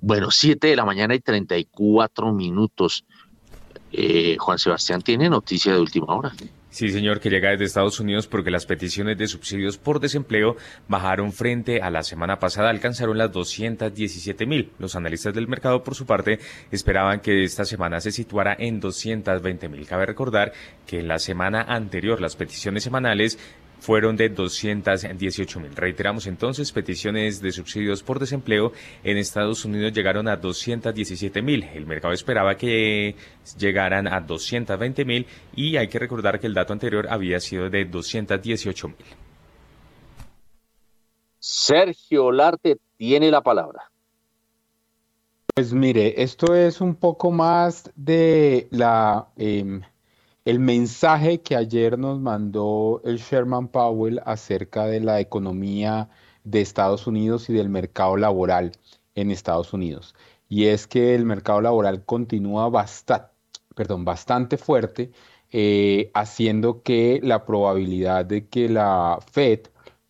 [0.00, 3.04] Bueno, 7 de la mañana y 34 minutos.
[3.92, 6.32] Eh, Juan Sebastián tiene noticia de última hora.
[6.70, 11.32] Sí, señor, que llega desde Estados Unidos porque las peticiones de subsidios por desempleo bajaron
[11.32, 14.72] frente a la semana pasada, alcanzaron las 217 mil.
[14.78, 16.38] Los analistas del mercado, por su parte,
[16.70, 19.86] esperaban que esta semana se situara en 220 mil.
[19.86, 20.52] Cabe recordar
[20.86, 23.38] que en la semana anterior las peticiones semanales
[23.80, 25.74] fueron de 218 mil.
[25.74, 28.72] Reiteramos entonces, peticiones de subsidios por desempleo
[29.04, 31.64] en Estados Unidos llegaron a 217 mil.
[31.74, 33.14] El mercado esperaba que
[33.58, 37.84] llegaran a 220 mil y hay que recordar que el dato anterior había sido de
[37.84, 38.96] 218 mil.
[41.38, 43.90] Sergio Larte tiene la palabra.
[45.54, 49.28] Pues mire, esto es un poco más de la...
[49.36, 49.82] Em,
[50.44, 56.08] el mensaje que ayer nos mandó el Sherman Powell acerca de la economía
[56.44, 58.72] de Estados Unidos y del mercado laboral
[59.14, 60.14] en Estados Unidos.
[60.48, 62.70] Y es que el mercado laboral continúa
[63.74, 65.12] perdón, bastante fuerte,
[65.50, 69.60] eh, haciendo que la probabilidad de que la Fed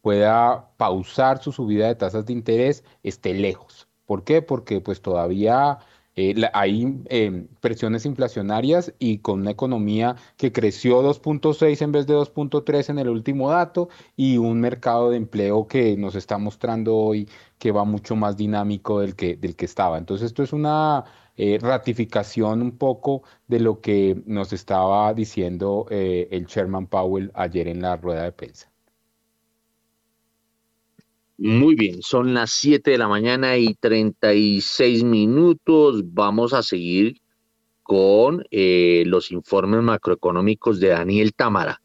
[0.01, 3.89] pueda pausar su subida de tasas de interés esté lejos.
[4.07, 4.43] ¿Por qué?
[4.43, 5.79] Porque pues todavía
[6.21, 12.15] eh, hay em, presiones inflacionarias y con una economía que creció 2.6 en vez de
[12.15, 17.29] 2.3 en el último dato y un mercado de empleo que nos está mostrando hoy
[17.61, 19.97] que va mucho más dinámico del que, del que estaba.
[19.97, 21.05] Entonces esto es una
[21.37, 27.69] eh, ratificación un poco de lo que nos estaba diciendo eh, el chairman Powell ayer
[27.69, 28.69] en la rueda de prensa.
[31.41, 36.03] Muy bien, son las 7 de la mañana y 36 minutos.
[36.13, 37.21] Vamos a seguir
[37.85, 41.81] con eh, los informes macroeconómicos de Daniel Tamara.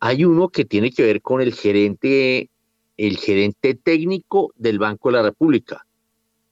[0.00, 2.48] Hay uno que tiene que ver con el gerente,
[2.96, 5.84] el gerente técnico del Banco de la República.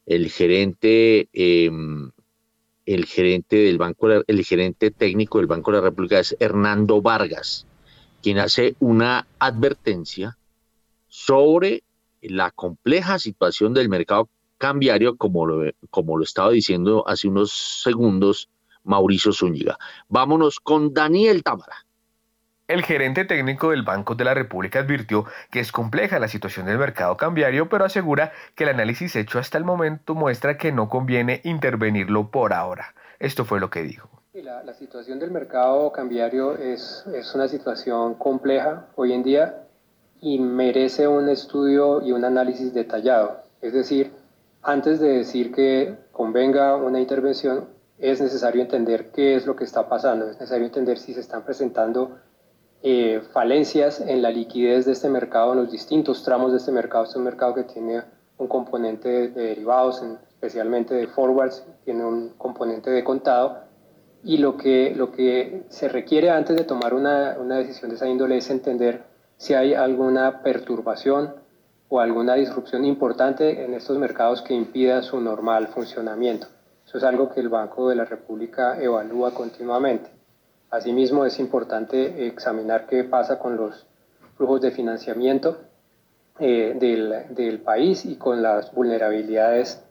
[0.04, 2.10] El gerente, em,
[2.84, 7.66] el gerente del Banco, el gerente técnico del Banco de la República es Hernando Vargas,
[8.22, 10.36] quien hace una advertencia
[11.08, 11.84] sobre
[12.22, 14.28] la compleja situación del mercado
[14.58, 18.50] cambiario, como lo, como lo estaba diciendo hace unos segundos
[18.84, 19.78] Mauricio Zúñiga.
[20.08, 21.84] Vámonos con Daniel Támara.
[22.66, 26.76] El gerente técnico del Banco de la República advirtió que es compleja la situación del
[26.76, 31.40] mercado cambiario, pero asegura que el análisis hecho hasta el momento muestra que no conviene
[31.44, 32.94] intervenirlo por ahora.
[33.20, 34.10] Esto fue lo que dijo.
[34.34, 39.67] La, situación del mercado cambiario es, es una situación compleja hoy en día
[40.20, 43.42] y merece un estudio y un análisis detallado.
[43.60, 44.12] Es decir,
[44.62, 47.66] antes de decir que convenga una intervención,
[47.98, 51.44] es necesario entender qué es lo que está pasando, es necesario entender si se están
[51.44, 52.18] presentando
[52.82, 57.04] eh, falencias en la liquidez de este mercado, en los distintos tramos de este mercado.
[57.04, 58.02] Este es un mercado que tiene
[58.36, 63.66] un componente de, derivados, especialmente de forwards, tiene un componente de contado.
[64.22, 68.08] Y lo que, lo que se requiere antes de tomar una, una decisión de esa
[68.08, 69.07] índole es entender
[69.38, 71.34] si hay alguna perturbación
[71.88, 76.48] o alguna disrupción importante en estos mercados que impida su normal funcionamiento.
[76.86, 80.10] Eso es algo que el Banco de la República evalúa continuamente.
[80.70, 83.86] Asimismo, es importante examinar qué pasa con los
[84.36, 85.58] flujos de financiamiento
[86.40, 89.82] eh, del, del, país y con las vulnerabilidades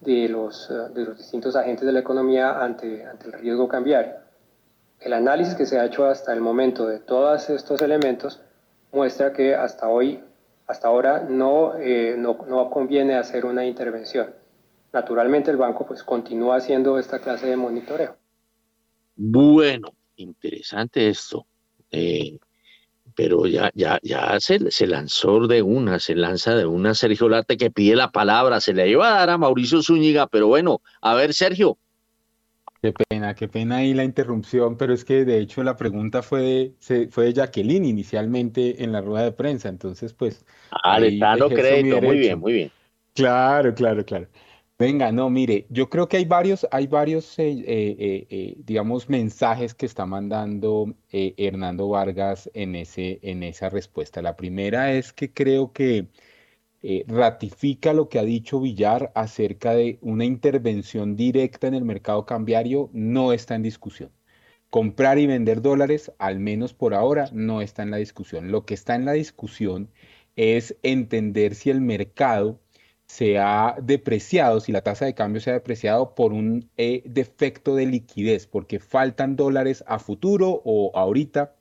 [0.00, 4.14] de los, de los distintos agentes de la economía ante, ante el riesgo cambiario.
[5.00, 8.40] El análisis que se ha hecho hasta el momento de todos estos elementos
[8.92, 10.20] muestra que hasta hoy,
[10.66, 14.34] hasta ahora, no, eh, no, no, conviene hacer una intervención.
[14.92, 18.16] Naturalmente el banco pues continúa haciendo esta clase de monitoreo.
[19.16, 21.46] Bueno, interesante esto.
[21.90, 22.38] Eh,
[23.14, 27.56] pero ya, ya, ya se, se, lanzó de una, se lanza de una Sergio Late
[27.56, 31.14] que pide la palabra, se le iba a dar a Mauricio Zúñiga, pero bueno, a
[31.14, 31.78] ver Sergio,
[32.86, 36.74] Qué pena, qué pena ahí la interrupción, pero es que de hecho la pregunta fue
[36.78, 40.44] de, fue de Jacqueline inicialmente en la rueda de prensa, entonces pues...
[40.70, 42.70] Ah, le crédito, muy bien, muy bien.
[43.12, 44.28] Claro, claro, claro.
[44.78, 49.74] Venga, no, mire, yo creo que hay varios, hay varios, eh, eh, eh, digamos, mensajes
[49.74, 54.22] que está mandando Hernando Vargas en ese, en esa respuesta.
[54.22, 56.06] La primera es que creo que
[56.88, 62.26] eh, ratifica lo que ha dicho Villar acerca de una intervención directa en el mercado
[62.26, 64.12] cambiario, no está en discusión.
[64.70, 68.52] Comprar y vender dólares, al menos por ahora, no está en la discusión.
[68.52, 69.90] Lo que está en la discusión
[70.36, 72.60] es entender si el mercado
[73.06, 77.74] se ha depreciado, si la tasa de cambio se ha depreciado por un eh, defecto
[77.74, 81.56] de liquidez, porque faltan dólares a futuro o ahorita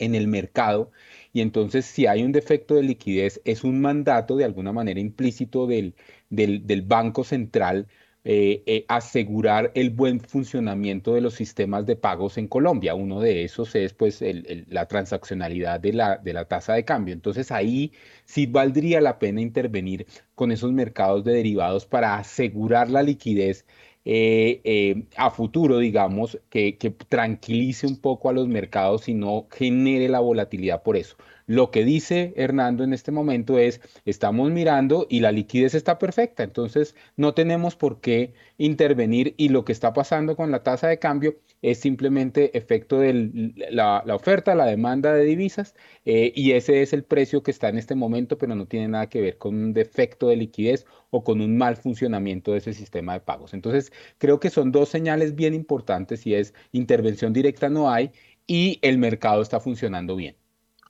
[0.00, 0.90] en el mercado
[1.32, 5.66] y entonces si hay un defecto de liquidez es un mandato de alguna manera implícito
[5.66, 5.94] del,
[6.30, 7.86] del, Banco Central
[8.24, 12.94] eh, eh, asegurar el buen funcionamiento de los sistemas de pagos en Colombia.
[12.94, 14.22] Uno de esos es pues
[14.68, 17.14] la transaccionalidad de la, de la tasa de cambio.
[17.14, 17.92] Entonces ahí
[18.24, 23.64] sí valdría la pena intervenir con esos mercados de derivados para asegurar la liquidez
[24.10, 29.46] eh, eh, a futuro, digamos, que, que, tranquilice un poco a los mercados y no
[29.50, 31.16] genere la volatilidad por eso.
[31.48, 36.42] Lo que dice Hernando en este momento es, estamos mirando y la liquidez está perfecta,
[36.42, 40.98] entonces no tenemos por qué intervenir y lo que está pasando con la tasa de
[40.98, 46.92] cambio es simplemente efecto de la, oferta, la demanda de divisas eh, y ese es
[46.92, 49.72] el precio que está en este momento, pero no tiene nada que ver con un
[49.72, 53.54] defecto de liquidez o con un mal funcionamiento de ese sistema de pagos.
[53.54, 58.12] Entonces, creo que son dos señales bien importantes y es intervención directa no hay
[58.46, 60.36] y el mercado está funcionando bien.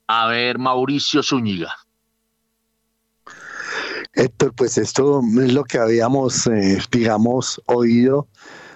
[0.08, 1.70] A ver, Mauricio Zúñiga.
[4.14, 8.26] Héctor, pues esto es lo que habíamos, eh, digamos, oído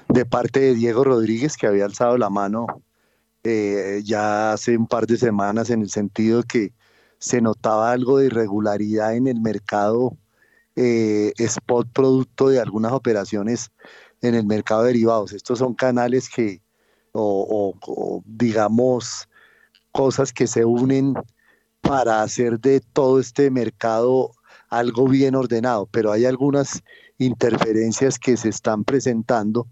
[0.09, 2.67] de parte de Diego Rodríguez, que había alzado la mano
[3.45, 6.75] eh, ya hace un par de semanas en el sentido que
[7.19, 10.19] se notaba algo de irregularidad en el mercado
[10.77, 13.73] eh, spot producto de algunas operaciones
[14.21, 15.33] en el mercado de derivados.
[15.33, 16.61] Estos son canales que,
[17.13, 17.75] o,
[18.27, 19.29] digamos,
[19.93, 21.15] cosas que se unen
[21.81, 24.33] para hacer de todo este mercado
[24.69, 26.83] algo bien ordenado, pero hay algunas
[27.19, 29.67] interferencias que se están presentando,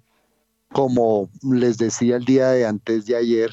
[0.72, 3.50] como les decía el día de antes de ayer,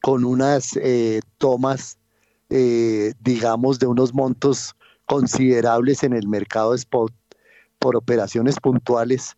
[0.00, 1.98] con unas eh, tomas,
[2.50, 4.74] eh, digamos, de unos montos
[5.06, 7.12] considerables en el mercado spot
[7.78, 9.36] por operaciones puntuales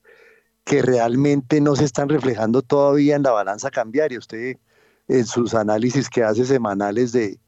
[0.65, 4.19] que realmente no se están reflejando todavía en la balanza cambiaria.
[4.19, 4.57] Usted
[5.09, 7.39] en sus análisis que hace semanales de,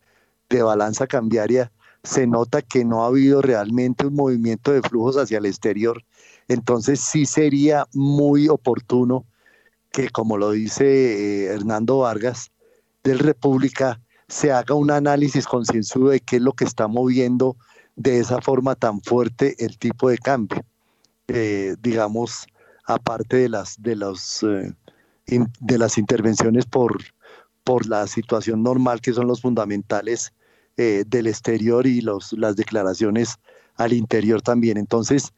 [0.49, 1.73] de balanza cambiaria
[2.03, 6.05] se nota que no ha habido realmente un movimiento de flujos hacia el exterior.
[6.49, 9.27] Entonces sí sería muy oportuno
[9.91, 12.53] que, como lo dice eh, Hernando Vargas
[13.03, 17.57] del República, se haga un análisis concienzudo de qué es lo que está moviendo
[17.97, 20.65] de esa forma tan fuerte el tipo de cambio.
[21.29, 22.47] Eh, digamos,
[22.85, 24.75] aparte de las, de los, eh,
[25.27, 26.99] de las intervenciones por,
[27.67, 30.33] por la situación normal, que son los fundamentales
[30.77, 33.41] eh, del exterior y los, las declaraciones
[33.75, 34.77] al interior también.
[34.77, 35.33] Entonces,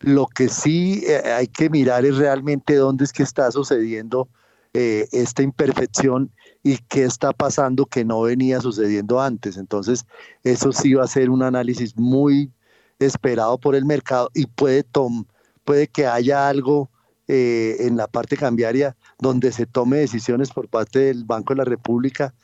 [0.00, 1.04] lo que sí
[1.36, 4.28] hay que mirar es realmente dónde es que está sucediendo
[4.72, 6.32] esta imperfección
[6.64, 9.56] y qué está pasando que no venía sucediendo antes.
[9.56, 10.04] Entonces,
[10.42, 12.50] eso sí va a ser un análisis muy
[12.98, 15.26] esperado por el mercado y puede, tom
[15.64, 16.90] puede que haya algo
[17.28, 21.64] eh, en la parte cambiaria donde se tome decisiones por parte del Banco de la
[21.64, 22.34] República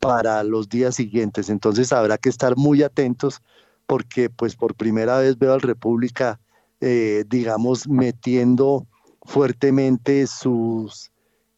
[0.00, 1.48] para los días siguientes.
[1.48, 3.40] Entonces habrá que estar muy atentos
[3.86, 6.40] porque pues por primera vez veo al República,
[6.80, 8.86] eh, digamos, metiendo
[9.24, 11.12] fuertemente sus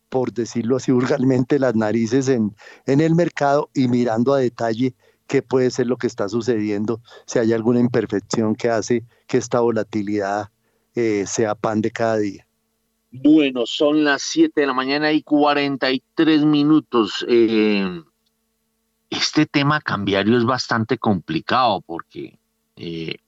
[0.08, 2.54] por decirlo así vulgarmente, las narices en,
[2.86, 4.94] en el mercado y mirando a detalle
[5.26, 9.60] qué puede ser lo que está sucediendo, si hay alguna imperfección que hace que esta
[9.60, 10.50] volatilidad
[10.94, 12.43] eh, sea pan de cada día.
[13.16, 17.24] Bueno, son las 7 de la mañana y 43 minutos.
[17.28, 18.02] Eh,
[19.08, 22.40] este tema cambiario es bastante complicado porque
[22.74, 23.18] eh,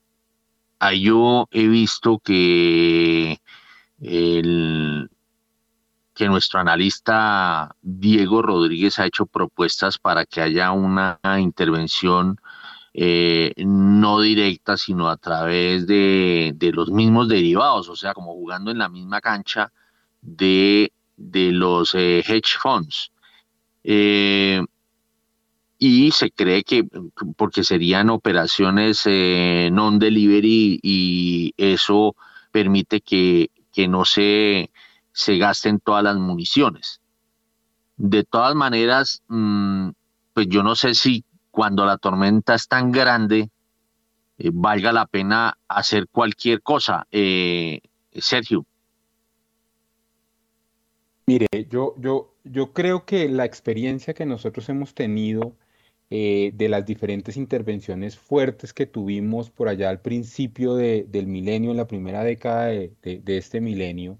[1.01, 3.39] yo he visto que
[6.17, 12.41] que nuestro analista Diego Rodríguez ha hecho propuestas para que haya una intervención
[12.99, 18.79] eh, no directa, sino a través de, los mismos derivados, o sea, como jugando en
[18.79, 19.71] la misma cancha
[20.23, 23.13] de, los eh, hedge funds.
[23.85, 24.63] Eh,
[25.79, 26.89] y se cree que
[27.37, 32.17] porque serían operaciones non-delivery y eso
[32.51, 34.71] permite que, que no se
[35.17, 37.01] se gasten todas las municiones.
[37.99, 39.89] De todas maneras, mm,
[40.35, 41.25] pues yo no sé si
[41.57, 43.49] cuando la tormenta es tan grande
[44.37, 47.07] eh, valga la pena hacer cualquier cosa.
[47.11, 47.81] Eh,
[48.13, 48.67] Sergio.
[51.25, 55.57] Mire, yo, yo, yo creo que la experiencia que nosotros hemos tenido
[56.11, 61.79] eh, de las diferentes intervenciones fuertes que tuvimos por allá al principio del milenio, en
[61.79, 64.19] la primera década de este milenio,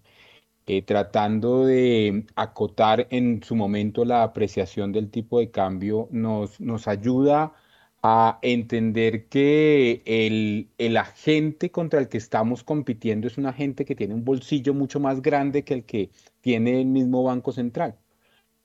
[0.67, 6.89] eh, tratando de acotar en su momento la apreciación del tipo de cambio, nos, nos
[6.89, 7.55] ayuda
[8.03, 13.97] a entender que el, el, agente contra el que estamos compitiendo es un agente que
[13.97, 16.11] tiene un bolsillo mucho más grande que el que
[16.41, 17.97] tiene el mismo Banco Central.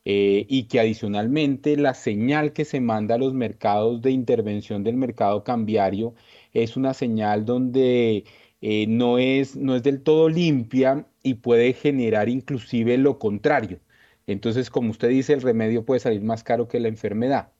[0.03, 4.97] Eh, y que adicionalmente la señal que se manda a los mercados de intervención del
[4.97, 6.15] mercado cambiario
[6.53, 8.25] es una señal donde
[8.61, 13.79] eh, no, es, no es del todo limpia y puede generar inclusive lo contrario.
[14.27, 17.51] Entonces, como usted dice, el remedio puede salir más caro que la enfermedad.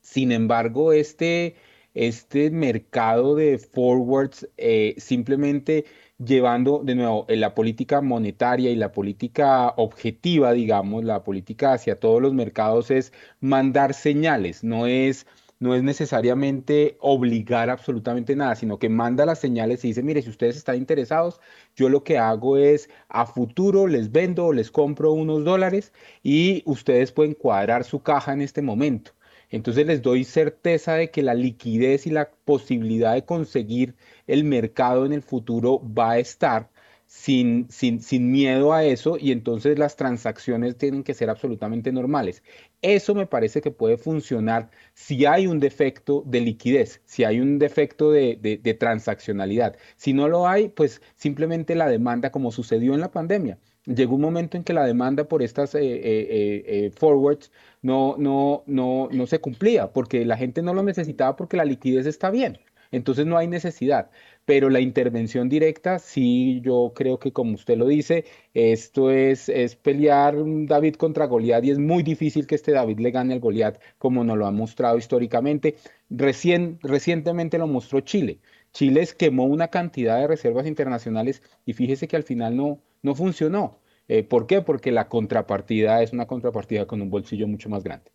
[0.00, 1.56] Sin embargo, este,
[1.94, 5.84] este mercado de forwards eh, simplemente
[6.24, 12.20] llevando de nuevo la política monetaria y la política objetiva, digamos, la política hacia todos
[12.22, 15.26] los mercados es mandar señales, no es
[15.60, 20.30] no es necesariamente obligar absolutamente nada, sino que manda las señales y dice, mire, si
[20.30, 21.40] ustedes están interesados,
[21.74, 26.62] yo lo que hago es a futuro les vendo o les compro unos dólares y
[26.66, 29.12] ustedes pueden cuadrar su caja en este momento.
[29.50, 33.94] Entonces les doy certeza de que la liquidez y la posibilidad de conseguir
[34.26, 36.70] el mercado en el futuro va a estar
[37.08, 42.42] sin, sin, sin, miedo a eso y entonces las transacciones tienen que ser absolutamente normales.
[42.82, 47.58] Eso me parece que puede funcionar si hay un defecto de liquidez, si hay un
[47.58, 49.76] defecto de, transaccionalidad.
[49.96, 53.58] Si no lo hay, pues simplemente la demanda como sucedió en la pandemia.
[53.86, 58.64] llegó un momento en que la demanda por estas eh, eh, eh, forwards no, no,
[58.66, 62.58] no, no se cumplía, porque la gente no lo necesitaba porque la liquidez está bien.
[62.90, 64.10] Entonces no hay necesidad.
[64.48, 69.76] Pero la intervención directa, sí, yo creo que como usted lo dice, esto es, es
[69.76, 73.78] pelear David contra Goliat y es muy difícil que este David le gane al Goliat
[73.98, 75.76] como nos lo ha mostrado históricamente.
[76.08, 78.40] Recién, recientemente lo mostró Chile.
[78.72, 83.80] Chile quemó una cantidad de reservas internacionales y fíjese que al final no, no funcionó.
[84.08, 84.62] Eh, ¿Por qué?
[84.62, 88.10] Porque la contrapartida es una contrapartida con un bolsillo mucho más grande.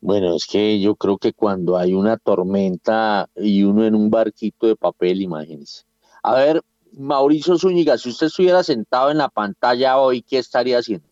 [0.00, 4.66] Bueno, es que yo creo que cuando hay una tormenta y uno en un barquito
[4.66, 5.84] de papel, imagínese.
[6.22, 6.62] A ver,
[6.92, 11.08] Mauricio Zúñiga, si usted estuviera sentado en la pantalla hoy, ¿qué estaría haciendo?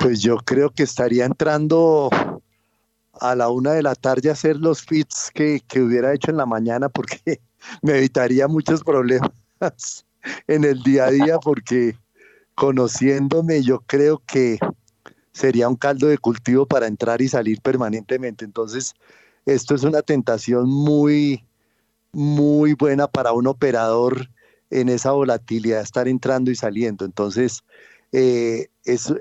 [0.00, 2.10] Pues yo creo que estaría entrando
[3.20, 6.36] a la una de la tarde a hacer los fits que, que hubiera hecho en
[6.36, 7.40] la mañana porque
[7.82, 9.30] me evitaría muchos problemas
[10.48, 11.96] en el día a día porque
[12.54, 14.58] conociéndome yo creo que
[15.34, 18.44] sería un caldo de cultivo para entrar y salir permanentemente.
[18.44, 18.94] Entonces,
[19.44, 21.44] esto es una tentación muy,
[22.12, 24.30] muy buena para un operador
[24.70, 27.04] en esa volatilidad, estar entrando y saliendo.
[27.04, 27.62] Entonces,
[28.12, 28.68] eh,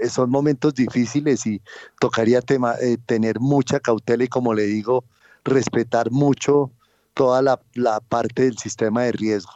[0.08, 1.62] son momentos difíciles y
[2.00, 5.04] tocaría eh, tener mucha cautela y, como le digo,
[5.44, 6.72] respetar mucho
[7.16, 9.54] toda la, parte del sistema de riesgo.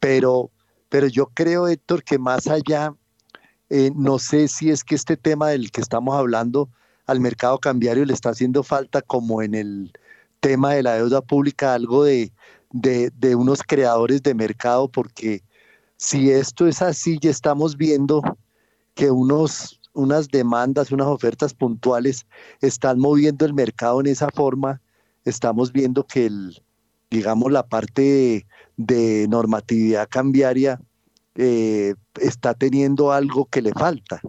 [0.00, 0.50] Pero,
[0.90, 2.94] pero yo creo, Héctor, que más allá,
[3.70, 6.68] eh, no sé si es que este tema del que estamos hablando
[7.06, 9.92] al mercado cambiario le está haciendo falta como en el
[10.40, 12.32] tema de la deuda pública, algo de,
[12.70, 15.42] de unos creadores de mercado, porque
[15.96, 18.22] si esto es así, ya estamos viendo
[18.94, 22.26] que unos, unas demandas, unas ofertas puntuales
[22.60, 24.80] están moviendo el mercado en esa forma,
[25.24, 26.62] estamos viendo que el,
[27.10, 28.46] digamos, la parte
[28.76, 30.80] de, normatividad cambiaria
[31.40, 34.20] eh, está teniendo algo que le falta.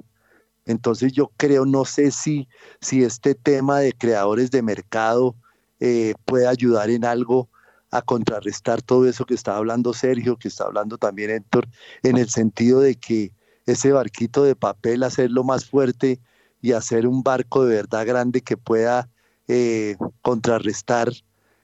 [0.67, 2.47] Entonces yo creo, no sé si,
[2.81, 5.35] si este tema de creadores de mercado
[5.79, 7.49] eh, puede ayudar en algo
[7.89, 11.67] a contrarrestar todo eso que está hablando Sergio, que está hablando también Héctor,
[12.03, 13.31] en el sentido de que
[13.65, 16.19] ese barquito de papel hacerlo más fuerte
[16.61, 19.09] y hacer un barco de verdad grande que pueda
[19.47, 21.11] eh, contrarrestar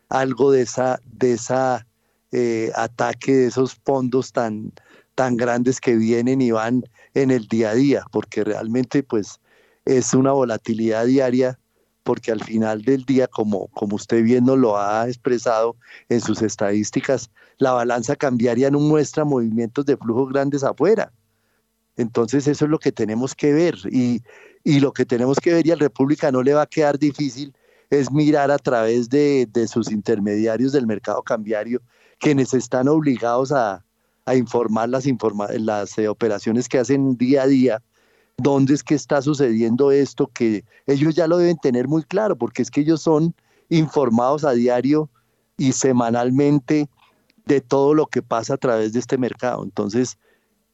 [0.09, 1.85] algo de esa, de esa
[2.75, 4.73] ataque de esos fondos tan,
[5.15, 6.83] tan grandes que vienen y van
[7.13, 9.39] en el día a día, porque realmente pues
[9.85, 11.59] es una volatilidad diaria,
[12.03, 15.75] porque al final del día, como, como usted bien nos lo ha expresado
[16.09, 21.11] en sus estadísticas, la balanza cambiaria no muestra movimientos de flujos grandes afuera.
[21.97, 24.21] Entonces eso es lo que tenemos que ver y,
[24.63, 27.55] y lo que tenemos que ver y al República no le va a quedar difícil
[27.89, 31.81] es mirar a través de, sus intermediarios del mercado cambiario,
[32.19, 33.83] quienes están obligados a,
[34.33, 35.05] informar las,
[35.59, 37.83] las eh, operaciones que hacen día a día,
[38.37, 42.63] dónde es que está sucediendo esto, que ellos ya lo deben tener muy claro, porque
[42.63, 43.35] es que ellos son
[43.69, 45.09] informados a diario
[45.57, 46.89] y semanalmente
[47.45, 49.63] de todo lo que pasa a través de este mercado.
[49.63, 50.17] Entonces,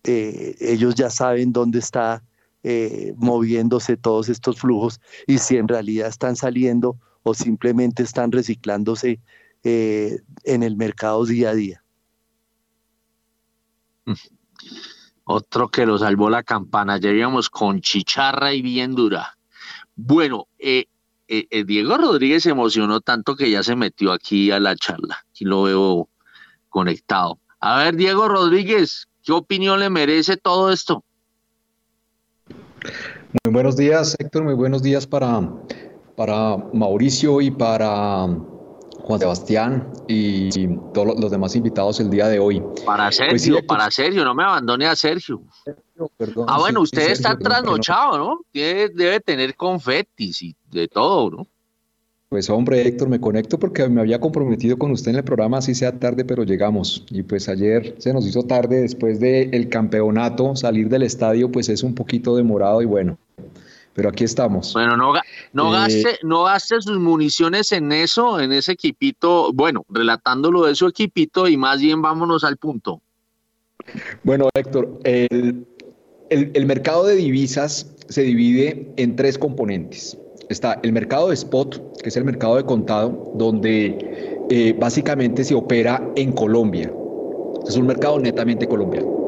[0.05, 2.23] eh, ellos ya saben dónde está
[2.63, 9.19] eh, moviéndose todos estos flujos y si en realidad están saliendo o simplemente están reciclándose
[9.63, 11.80] en el mercado día a día.
[14.05, 14.13] Mm.
[15.25, 19.37] Otro que lo salvó la campana, ya íbamos con chicharra y bien dura.
[19.95, 20.85] Bueno, eh,
[21.27, 25.23] Diego Rodríguez se emocionó tanto que ya se metió aquí a la charla.
[25.29, 26.09] Aquí lo veo
[26.69, 27.39] conectado.
[27.59, 31.03] A ver, Diego Rodríguez, ¿qué opinión le merece todo esto?
[33.45, 34.43] Muy buenos días, Héctor.
[34.43, 35.47] Muy buenos días para,
[36.17, 38.27] para Mauricio y para
[39.03, 42.61] Juan Sebastián y todos los demás invitados el día de hoy.
[42.85, 45.41] Para pues Sergio, para Sergio, no me abandone a Sergio.
[46.47, 48.39] ah, bueno, usted está trasnochado, ¿no?
[48.53, 51.47] Debe, tener confetis y de todo, ¿no?
[52.29, 55.75] Pues hombre, Héctor, me conecto porque me había comprometido con usted en el programa, así
[55.75, 57.05] sea tarde, pero llegamos.
[57.09, 61.83] Y pues ayer se nos hizo tarde después del campeonato, salir del estadio pues es
[61.83, 63.17] un poquito demorado y bueno,
[63.93, 64.73] pero aquí estamos.
[64.73, 65.13] Bueno, no,
[65.53, 70.75] no, eh, gaste, no gaste sus municiones en eso, en ese equipito, bueno, relatándolo de
[70.75, 73.01] su equipito y más bien vámonos al punto.
[74.23, 75.65] Bueno, Héctor, el,
[76.29, 80.17] el mercado de divisas se divide en tres componentes
[80.51, 85.55] está el mercado de spot, que es el mercado de contado, donde eh, básicamente se
[85.55, 86.91] opera en Colombia.
[87.67, 89.20] Es un mercado netamente colombiano.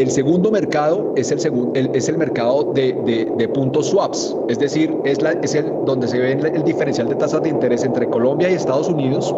[0.00, 5.32] El segundo mercado es el, es el mercado de, puntos swaps, es decir, es, la,
[5.32, 8.88] es el, donde se ve el, diferencial de tasas de interés entre Colombia y Estados
[8.88, 9.34] Unidos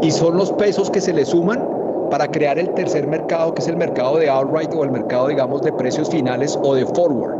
[0.00, 3.68] y son los pesos que se le suman para crear el tercer mercado, que es
[3.68, 7.34] el mercado de outright o el mercado, digamos, de precios finales o de forward.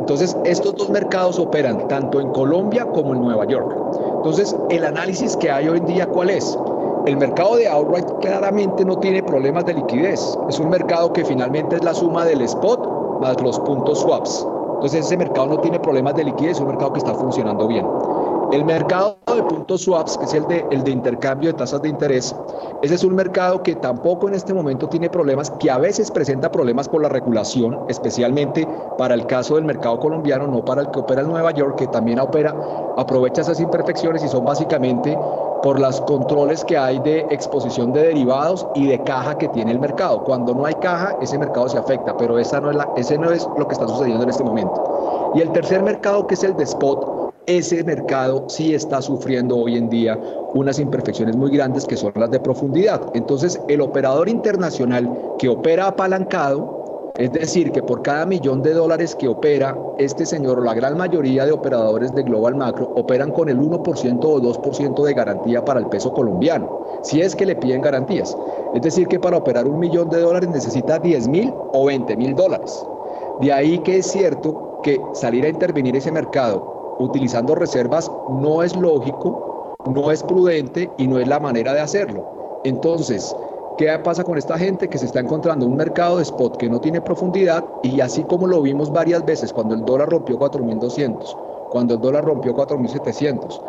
[0.00, 3.74] Entonces, estos dos mercados operan tanto en Colombia como en Nueva York.
[4.16, 6.58] Entonces, el análisis que hay hoy en día, ¿cuál es?
[7.04, 10.38] El mercado de outright claramente no tiene problemas de liquidez.
[10.48, 14.46] Es un mercado que finalmente es la suma del spot más los puntos swaps.
[14.74, 17.86] Entonces ese mercado no tiene problemas de liquidez, es un mercado que está funcionando bien.
[18.52, 22.36] El mercado de puntos swaps, que es el de, intercambio de tasas de interés,
[22.82, 26.52] ese es un mercado que tampoco en este momento tiene problemas, que a veces presenta
[26.52, 28.68] problemas por la regulación, especialmente
[28.98, 31.86] para el caso del mercado colombiano, no para el que opera en Nueva York, que
[31.86, 32.54] también opera,
[32.98, 35.16] aprovecha esas imperfecciones y son básicamente
[35.62, 39.80] por los controles que hay de exposición de derivados y de caja que tiene el
[39.80, 40.24] mercado.
[40.24, 43.48] Cuando no hay caja, ese mercado se afecta, pero esa no la, ese no es
[43.56, 45.32] lo que está sucediendo en este momento.
[45.34, 49.76] Y el tercer mercado, que es el de spot, ese mercado sí está sufriendo hoy
[49.76, 50.18] en día
[50.54, 53.02] unas imperfecciones muy grandes que son las de profundidad.
[53.14, 59.16] Entonces, el operador internacional que opera apalancado, es decir, que por cada millón de dólares
[59.16, 63.48] que opera este señor o la gran mayoría de operadores de Global Macro operan con
[63.48, 67.82] el 1% o 2% de garantía para el peso colombiano, si es que le piden
[67.82, 68.36] garantías.
[68.74, 72.34] Es decir, que para operar un millón de dólares necesita 10 mil o 20 mil
[72.34, 72.86] dólares.
[73.40, 76.71] De ahí que es cierto que salir a intervenir ese mercado
[77.02, 82.60] utilizando reservas no es lógico, no es prudente y no es la manera de hacerlo.
[82.64, 83.34] Entonces,
[83.76, 86.80] ¿qué pasa con esta gente que se está encontrando un mercado de spot que no
[86.80, 91.94] tiene profundidad y así como lo vimos varias veces cuando el dólar rompió 4.200, cuando
[91.94, 93.60] el dólar rompió 4.700,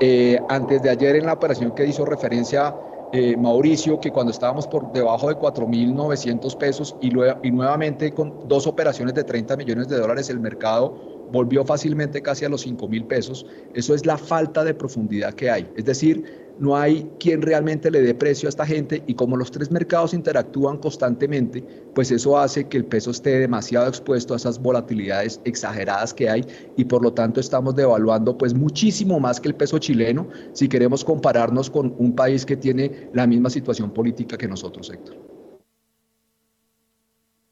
[0.00, 2.74] eh, antes de ayer en la operación que hizo referencia
[3.12, 8.68] eh, Mauricio, que cuando estábamos por debajo de 4.900 pesos y, y nuevamente con dos
[8.68, 10.94] operaciones de 30 millones de dólares, el mercado
[11.32, 13.46] volvió fácilmente casi a los 5 mil pesos.
[13.74, 15.70] Eso es la falta de profundidad que hay.
[15.76, 19.50] Es decir, no hay quien realmente le dé precio a esta gente y como los
[19.50, 24.60] tres mercados interactúan constantemente, pues eso hace que el peso esté demasiado expuesto a esas
[24.60, 26.44] volatilidades exageradas que hay
[26.76, 31.02] y por lo tanto estamos devaluando pues muchísimo más que el peso chileno si queremos
[31.02, 35.16] compararnos con un país que tiene la misma situación política que nosotros, Héctor.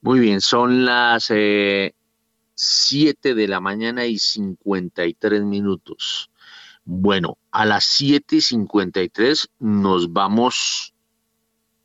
[0.02, 1.94] Muy bien, son las eh,
[2.60, 6.28] 7 de la mañana y 53 minutos.
[6.84, 10.92] Bueno, a las 7 y 53 nos vamos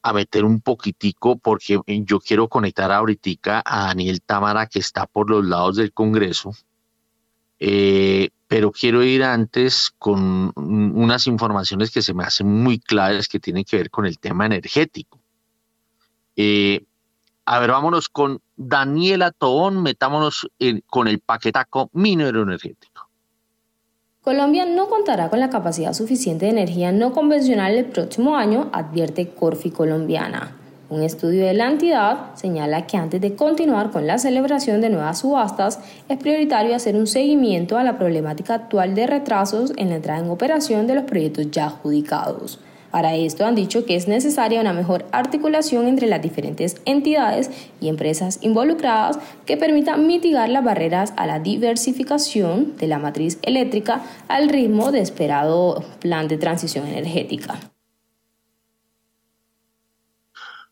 [0.01, 5.29] a meter un poquitico porque yo quiero conectar ahorita a Daniel Támara que está por
[5.29, 6.55] los lados del Congreso.
[7.59, 13.39] Eh, pero quiero ir antes con unas informaciones que se me hacen muy claras que
[13.39, 15.19] tienen que ver con el tema energético.
[16.35, 16.83] Eh,
[17.45, 20.47] a ver, vámonos con Daniela Tobón, metámonos
[20.87, 23.09] con el paquetaco minero energético.
[24.21, 29.27] Colombia no contará con la capacidad suficiente de energía no convencional el próximo año, advierte
[29.29, 30.55] Corfi Colombiana.
[30.89, 35.19] Un estudio de la entidad señala que antes de continuar con la celebración de nuevas
[35.19, 40.19] subastas, es prioritario hacer un seguimiento a la problemática actual de retrasos en la entrada
[40.19, 42.59] en operación de los proyectos ya adjudicados.
[42.93, 47.49] Para esto han dicho que es necesaria una mejor articulación entre las diferentes entidades
[47.81, 49.17] y empresas involucradas
[49.47, 54.99] que permita mitigar las barreras a la diversificación de la matriz eléctrica al ritmo de
[54.99, 57.59] esperado plan de transición energética.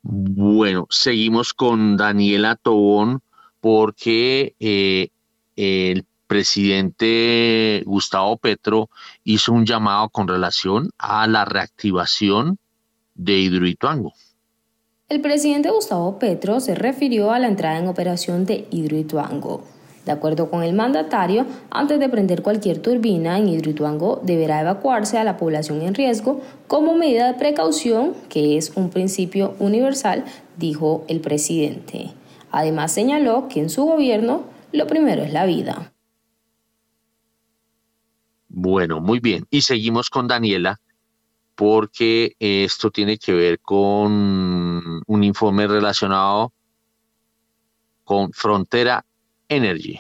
[0.04, 3.24] Bueno, seguimos con Daniela Tobón
[3.62, 5.10] porque eh,
[5.56, 8.90] el presidente Gustavo Petro
[9.26, 12.58] hizo un llamado con relación a la reactivación
[13.16, 14.14] de Hidroituango.
[15.10, 19.66] El presidente Gustavo Petro se refirió a la entrada en operación de Hidroituango.
[20.06, 25.26] De acuerdo con el mandatario, antes de prender cualquier turbina en Hidroituango deberá evacuarse a
[25.26, 30.24] la población en riesgo como medida de precaución, que es un principio universal,
[30.56, 32.12] dijo el presidente.
[32.52, 35.92] Además señaló que en su gobierno lo primero es la vida.
[38.54, 39.46] Bueno, muy bien.
[39.50, 40.80] Y seguimos con Daniela
[41.56, 46.52] porque esto tiene que ver con un informe relacionado
[48.04, 49.06] con Frontera
[49.48, 50.00] Energy.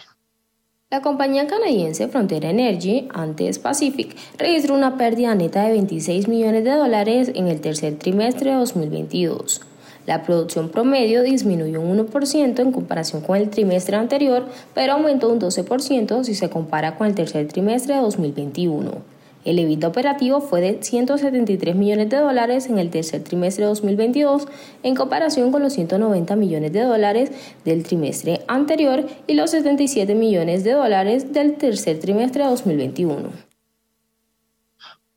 [0.89, 6.71] La compañía canadiense Frontera Energy, antes Pacific, registró una pérdida neta de 26 millones de
[6.71, 9.61] dólares en el tercer trimestre de 2022
[10.05, 15.39] la producción promedio disminuyó un 1% en comparación con el trimestre anterior, pero aumentó un
[15.39, 19.21] 12% si se compara con el tercer trimestre de 2021.
[19.43, 24.47] El EBITDA operativo fue de 173 millones de dólares en el tercer trimestre de 2022
[24.83, 27.31] en comparación con los 190 millones de dólares
[27.65, 33.50] del trimestre anterior y los 77 millones de dólares del tercer trimestre de 2021.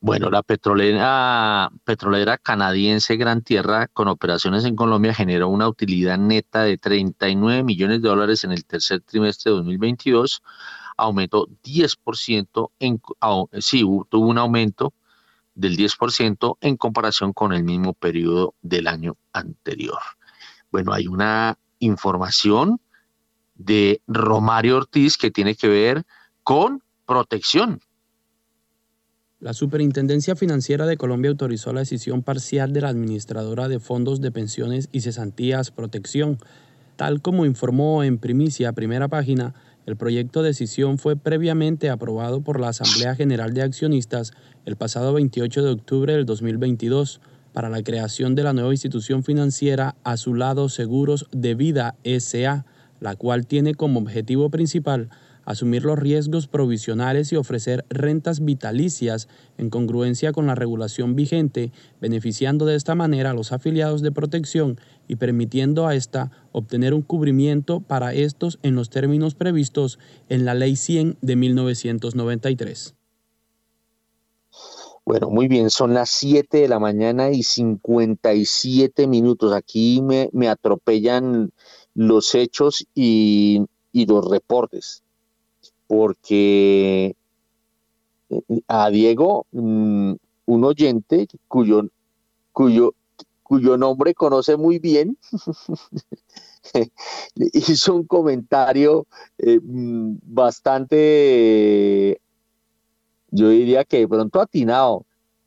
[0.07, 6.63] Bueno, la petrolera, petrolera canadiense Gran Tierra, con operaciones en Colombia, generó una utilidad neta
[6.63, 10.43] de 39 millones de dólares en el tercer trimestre de 2022,
[10.99, 13.01] aumentó 10%, en,
[13.63, 14.93] sí, tuvo un aumento
[15.55, 20.01] del 10% en comparación con el mismo periodo del año anterior.
[20.71, 22.79] Bueno, hay una información
[23.55, 26.05] de Romario Ortiz que tiene que ver
[26.43, 27.81] con protección.
[29.45, 34.33] La Superintendencia Financiera de Colombia autorizó la decisión parcial de la administradora de fondos de
[34.33, 36.39] pensiones y cesantías Protección.
[36.97, 39.53] Tal como informó en primicia primera página,
[39.85, 44.33] el proyecto de decisión fue previamente aprobado por la Asamblea General de Accionistas
[44.65, 47.21] el pasado 28 de octubre del 2022
[47.53, 52.65] para la creación de la nueva institución financiera a su lado Seguros de Vida SA,
[52.99, 55.11] la cual tiene como objetivo principal
[55.45, 62.67] asumir los riesgos provisionales y ofrecer rentas vitalicias en congruencia con la regulación vigente, beneficiando
[62.67, 67.81] de esta manera a los afiliados de protección y permitiendo a esta obtener un cubrimiento
[67.81, 69.99] para estos en los términos previstos
[70.29, 72.95] en la Ley 100 de 1993.
[75.07, 79.53] Bueno, muy bien, son las 7 de la mañana y 57 minutos.
[79.53, 81.53] Aquí me, me atropellan
[81.93, 85.04] los hechos y, y los reportes
[85.87, 87.17] porque
[88.31, 90.13] eh, a Diego, mm,
[90.47, 91.87] un oyente cuyo,
[92.53, 92.95] cuyo,
[93.43, 95.19] cuyo nombre conoce muy bien,
[97.35, 99.07] hizo un comentario
[99.39, 102.21] eh, mm, bastante,
[103.31, 105.05] yo diría que de pronto atinado,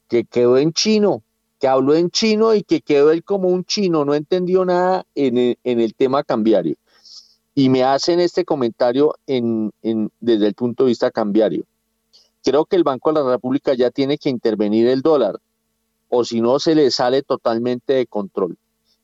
[0.07, 1.23] que quedó en chino,
[1.59, 5.57] que habló en chino y que quedó él como un chino, no entendió nada en
[5.63, 6.75] en el tema cambiario
[7.57, 9.73] y me hacen este comentario en,
[10.19, 11.63] desde el punto de vista cambiario.
[12.43, 15.39] Creo que el Banco de la República ya tiene que intervenir el dólar,
[16.07, 18.59] o si no se le sale totalmente de control.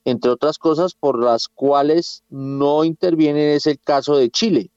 [0.06, 4.70] Entre otras cosas por las cuales no interviene es el caso de Chile,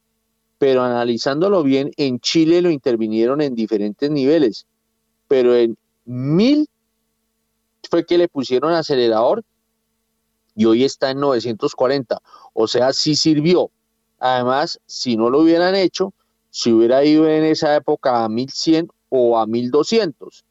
[0.57, 4.65] pero analizándolo bien, en Chile lo intervinieron en diferentes niveles,
[5.29, 5.77] pero en
[6.07, 6.67] mil
[7.91, 9.45] fue que le pusieron acelerador
[10.57, 12.21] y hoy está en 940.
[12.55, 13.71] O sea, sí sirvió.
[14.19, 16.15] Además, si no lo hubieran hecho,
[16.51, 20.45] si hubiera ido en esa época a 1100 o a 1200.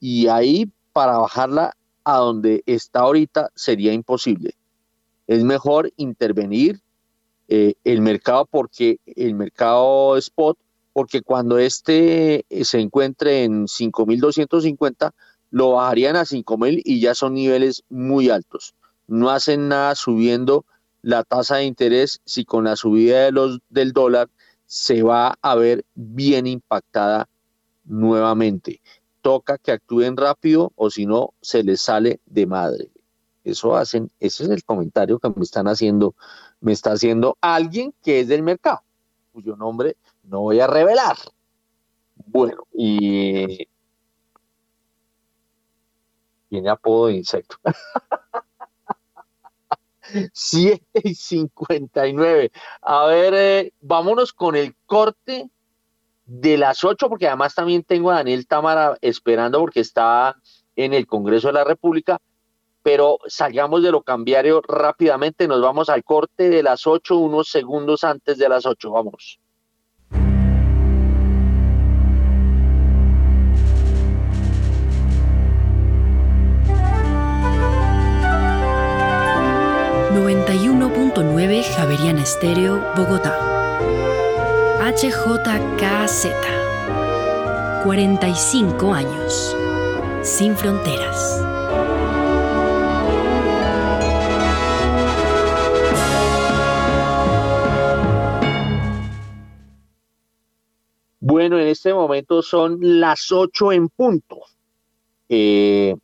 [0.00, 4.54] Y ahí para bajarla a donde está ahorita sería imposible.
[5.26, 6.80] Es mejor intervenir
[7.48, 10.56] eh, el mercado porque el mercado spot,
[10.94, 15.12] porque cuando este eh, se encuentre en 5250,
[15.50, 18.74] lo bajarían a 5000 y ya son niveles muy altos
[19.06, 20.64] no hacen nada subiendo
[21.02, 24.28] la tasa de interés si con la subida de los, del dólar
[24.64, 27.28] se va a ver bien impactada
[27.84, 28.80] nuevamente.
[29.22, 32.90] Toca que actúen rápido o si no se les sale de madre.
[33.44, 36.16] Eso hacen, ese es el comentario que me están haciendo,
[36.60, 38.82] me está haciendo alguien que es del mercado,
[39.32, 41.16] cuyo nombre no voy a revelar.
[42.16, 43.68] Bueno, y
[46.48, 47.56] tiene apodo de insecto.
[50.32, 52.50] 7 y 59.
[52.82, 55.50] A ver, eh, vámonos con el corte
[56.26, 60.36] de las 8, porque además también tengo a Daniel Támara esperando porque está
[60.74, 62.18] en el Congreso de la República.
[62.82, 68.04] Pero salgamos de lo cambiario rápidamente, nos vamos al corte de las 8, unos segundos
[68.04, 68.90] antes de las 8.
[68.92, 69.40] Vamos.
[81.46, 83.38] 91.9 Javeriana Estéreo, Bogotá.
[84.80, 86.26] HJKZ.
[87.84, 89.56] 45 años.
[90.22, 91.40] Sin fronteras.
[101.20, 104.40] Bueno, en este momento son las 8 en punto.
[105.28, 105.94] Eh,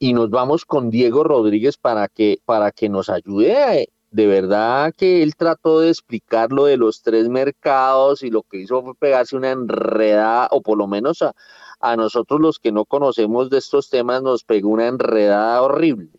[0.00, 3.88] y nos vamos con Diego Rodríguez para que, para que nos ayude.
[4.12, 8.58] De verdad que él trató de explicar lo de los tres mercados y lo que
[8.58, 11.34] hizo fue pegarse una enredada, o por lo menos a,
[11.80, 16.10] a nosotros los que no conocemos de estos temas nos pegó una enredada horrible.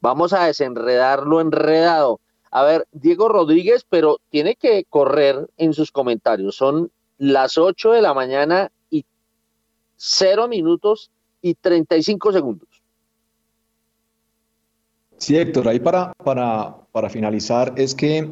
[0.00, 2.20] Vamos a desenredarlo enredado.
[2.50, 6.56] A ver, Diego Rodríguez, pero tiene que correr en sus comentarios.
[6.56, 9.04] Son las 8 de la mañana y
[9.96, 11.10] 0 minutos
[11.42, 12.69] y 35 segundos.
[15.20, 18.26] Sí, Héctor, ahí para, para, para finalizar es que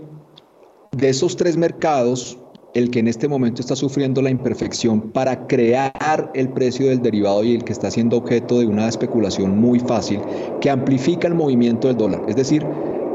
[0.93, 2.39] de esos tres mercados,
[2.73, 7.45] el que en este momento está sufriendo la imperfección para crear el precio del derivado
[7.45, 10.21] y el que está siendo objeto de una especulación muy fácil
[10.63, 12.23] que amplifica el movimiento del dólar.
[12.27, 12.65] Es decir,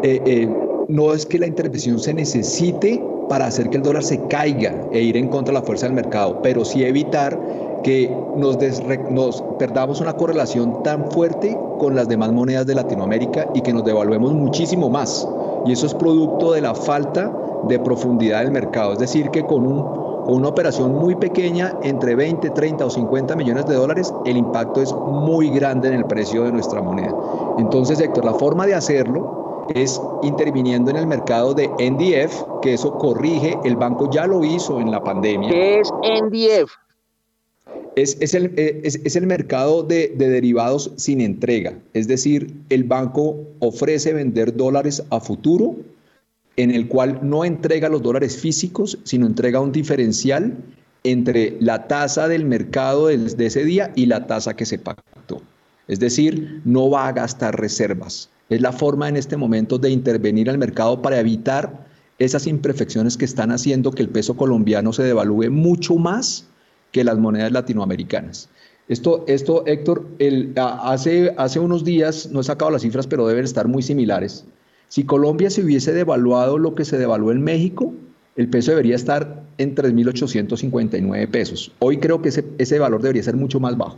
[0.04, 0.48] eh, eh,
[0.88, 5.02] no es que la intervención se necesite para hacer que el dólar se caiga e
[5.02, 7.40] ir en contra de la fuerza del mercado, pero sí evitar
[7.84, 8.58] que nos,
[9.12, 13.84] nos, perdamos una correlación tan fuerte con las demás monedas de Latinoamérica y que nos
[13.84, 15.28] devaluemos muchísimo más.
[15.66, 17.32] Y eso es producto de la falta
[17.68, 18.94] de profundidad del mercado.
[18.94, 19.84] Es decir, que con, un,
[20.26, 24.82] con una operación muy pequeña, entre 20, 30 o 50 millones de dólares, el impacto
[24.82, 27.14] es muy grande en el precio de nuestra moneda.
[27.58, 32.94] Entonces, Héctor, la forma de hacerlo es interviniendo en el mercado de NDF, que eso
[32.98, 35.50] corrige, el banco ya lo hizo en la pandemia.
[35.50, 36.83] ¿Qué es NDF?
[37.96, 42.84] Es, es, el, eh, es, el, mercado de, de, derivados sin entrega, es decir, el
[42.86, 45.76] banco ofrece vender dólares a futuro,
[46.58, 50.58] en el cual no entrega los dólares físicos, sino entrega un diferencial
[51.04, 55.42] entre la tasa del mercado de, de ese día y la tasa que se pactó.
[55.88, 58.30] Es decir, no va a gastar reservas.
[58.50, 61.86] Es la forma en este momento de intervenir al mercado para evitar
[62.20, 66.48] esas imperfecciones que están haciendo que el peso colombiano se devalúe mucho más
[66.94, 68.48] que las monedas latinoamericanas.
[68.88, 70.06] Esto, esto Héctor,
[70.56, 74.46] hace, hace unos días, no he sacado las cifras, pero deben estar muy similares.
[74.88, 77.94] Si Colombia se hubiese devaluado lo que se devaluó en México,
[78.36, 81.72] el peso debería estar en 3.859 pesos.
[81.80, 83.98] Hoy creo que ese, ese valor debería ser mucho más bajo.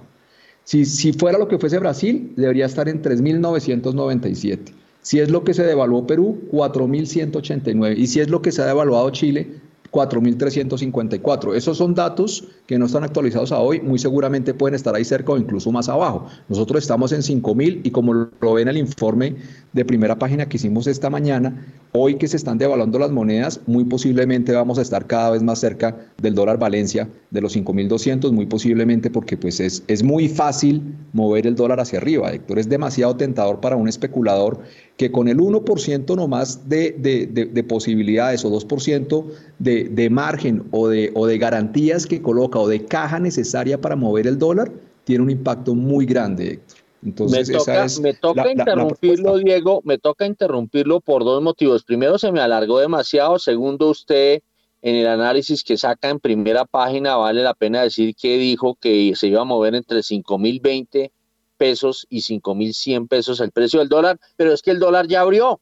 [0.64, 4.74] Si, si fuera lo que fuese Brasil, debería estar en 3.997.
[5.02, 7.98] Si es lo que se devaluó Perú, 4.189.
[7.98, 9.48] Y si es lo que se ha devaluado Chile,
[9.96, 11.56] 4.354.
[11.56, 15.32] Esos son datos que no están actualizados a hoy, muy seguramente pueden estar ahí cerca
[15.32, 16.26] o incluso más abajo.
[16.50, 19.36] Nosotros estamos en 5.000 y como lo ven en el informe
[19.72, 23.86] de primera página que hicimos esta mañana, hoy que se están devaluando las monedas, muy
[23.86, 28.48] posiblemente vamos a estar cada vez más cerca del dólar Valencia, de los 5.200, muy
[28.48, 32.60] posiblemente porque pues es, es muy fácil mover el dólar hacia arriba, Héctor.
[32.60, 34.60] Es demasiado tentador para un especulador
[34.98, 39.26] que con el 1% nomás de, de, de, de posibilidades o 2%
[39.60, 43.96] de, de margen o de, o de garantías que coloca o de caja necesaria para
[43.96, 44.72] mover el dólar,
[45.04, 46.78] tiene un impacto muy grande, Héctor.
[47.04, 51.42] Entonces, me toca, me toca la, interrumpirlo, la, la Diego, me toca interrumpirlo por dos
[51.44, 51.84] motivos.
[51.84, 53.38] Primero, se me alargó demasiado.
[53.38, 54.42] Segundo, usted
[54.82, 59.14] en el análisis que saca en primera página, vale la pena decir que dijo que
[59.16, 61.12] se iba a mover entre 5.020
[61.56, 65.60] pesos y 5.100 pesos el precio del dólar, pero es que el dólar ya abrió.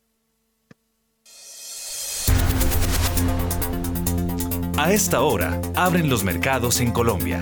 [4.77, 7.39] A esta hora, abren los mercados en Colombia.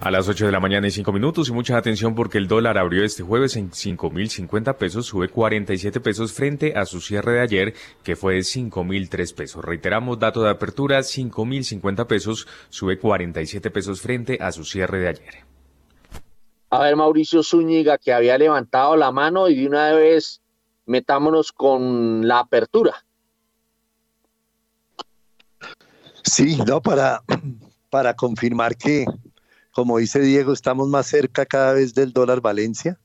[0.00, 2.78] A las 8 de la mañana y 5 minutos y mucha atención porque el dólar
[2.78, 7.74] abrió este jueves en 5.050 pesos, sube 47 pesos frente a su cierre de ayer
[8.04, 9.64] que fue de 5.003 pesos.
[9.64, 15.55] Reiteramos, dato de apertura, 5.050 pesos, sube 47 pesos frente a su cierre de ayer.
[16.70, 20.40] A ver, Mauricio Zúñiga, que había levantado la mano y de una vez
[20.84, 23.04] metámonos con la apertura.
[26.22, 27.22] Sí, no, para,
[27.90, 29.06] para confirmar que,
[29.72, 32.98] como dice Diego, estamos más cerca cada vez del dólar Valencia,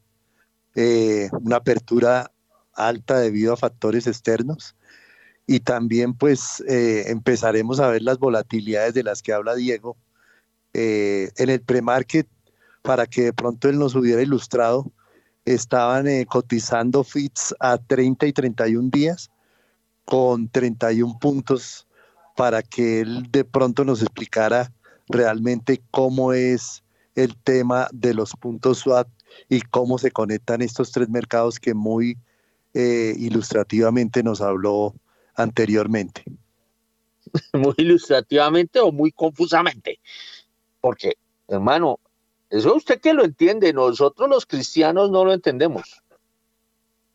[0.76, 2.32] eh, una apertura
[2.74, 4.76] alta debido a factores externos
[5.46, 9.98] y también pues eh, empezaremos a ver las volatilidades de las que habla Diego
[10.74, 12.28] eh, en el premarket
[12.82, 14.92] para que de pronto él nos hubiera ilustrado
[15.46, 19.32] estaban eh, cotizando FITS a 30 y 31 días
[20.06, 21.88] con 31 puntos
[22.36, 24.72] para que él de pronto nos explicara
[25.08, 26.84] realmente cómo es
[27.16, 29.08] el tema de los puntos SWAT
[29.50, 32.18] y cómo se conectan estos tres mercados que muy
[32.74, 34.94] eh, ilustrativamente nos habló
[35.36, 36.24] anteriormente.
[37.54, 40.00] Muy ilustrativamente o muy confusamente,
[40.82, 41.14] porque
[41.48, 42.00] hermano,
[42.52, 46.02] eso usted que lo entiende, nosotros los cristianos no lo entendemos.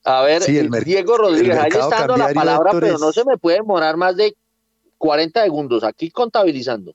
[0.02, 3.00] A ver, sí, Diego Rodríguez, ahí está dando la palabra, pero es...
[3.00, 4.34] no se me puede demorar más de
[4.98, 6.94] 40 segundos, aquí contabilizando.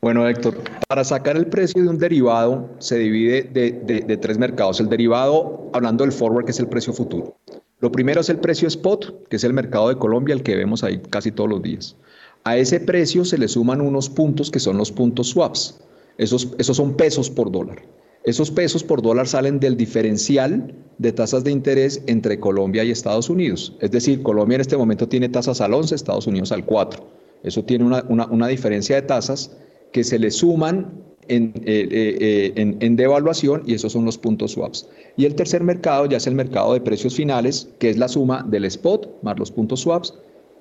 [0.00, 4.38] Bueno, Héctor, para sacar el precio de un derivado se divide de, de, de, tres
[4.38, 4.78] mercados.
[4.78, 7.36] El derivado, hablando del forward, que es el precio futuro.
[7.80, 10.84] Lo primero es el precio spot, que es el mercado de Colombia, el que vemos
[10.84, 11.96] ahí casi todos los días.
[12.44, 15.80] A ese precio se le suman unos puntos que son los puntos swaps.
[16.18, 17.82] Esos, esos son pesos por dólar.
[18.24, 23.30] Esos pesos por dólar salen del diferencial de tasas de interés entre Colombia y Estados
[23.30, 23.76] Unidos.
[23.80, 27.06] Es decir, Colombia en este momento tiene tasas al 11, Estados Unidos al 4.
[27.44, 29.56] Eso tiene una, una, una diferencia de tasas
[29.92, 34.52] que se le suman en, eh, eh, en, en, devaluación y esos son los puntos
[34.52, 34.88] swaps.
[35.16, 38.44] Y el tercer mercado ya es el mercado de precios finales, que es la suma
[38.48, 40.14] del spot más los puntos swaps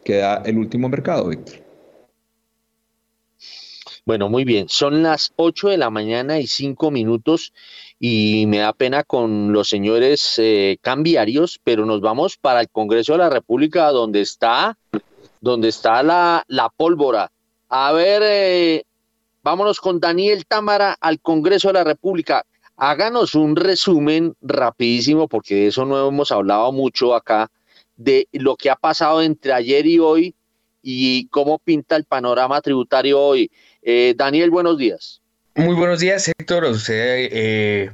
[0.03, 1.64] queda el último mercado, Víctor.
[4.05, 4.69] Bueno, muy bien.
[4.69, 7.53] Son las 8 de la mañana y 5 minutos
[7.99, 13.13] y me da pena con los señores eh, cambiarios, pero nos vamos para el Congreso
[13.13, 14.77] de la República donde está,
[15.41, 17.31] donde está la, la pólvora.
[17.67, 18.83] A ver, eh,
[19.41, 22.45] vámonos con Daniel Támara al Congreso de la República.
[22.77, 27.49] Háganos un resumen rapidísimo, porque de eso no hemos hablado mucho acá,
[27.95, 30.35] de lo que ha pasado entre ayer y hoy
[30.87, 33.49] y cómo pinta el panorama tributario hoy.
[33.87, 35.21] Eh, Daniel, buenos días.
[35.53, 36.63] Muy buenos días, Héctor.
[36.65, 37.91] Usted, eh,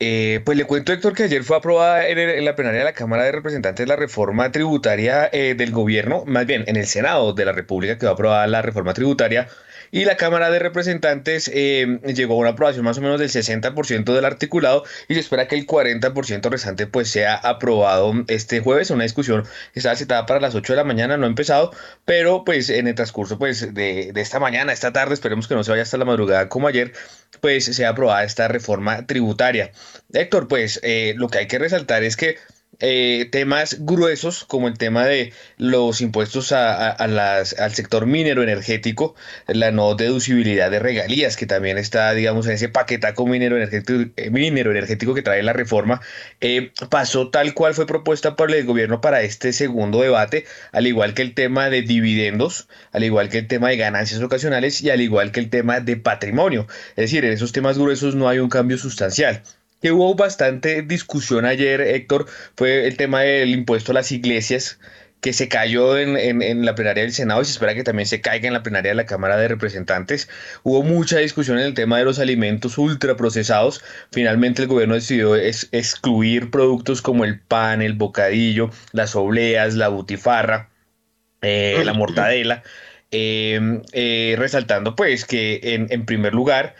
[0.00, 3.22] eh, pues le cuento, Héctor, que ayer fue aprobada en, la plenaria de la Cámara
[3.22, 7.96] de Representantes la reforma tributaria del gobierno, más bien en el Senado de la República
[7.96, 9.46] que va a aprobar la reforma tributaria
[9.94, 14.12] y la Cámara de Representantes eh, llegó a una aprobación más o menos del 60%
[14.12, 19.04] del articulado y se espera que el 40% restante pues sea aprobado este jueves, una
[19.04, 21.70] discusión que estaba citada para las 8 de la mañana, no ha empezado,
[22.04, 25.70] pero pues en el transcurso pues de, esta mañana, esta tarde, esperemos que no se
[25.70, 26.92] vaya hasta la madrugada como ayer,
[27.40, 29.70] pues sea aprobada esta reforma tributaria.
[30.12, 32.36] Héctor, pues eh, lo que hay que resaltar es que
[32.80, 39.14] eh, temas gruesos como el tema de los impuestos a, las, al sector minero energético,
[39.46, 44.30] la no deducibilidad de regalías, que también está, digamos, en ese paquetaco minero energético, eh,
[44.30, 46.00] minero energético que trae la reforma,
[46.40, 51.14] eh, pasó tal cual fue propuesta por el gobierno para este segundo debate, al igual
[51.14, 55.00] que el tema de dividendos, al igual que el tema de ganancias ocasionales y al
[55.00, 56.66] igual que el tema de patrimonio.
[56.90, 59.42] Es decir, en esos temas gruesos no hay un cambio sustancial
[59.84, 62.24] que hubo bastante discusión ayer, Héctor,
[62.56, 64.78] fue el tema del impuesto a las iglesias
[65.20, 68.46] que se cayó en, la plenaria del Senado y se espera que también se caiga
[68.46, 70.30] en la plenaria de la Cámara de Representantes.
[70.62, 73.84] Hubo mucha discusión en el tema de los alimentos ultraprocesados.
[74.10, 80.70] Finalmente el gobierno decidió excluir productos como el pan, el bocadillo, las obleas, la butifarra,
[81.42, 82.62] eh, la mortadela,
[83.10, 86.74] eh, eh, resaltando pues que en, en primer lugar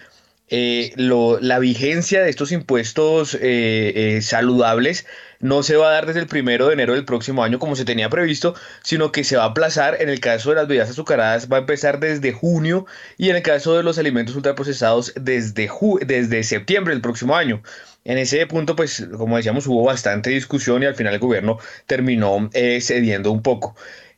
[0.56, 5.05] eh, la vigencia de estos impuestos eh, eh, saludables
[5.40, 7.85] no se va a dar desde el primero de enero del próximo año como se
[7.85, 8.55] tenía previsto,
[8.85, 9.97] sino que se va a aplazar.
[10.01, 12.86] En el caso de las bebidas azucaradas va a empezar desde junio
[13.18, 15.68] y en el caso de los alimentos ultraprocesados desde,
[16.06, 17.60] desde septiembre del próximo año.
[18.05, 22.48] En ese punto, pues, como decíamos, hubo bastante discusión y al final el gobierno terminó
[22.52, 23.74] cediendo un poco.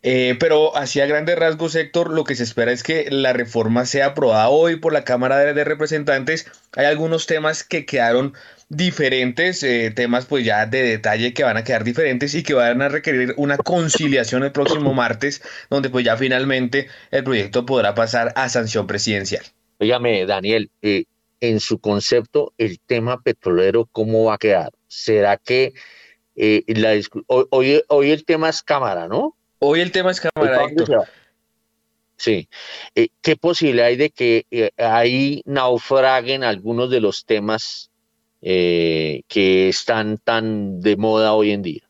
[0.08, 4.06] Eh, pero hacia grandes rasgos, Héctor, lo que se espera es que la reforma sea
[4.06, 6.46] aprobada hoy por la Cámara de, Representantes.
[6.76, 8.32] Hay algunos temas que quedaron
[8.68, 12.82] diferentes, eh, temas pues ya de detalle que van a quedar diferentes y que van
[12.82, 18.32] a requerir una conciliación el próximo martes, donde pues ya finalmente el proyecto podrá pasar
[18.36, 19.42] a sanción presidencial.
[19.80, 21.06] Dígame, Daniel, eh,
[21.40, 24.70] en su concepto, el tema petrolero, ¿cómo va a quedar?
[24.86, 25.74] ¿Será que
[26.36, 26.92] la
[27.26, 29.35] hoy, hoy el tema es Cámara, ¿no?
[29.58, 30.66] Hoy el tema es cámara,
[32.16, 32.48] Sí.
[32.94, 37.90] Eh, ¿Qué posibilidad hay de que eh, ahí naufraguen algunos de los temas
[38.40, 41.82] eh, que están tan de moda hoy en día?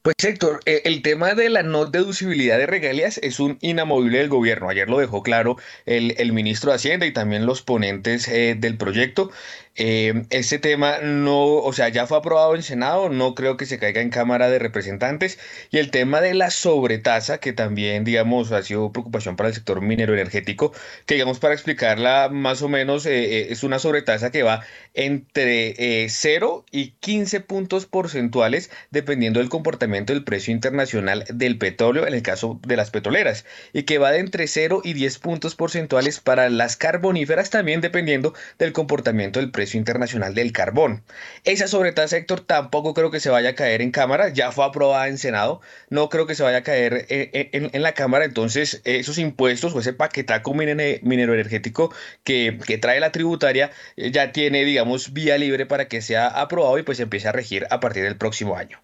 [0.00, 4.68] Pues Héctor, el tema de la no deducibilidad de regalías es un inamovible del gobierno.
[4.68, 9.32] Ayer lo dejó claro el, el ministro de Hacienda y también los ponentes del proyecto.
[9.76, 13.78] Eh, este tema no, o sea, ya fue aprobado en Senado, no creo que se
[13.78, 15.38] caiga en Cámara de Representantes.
[15.70, 19.82] Y el tema de la sobretasa, que también, digamos, ha sido preocupación para el sector
[19.82, 20.72] minero energético,
[21.04, 24.62] que digamos, para explicarla más o menos, eh, eh, es una sobretasa que va
[24.94, 32.14] entre 0 y 15 puntos porcentuales, dependiendo del comportamiento del precio internacional del petróleo, en
[32.14, 33.44] el caso de las petroleras,
[33.74, 38.32] y que va de entre 0 y 10 puntos porcentuales para las carboníferas, también dependiendo
[38.58, 41.02] del comportamiento del precio internacional del carbón.
[41.44, 45.08] Esa sobretasa, Héctor, tampoco creo que se vaya a caer en Cámara, ya fue aprobada
[45.08, 45.60] en Senado,
[45.90, 49.92] no creo que se vaya a caer en, la Cámara, entonces esos impuestos o ese
[49.92, 51.92] paquetaco minero energético
[52.24, 56.78] que, que trae la tributaria eh, ya tiene, digamos, vía libre para que sea aprobado
[56.78, 58.82] y pues empiece a regir a partir del próximo año.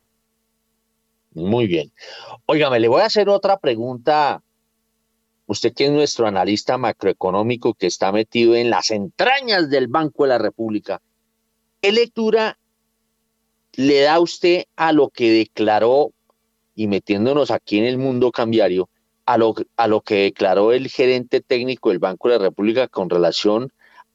[1.34, 1.92] Muy bien.
[2.46, 4.42] Óigame, le voy a hacer otra pregunta
[5.52, 10.30] usted que es nuestro analista macroeconómico que está metido en las entrañas del Banco de
[10.30, 11.00] la República,
[11.80, 12.58] ¿qué lectura
[13.74, 16.12] le da usted a lo que declaró,
[16.74, 18.88] y metiéndonos aquí en el mundo cambiario,
[19.24, 23.08] a lo, a lo que declaró el gerente técnico del Banco de la República con
[23.08, 23.72] relación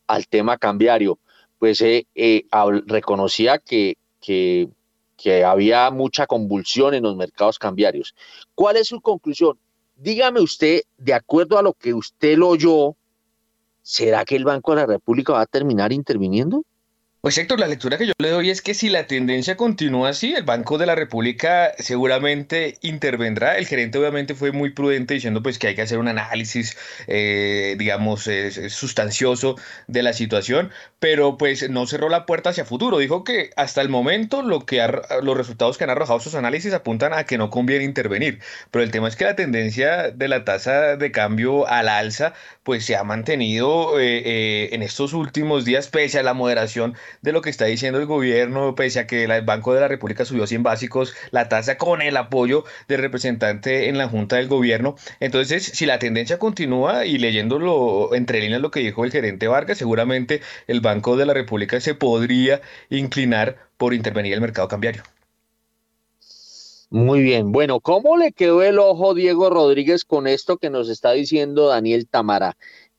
[0.08, 1.20] al tema cambiario?
[1.60, 2.46] Pues eh, eh,
[2.86, 4.70] reconocía que, que,
[5.16, 8.14] que había mucha convulsión en los mercados cambiarios.
[8.54, 9.58] ¿Cuál es su conclusión?
[9.98, 12.96] Dígame usted, de acuerdo a lo que usted lo oyó,
[13.82, 16.64] ¿será que el Banco de la República va a terminar interviniendo?
[17.28, 20.34] Pues Héctor, la lectura que yo le doy es que si la tendencia continúa así,
[20.34, 23.58] el Banco de la República seguramente intervendrá.
[23.58, 26.78] El gerente obviamente fue muy prudente diciendo pues que hay que hacer un análisis,
[27.08, 28.30] eh, digamos,
[28.70, 32.98] sustancioso de la situación, pero pues no cerró la puerta hacia futuro.
[32.98, 34.88] Dijo que hasta el momento lo que
[35.22, 38.40] los resultados que han arrojado sus análisis apuntan a que no conviene intervenir.
[38.72, 42.34] Pero el tema es que la tendencia de la tasa de cambio a la alza
[42.64, 47.32] pues se ha mantenido eh, eh, en estos últimos días pese a la moderación de
[47.32, 50.48] lo que está diciendo el gobierno, pese a que el Banco de la República subió
[50.48, 54.96] 100 básicos la tasa con el apoyo del representante en la Junta del Gobierno.
[55.20, 59.78] Entonces, si la tendencia continúa y leyéndolo entre líneas lo que dijo el gerente Vargas,
[59.78, 65.04] seguramente el Banco de la República se podría inclinar por intervenir el mercado cambiario.
[66.90, 67.52] Muy bien.
[67.52, 72.08] Bueno, ¿cómo le quedó el ojo Diego Rodríguez con esto que nos está diciendo Daniel
[72.08, 72.56] Tamara?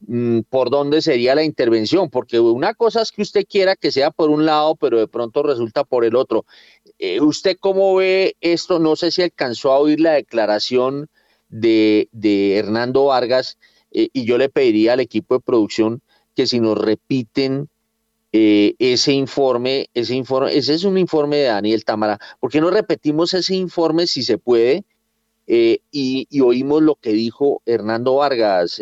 [0.07, 4.11] Mm, por dónde sería la intervención, porque una cosa es que usted quiera que sea
[4.12, 6.47] por un lado, pero de pronto resulta por el otro.
[6.99, 8.79] Eh, ¿Usted cómo ve esto?
[8.79, 11.09] No sé si alcanzó a oír la declaración
[11.49, 12.09] de,
[12.57, 13.59] Hernando Vargas
[13.91, 16.01] eh, y yo le pediría al equipo de producción
[16.37, 17.69] que si nos repiten
[18.33, 22.70] eh, ese informe, ese informe, ese es un informe de Daniel Tamara, ¿por qué no
[22.70, 24.85] repetimos ese informe si se puede?
[25.51, 25.81] y,
[26.29, 28.79] y, oímos lo que dijo Hernando Vargas.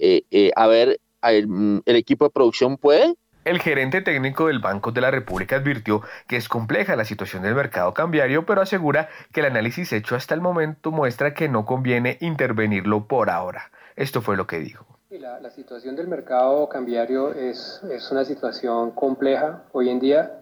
[0.00, 3.14] Eh, eh, a ver, mm, el, equipo de producción puede.
[3.44, 7.54] El gerente técnico del Banco de la República advirtió que es compleja la situación del
[7.54, 12.16] mercado cambiario, pero asegura que el análisis hecho hasta el momento muestra que no conviene
[12.20, 13.70] intervenirlo por ahora.
[13.94, 14.86] Esto fue lo que dijo.
[15.10, 20.40] La, la situación del mercado cambiario es, es una situación compleja hoy en día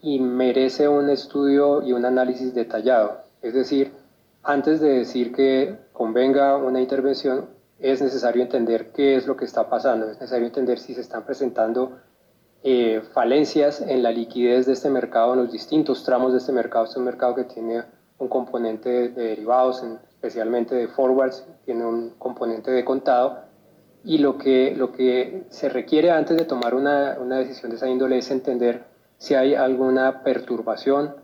[0.00, 3.22] y merece un estudio y un análisis detallado.
[3.42, 3.92] Es decir,
[4.42, 9.68] antes de decir que convenga una intervención, es necesario entender qué es lo que está
[9.68, 11.98] pasando, es necesario entender si se están presentando
[12.62, 16.84] eh, falencias en la liquidez de este mercado, en los distintos tramos de este mercado.
[16.84, 17.82] Este es un mercado que tiene
[18.16, 23.40] un componente de, derivados, especialmente de forwards, tiene un componente de contado.
[24.02, 27.88] Y lo que, lo que se requiere antes de tomar una, una decisión de esa
[27.88, 28.84] índole es entender
[29.18, 31.16] si hay alguna perturbación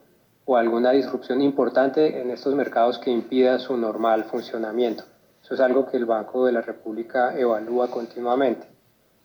[0.44, 5.04] o alguna disrupción importante en estos mercados que impida su normal funcionamiento.
[5.50, 8.68] Eso es algo que el Banco de la República evalúa continuamente.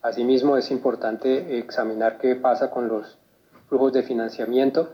[0.01, 3.19] Asimismo, es importante examinar qué pasa con los
[3.69, 4.89] flujos de financiamiento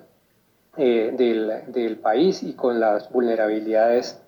[0.75, 4.21] eh, del, del, país y con las vulnerabilidades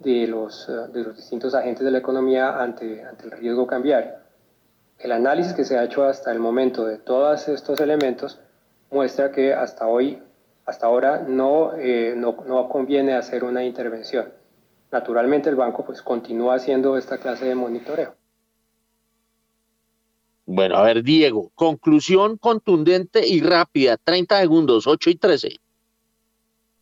[0.00, 4.12] de los, eh, de los distintos agentes de la economía ante, ante el riesgo cambiario.
[4.98, 8.38] El análisis que se ha hecho hasta el momento de todos estos elementos
[8.90, 10.22] muestra que hasta hoy,
[10.66, 14.39] hasta ahora, no, eh, no, no conviene hacer una intervención
[14.90, 18.14] naturalmente el banco pues continúa haciendo esta clase de monitoreo.
[20.46, 25.56] Bueno, a ver, Diego, conclusión contundente y rápida, 30 segundos, 8 y 13.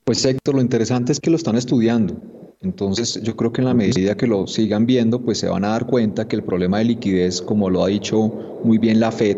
[0.05, 2.17] Pues Héctor, lo interesante es que lo están estudiando.
[2.61, 5.69] Entonces, yo creo que en la medida que lo sigan viendo, pues se van a
[5.69, 8.19] dar cuenta que el problema de liquidez, como lo ha dicho
[8.65, 9.37] muy bien la Fed,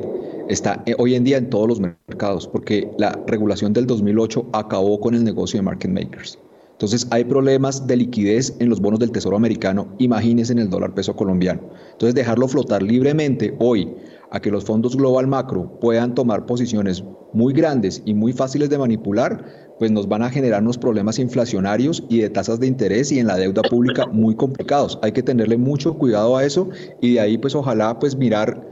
[0.49, 5.01] está eh, hoy en día en todos los mercados, porque la regulación del 2008 acabó
[5.01, 6.39] con el negocio de market makers.
[6.81, 10.95] Entonces hay problemas de liquidez en los bonos del Tesoro americano, imagínense en el dólar
[10.95, 11.61] peso colombiano.
[11.93, 13.95] Entonces dejarlo flotar libremente hoy
[14.31, 17.05] a que los fondos global macro puedan tomar posiciones
[17.35, 19.45] muy grandes y muy fáciles de manipular,
[19.79, 23.27] pues nos van a generar unos problemas inflacionarios y de tasas de interés y en
[23.27, 24.99] la deuda pública muy complicados.
[25.03, 26.71] Hay que tenerle mucho cuidado a eso
[27.03, 28.67] y de ahí pues ojalá pues mirar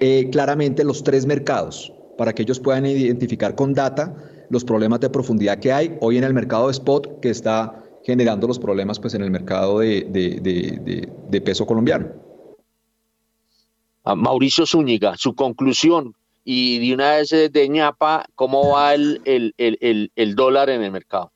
[0.00, 4.16] eh, claramente los tres mercados para que ellos puedan identificar con data
[4.52, 8.46] los problemas de profundidad que hay hoy en el mercado de spot que está generando
[8.46, 12.08] los problemas pues, en el mercado de, peso colombiano.
[14.04, 16.14] Mauricio Zúñiga, su conclusión
[16.44, 21.32] y de una vez de ñapa, ¿cómo va el, el, dólar en el mercado?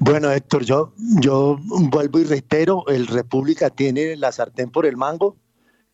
[0.00, 1.60] Bueno, Héctor, yo, yo
[1.92, 5.36] vuelvo y reitero, el República tiene la sartén por el mango,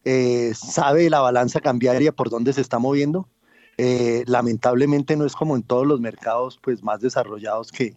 [0.04, 3.28] eh, sabe la balanza cambiaria por dónde se está moviendo,
[3.78, 7.94] eh, lamentablemente no es como en todos los mercados pues, más desarrollados que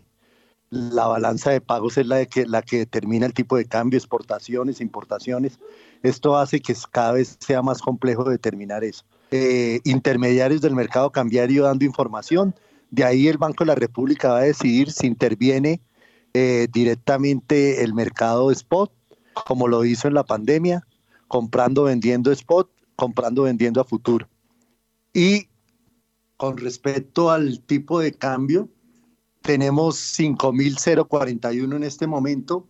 [0.70, 4.80] la balanza de pagos es la, que, la que determina el tipo de cambio, exportaciones,
[4.80, 5.60] importaciones.
[6.02, 9.04] Esto hace que cada vez sea más complejo determinar eso.
[9.32, 12.56] Eh, intermediarios del mercado cambiario dando información,
[12.90, 15.82] de ahí el Banco de la República va a decidir si interviene
[16.34, 18.94] eh, directamente el mercado spot,
[19.46, 20.86] como lo hizo en la pandemia,
[21.28, 24.28] comprando, vendiendo spot, comprando, vendiendo a futuro.
[25.14, 25.48] Y
[26.42, 28.68] con respecto al tipo de cambio,
[29.44, 32.66] tenemos 5.041 en este momento,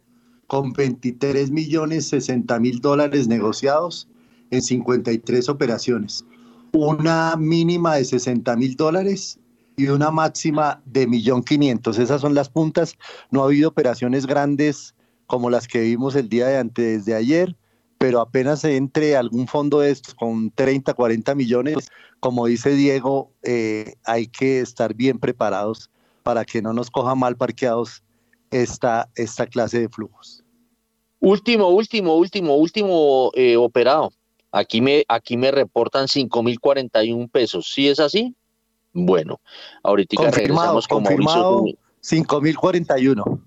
[0.47, 4.09] con 23 millones 60 mil dólares negociados
[4.49, 6.25] en 53 operaciones.
[6.73, 9.39] una mínima de 60 mil dólares
[9.77, 11.97] y una máxima de 1.500.000.
[11.97, 12.97] Esas son las puntas.
[13.29, 14.95] No ha habido operaciones grandes
[15.27, 17.55] como las que vimos el día de antes de ayer,
[18.01, 21.87] pero apenas entre algún fondo de estos con 30, 40 millones,
[22.19, 25.91] como dice Diego, eh, hay que estar bien preparados
[26.23, 28.01] para que no nos coja mal parqueados
[28.49, 30.43] esta, esta clase de flujos.
[31.19, 34.11] Último, último, último, último eh, operado.
[34.51, 37.71] Aquí me, aquí me reportan 5.041 pesos.
[37.71, 38.35] ¿Sí es así?
[38.93, 39.39] Bueno,
[39.83, 41.65] ahorita confirmado, con confirmado
[42.01, 43.41] 5.041.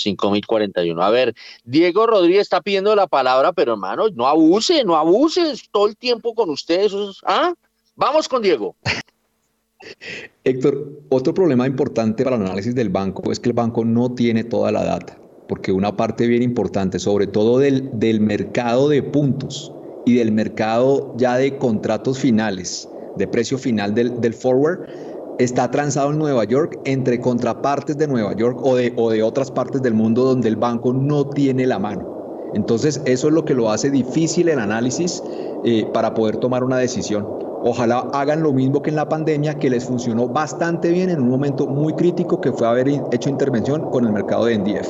[0.00, 1.02] 5041.
[1.02, 5.86] A ver, Diego Rodríguez está pidiendo la palabra, pero hermano, no abuse, no abuses todo
[5.86, 6.92] el tiempo con ustedes.
[7.24, 7.52] ¿Ah?
[7.96, 8.76] Vamos con Diego.
[10.44, 14.44] Héctor, otro problema importante para el análisis del banco es que el banco no tiene
[14.44, 15.18] toda la data,
[15.48, 19.72] porque una parte bien importante, sobre todo del, del mercado de puntos
[20.04, 24.86] y del mercado ya de contratos finales, de precio final del, del forward,
[25.40, 29.50] está transado en Nueva York entre contrapartes de Nueva York o de, o de otras
[29.50, 32.50] partes del mundo donde el banco no tiene la mano.
[32.52, 35.22] Entonces eso es lo que lo hace difícil el análisis
[35.64, 37.26] eh, para poder tomar una decisión.
[37.62, 41.30] Ojalá hagan lo mismo que en la pandemia, que les funcionó bastante bien en un
[41.30, 44.88] momento muy crítico que fue haber hecho intervención con el mercado de NDF.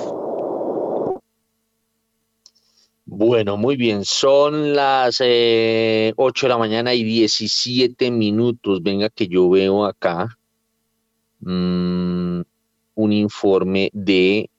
[3.06, 4.04] Bueno, muy bien.
[4.04, 8.82] Son las eh, 8 de la mañana y 17 minutos.
[8.82, 10.39] Venga que yo veo acá
[11.40, 12.42] Mm,
[12.94, 14.50] un informe de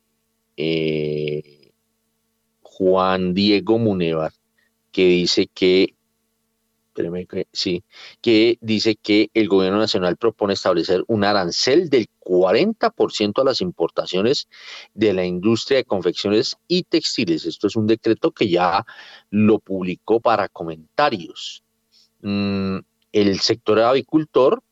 [0.58, 1.72] eh,
[2.62, 4.32] Juan Diego Munevar
[4.92, 5.94] que dice que,
[7.54, 7.84] sí,
[8.22, 14.48] que dice que el gobierno nacional propone establecer un arancel del 40% a las importaciones
[14.94, 17.46] de la industria de confecciones y textiles.
[17.46, 18.86] Esto es un decreto que ya
[19.30, 21.64] lo publicó para comentarios.
[22.22, 22.80] Mm,
[23.12, 24.64] el sector avicultor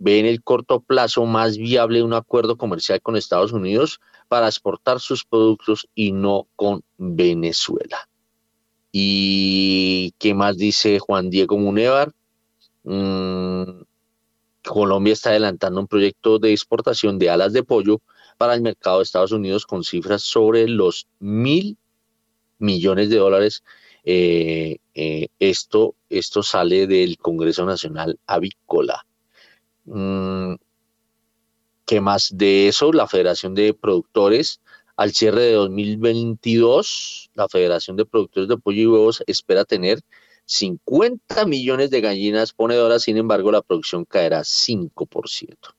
[0.00, 4.98] ve en el corto plazo más viable un acuerdo comercial con Estados Unidos para exportar
[4.98, 8.08] sus productos y no con Venezuela.
[8.90, 12.12] ¿Y qué más dice Juan Diego Munevar?
[12.82, 13.82] Mm,
[14.64, 18.00] Colombia está adelantando un proyecto de exportación de alas de pollo
[18.38, 21.76] para el mercado de Estados Unidos con cifras sobre los mil
[22.58, 23.62] millones de dólares.
[24.02, 29.04] Eh, eh, esto, esto sale del Congreso Nacional Avícola.
[29.90, 30.54] Mm,
[31.84, 32.92] ¿Qué más de eso?
[32.92, 34.60] La Federación de Productores,
[34.96, 40.00] al cierre de 2022, la Federación de Productores de Pollo y Huevos espera tener
[40.44, 45.74] 50 millones de gallinas ponedoras, sin embargo, la producción caerá 5%.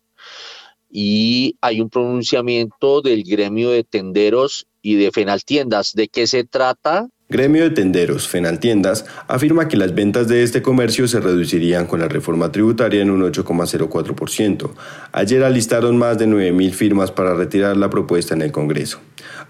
[0.90, 5.94] Y hay un pronunciamiento del gremio de tenderos y de fenaltiendas.
[5.94, 7.08] ¿De qué se trata?
[7.32, 12.10] Gremio de Tenderos, Fenaltiendas, afirma que las ventas de este comercio se reducirían con la
[12.10, 14.70] reforma tributaria en un 8,04%.
[15.14, 19.00] Ayer alistaron más de 9.000 firmas para retirar la propuesta en el Congreso.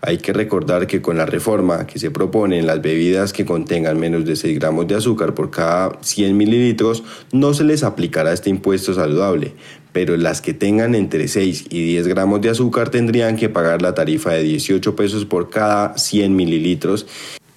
[0.02, 4.00] Hay que recordar que con la reforma que se propone en las bebidas que contengan
[4.00, 8.52] menos de 6 gramos de azúcar por cada 100 mililitros, no se les aplicará este
[8.52, 9.54] impuesto saludable,
[9.92, 13.96] pero las que tengan entre 6 y 10 gramos de azúcar tendrían que pagar la
[13.96, 17.08] tarifa de 18 pesos por cada 100 mililitros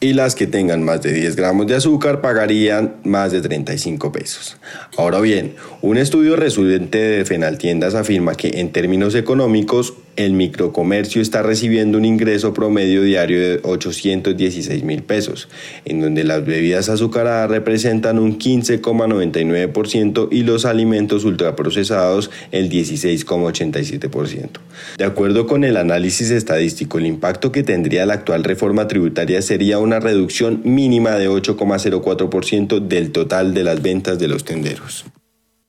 [0.00, 4.56] y las que tengan más de 10 gramos de azúcar pagarían más de 35 pesos.
[4.96, 11.42] Ahora bien, un estudio resultante de Fenaltiendas afirma que en términos económicos el microcomercio está
[11.42, 15.48] recibiendo un ingreso promedio diario de 816 mil pesos,
[15.84, 24.48] en donde las bebidas azucaradas representan un 15,99% y los alimentos ultraprocesados el 16,87%.
[24.98, 29.78] De acuerdo con el análisis estadístico, el impacto que tendría la actual reforma tributaria sería
[29.78, 35.04] una reducción mínima de 8,04% del total de las ventas de los tenderos.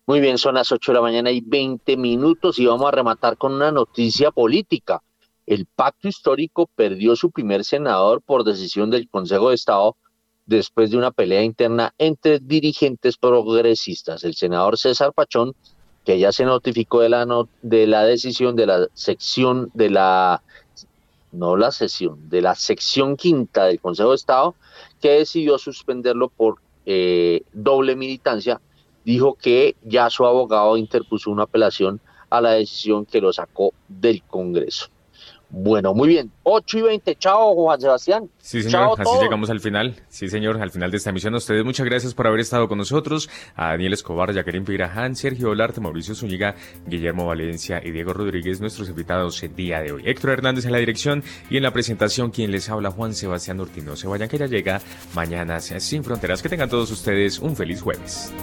[0.07, 3.37] Muy bien, son las 8 de la mañana y 20 minutos y vamos a rematar
[3.37, 5.01] con una noticia política.
[5.47, 9.97] El pacto histórico perdió su primer senador por decisión del Consejo de Estado
[10.45, 14.23] después de una pelea interna entre dirigentes progresistas.
[14.23, 15.55] El senador César Pachón,
[16.03, 17.25] que ya se notificó de la,
[17.63, 20.43] de la decisión de la sección de la,
[21.31, 24.53] no la sesión, de la sección quinta del Consejo de Estado,
[25.01, 28.61] que decidió suspenderlo por eh, doble militancia
[29.05, 34.23] dijo que ya su abogado interpuso una apelación a la decisión que lo sacó del
[34.23, 34.87] Congreso.
[35.49, 36.31] Bueno, muy bien.
[36.43, 37.15] 8 y 20.
[37.15, 38.29] Chao, Juan Sebastián.
[38.37, 38.99] Sí, señor.
[38.99, 39.95] Así llegamos al final.
[40.09, 40.61] Sí, señor.
[40.61, 41.33] Al final de esta emisión.
[41.33, 43.29] A ustedes muchas gracias por haber estado con nosotros.
[43.55, 48.89] A Daniel Escobar, Jacqueline Piraján, Sergio Olarte, Mauricio Zúñiga, Guillermo Valencia y Diego Rodríguez, nuestros
[48.89, 50.03] invitados el día de hoy.
[50.05, 53.95] Héctor Hernández en la dirección y en la presentación, quien les habla, Juan Sebastián Ortino.
[53.95, 54.81] Se vayan que ya llega
[55.13, 56.41] mañana Sin Fronteras.
[56.41, 58.33] Que tengan todos ustedes un feliz jueves.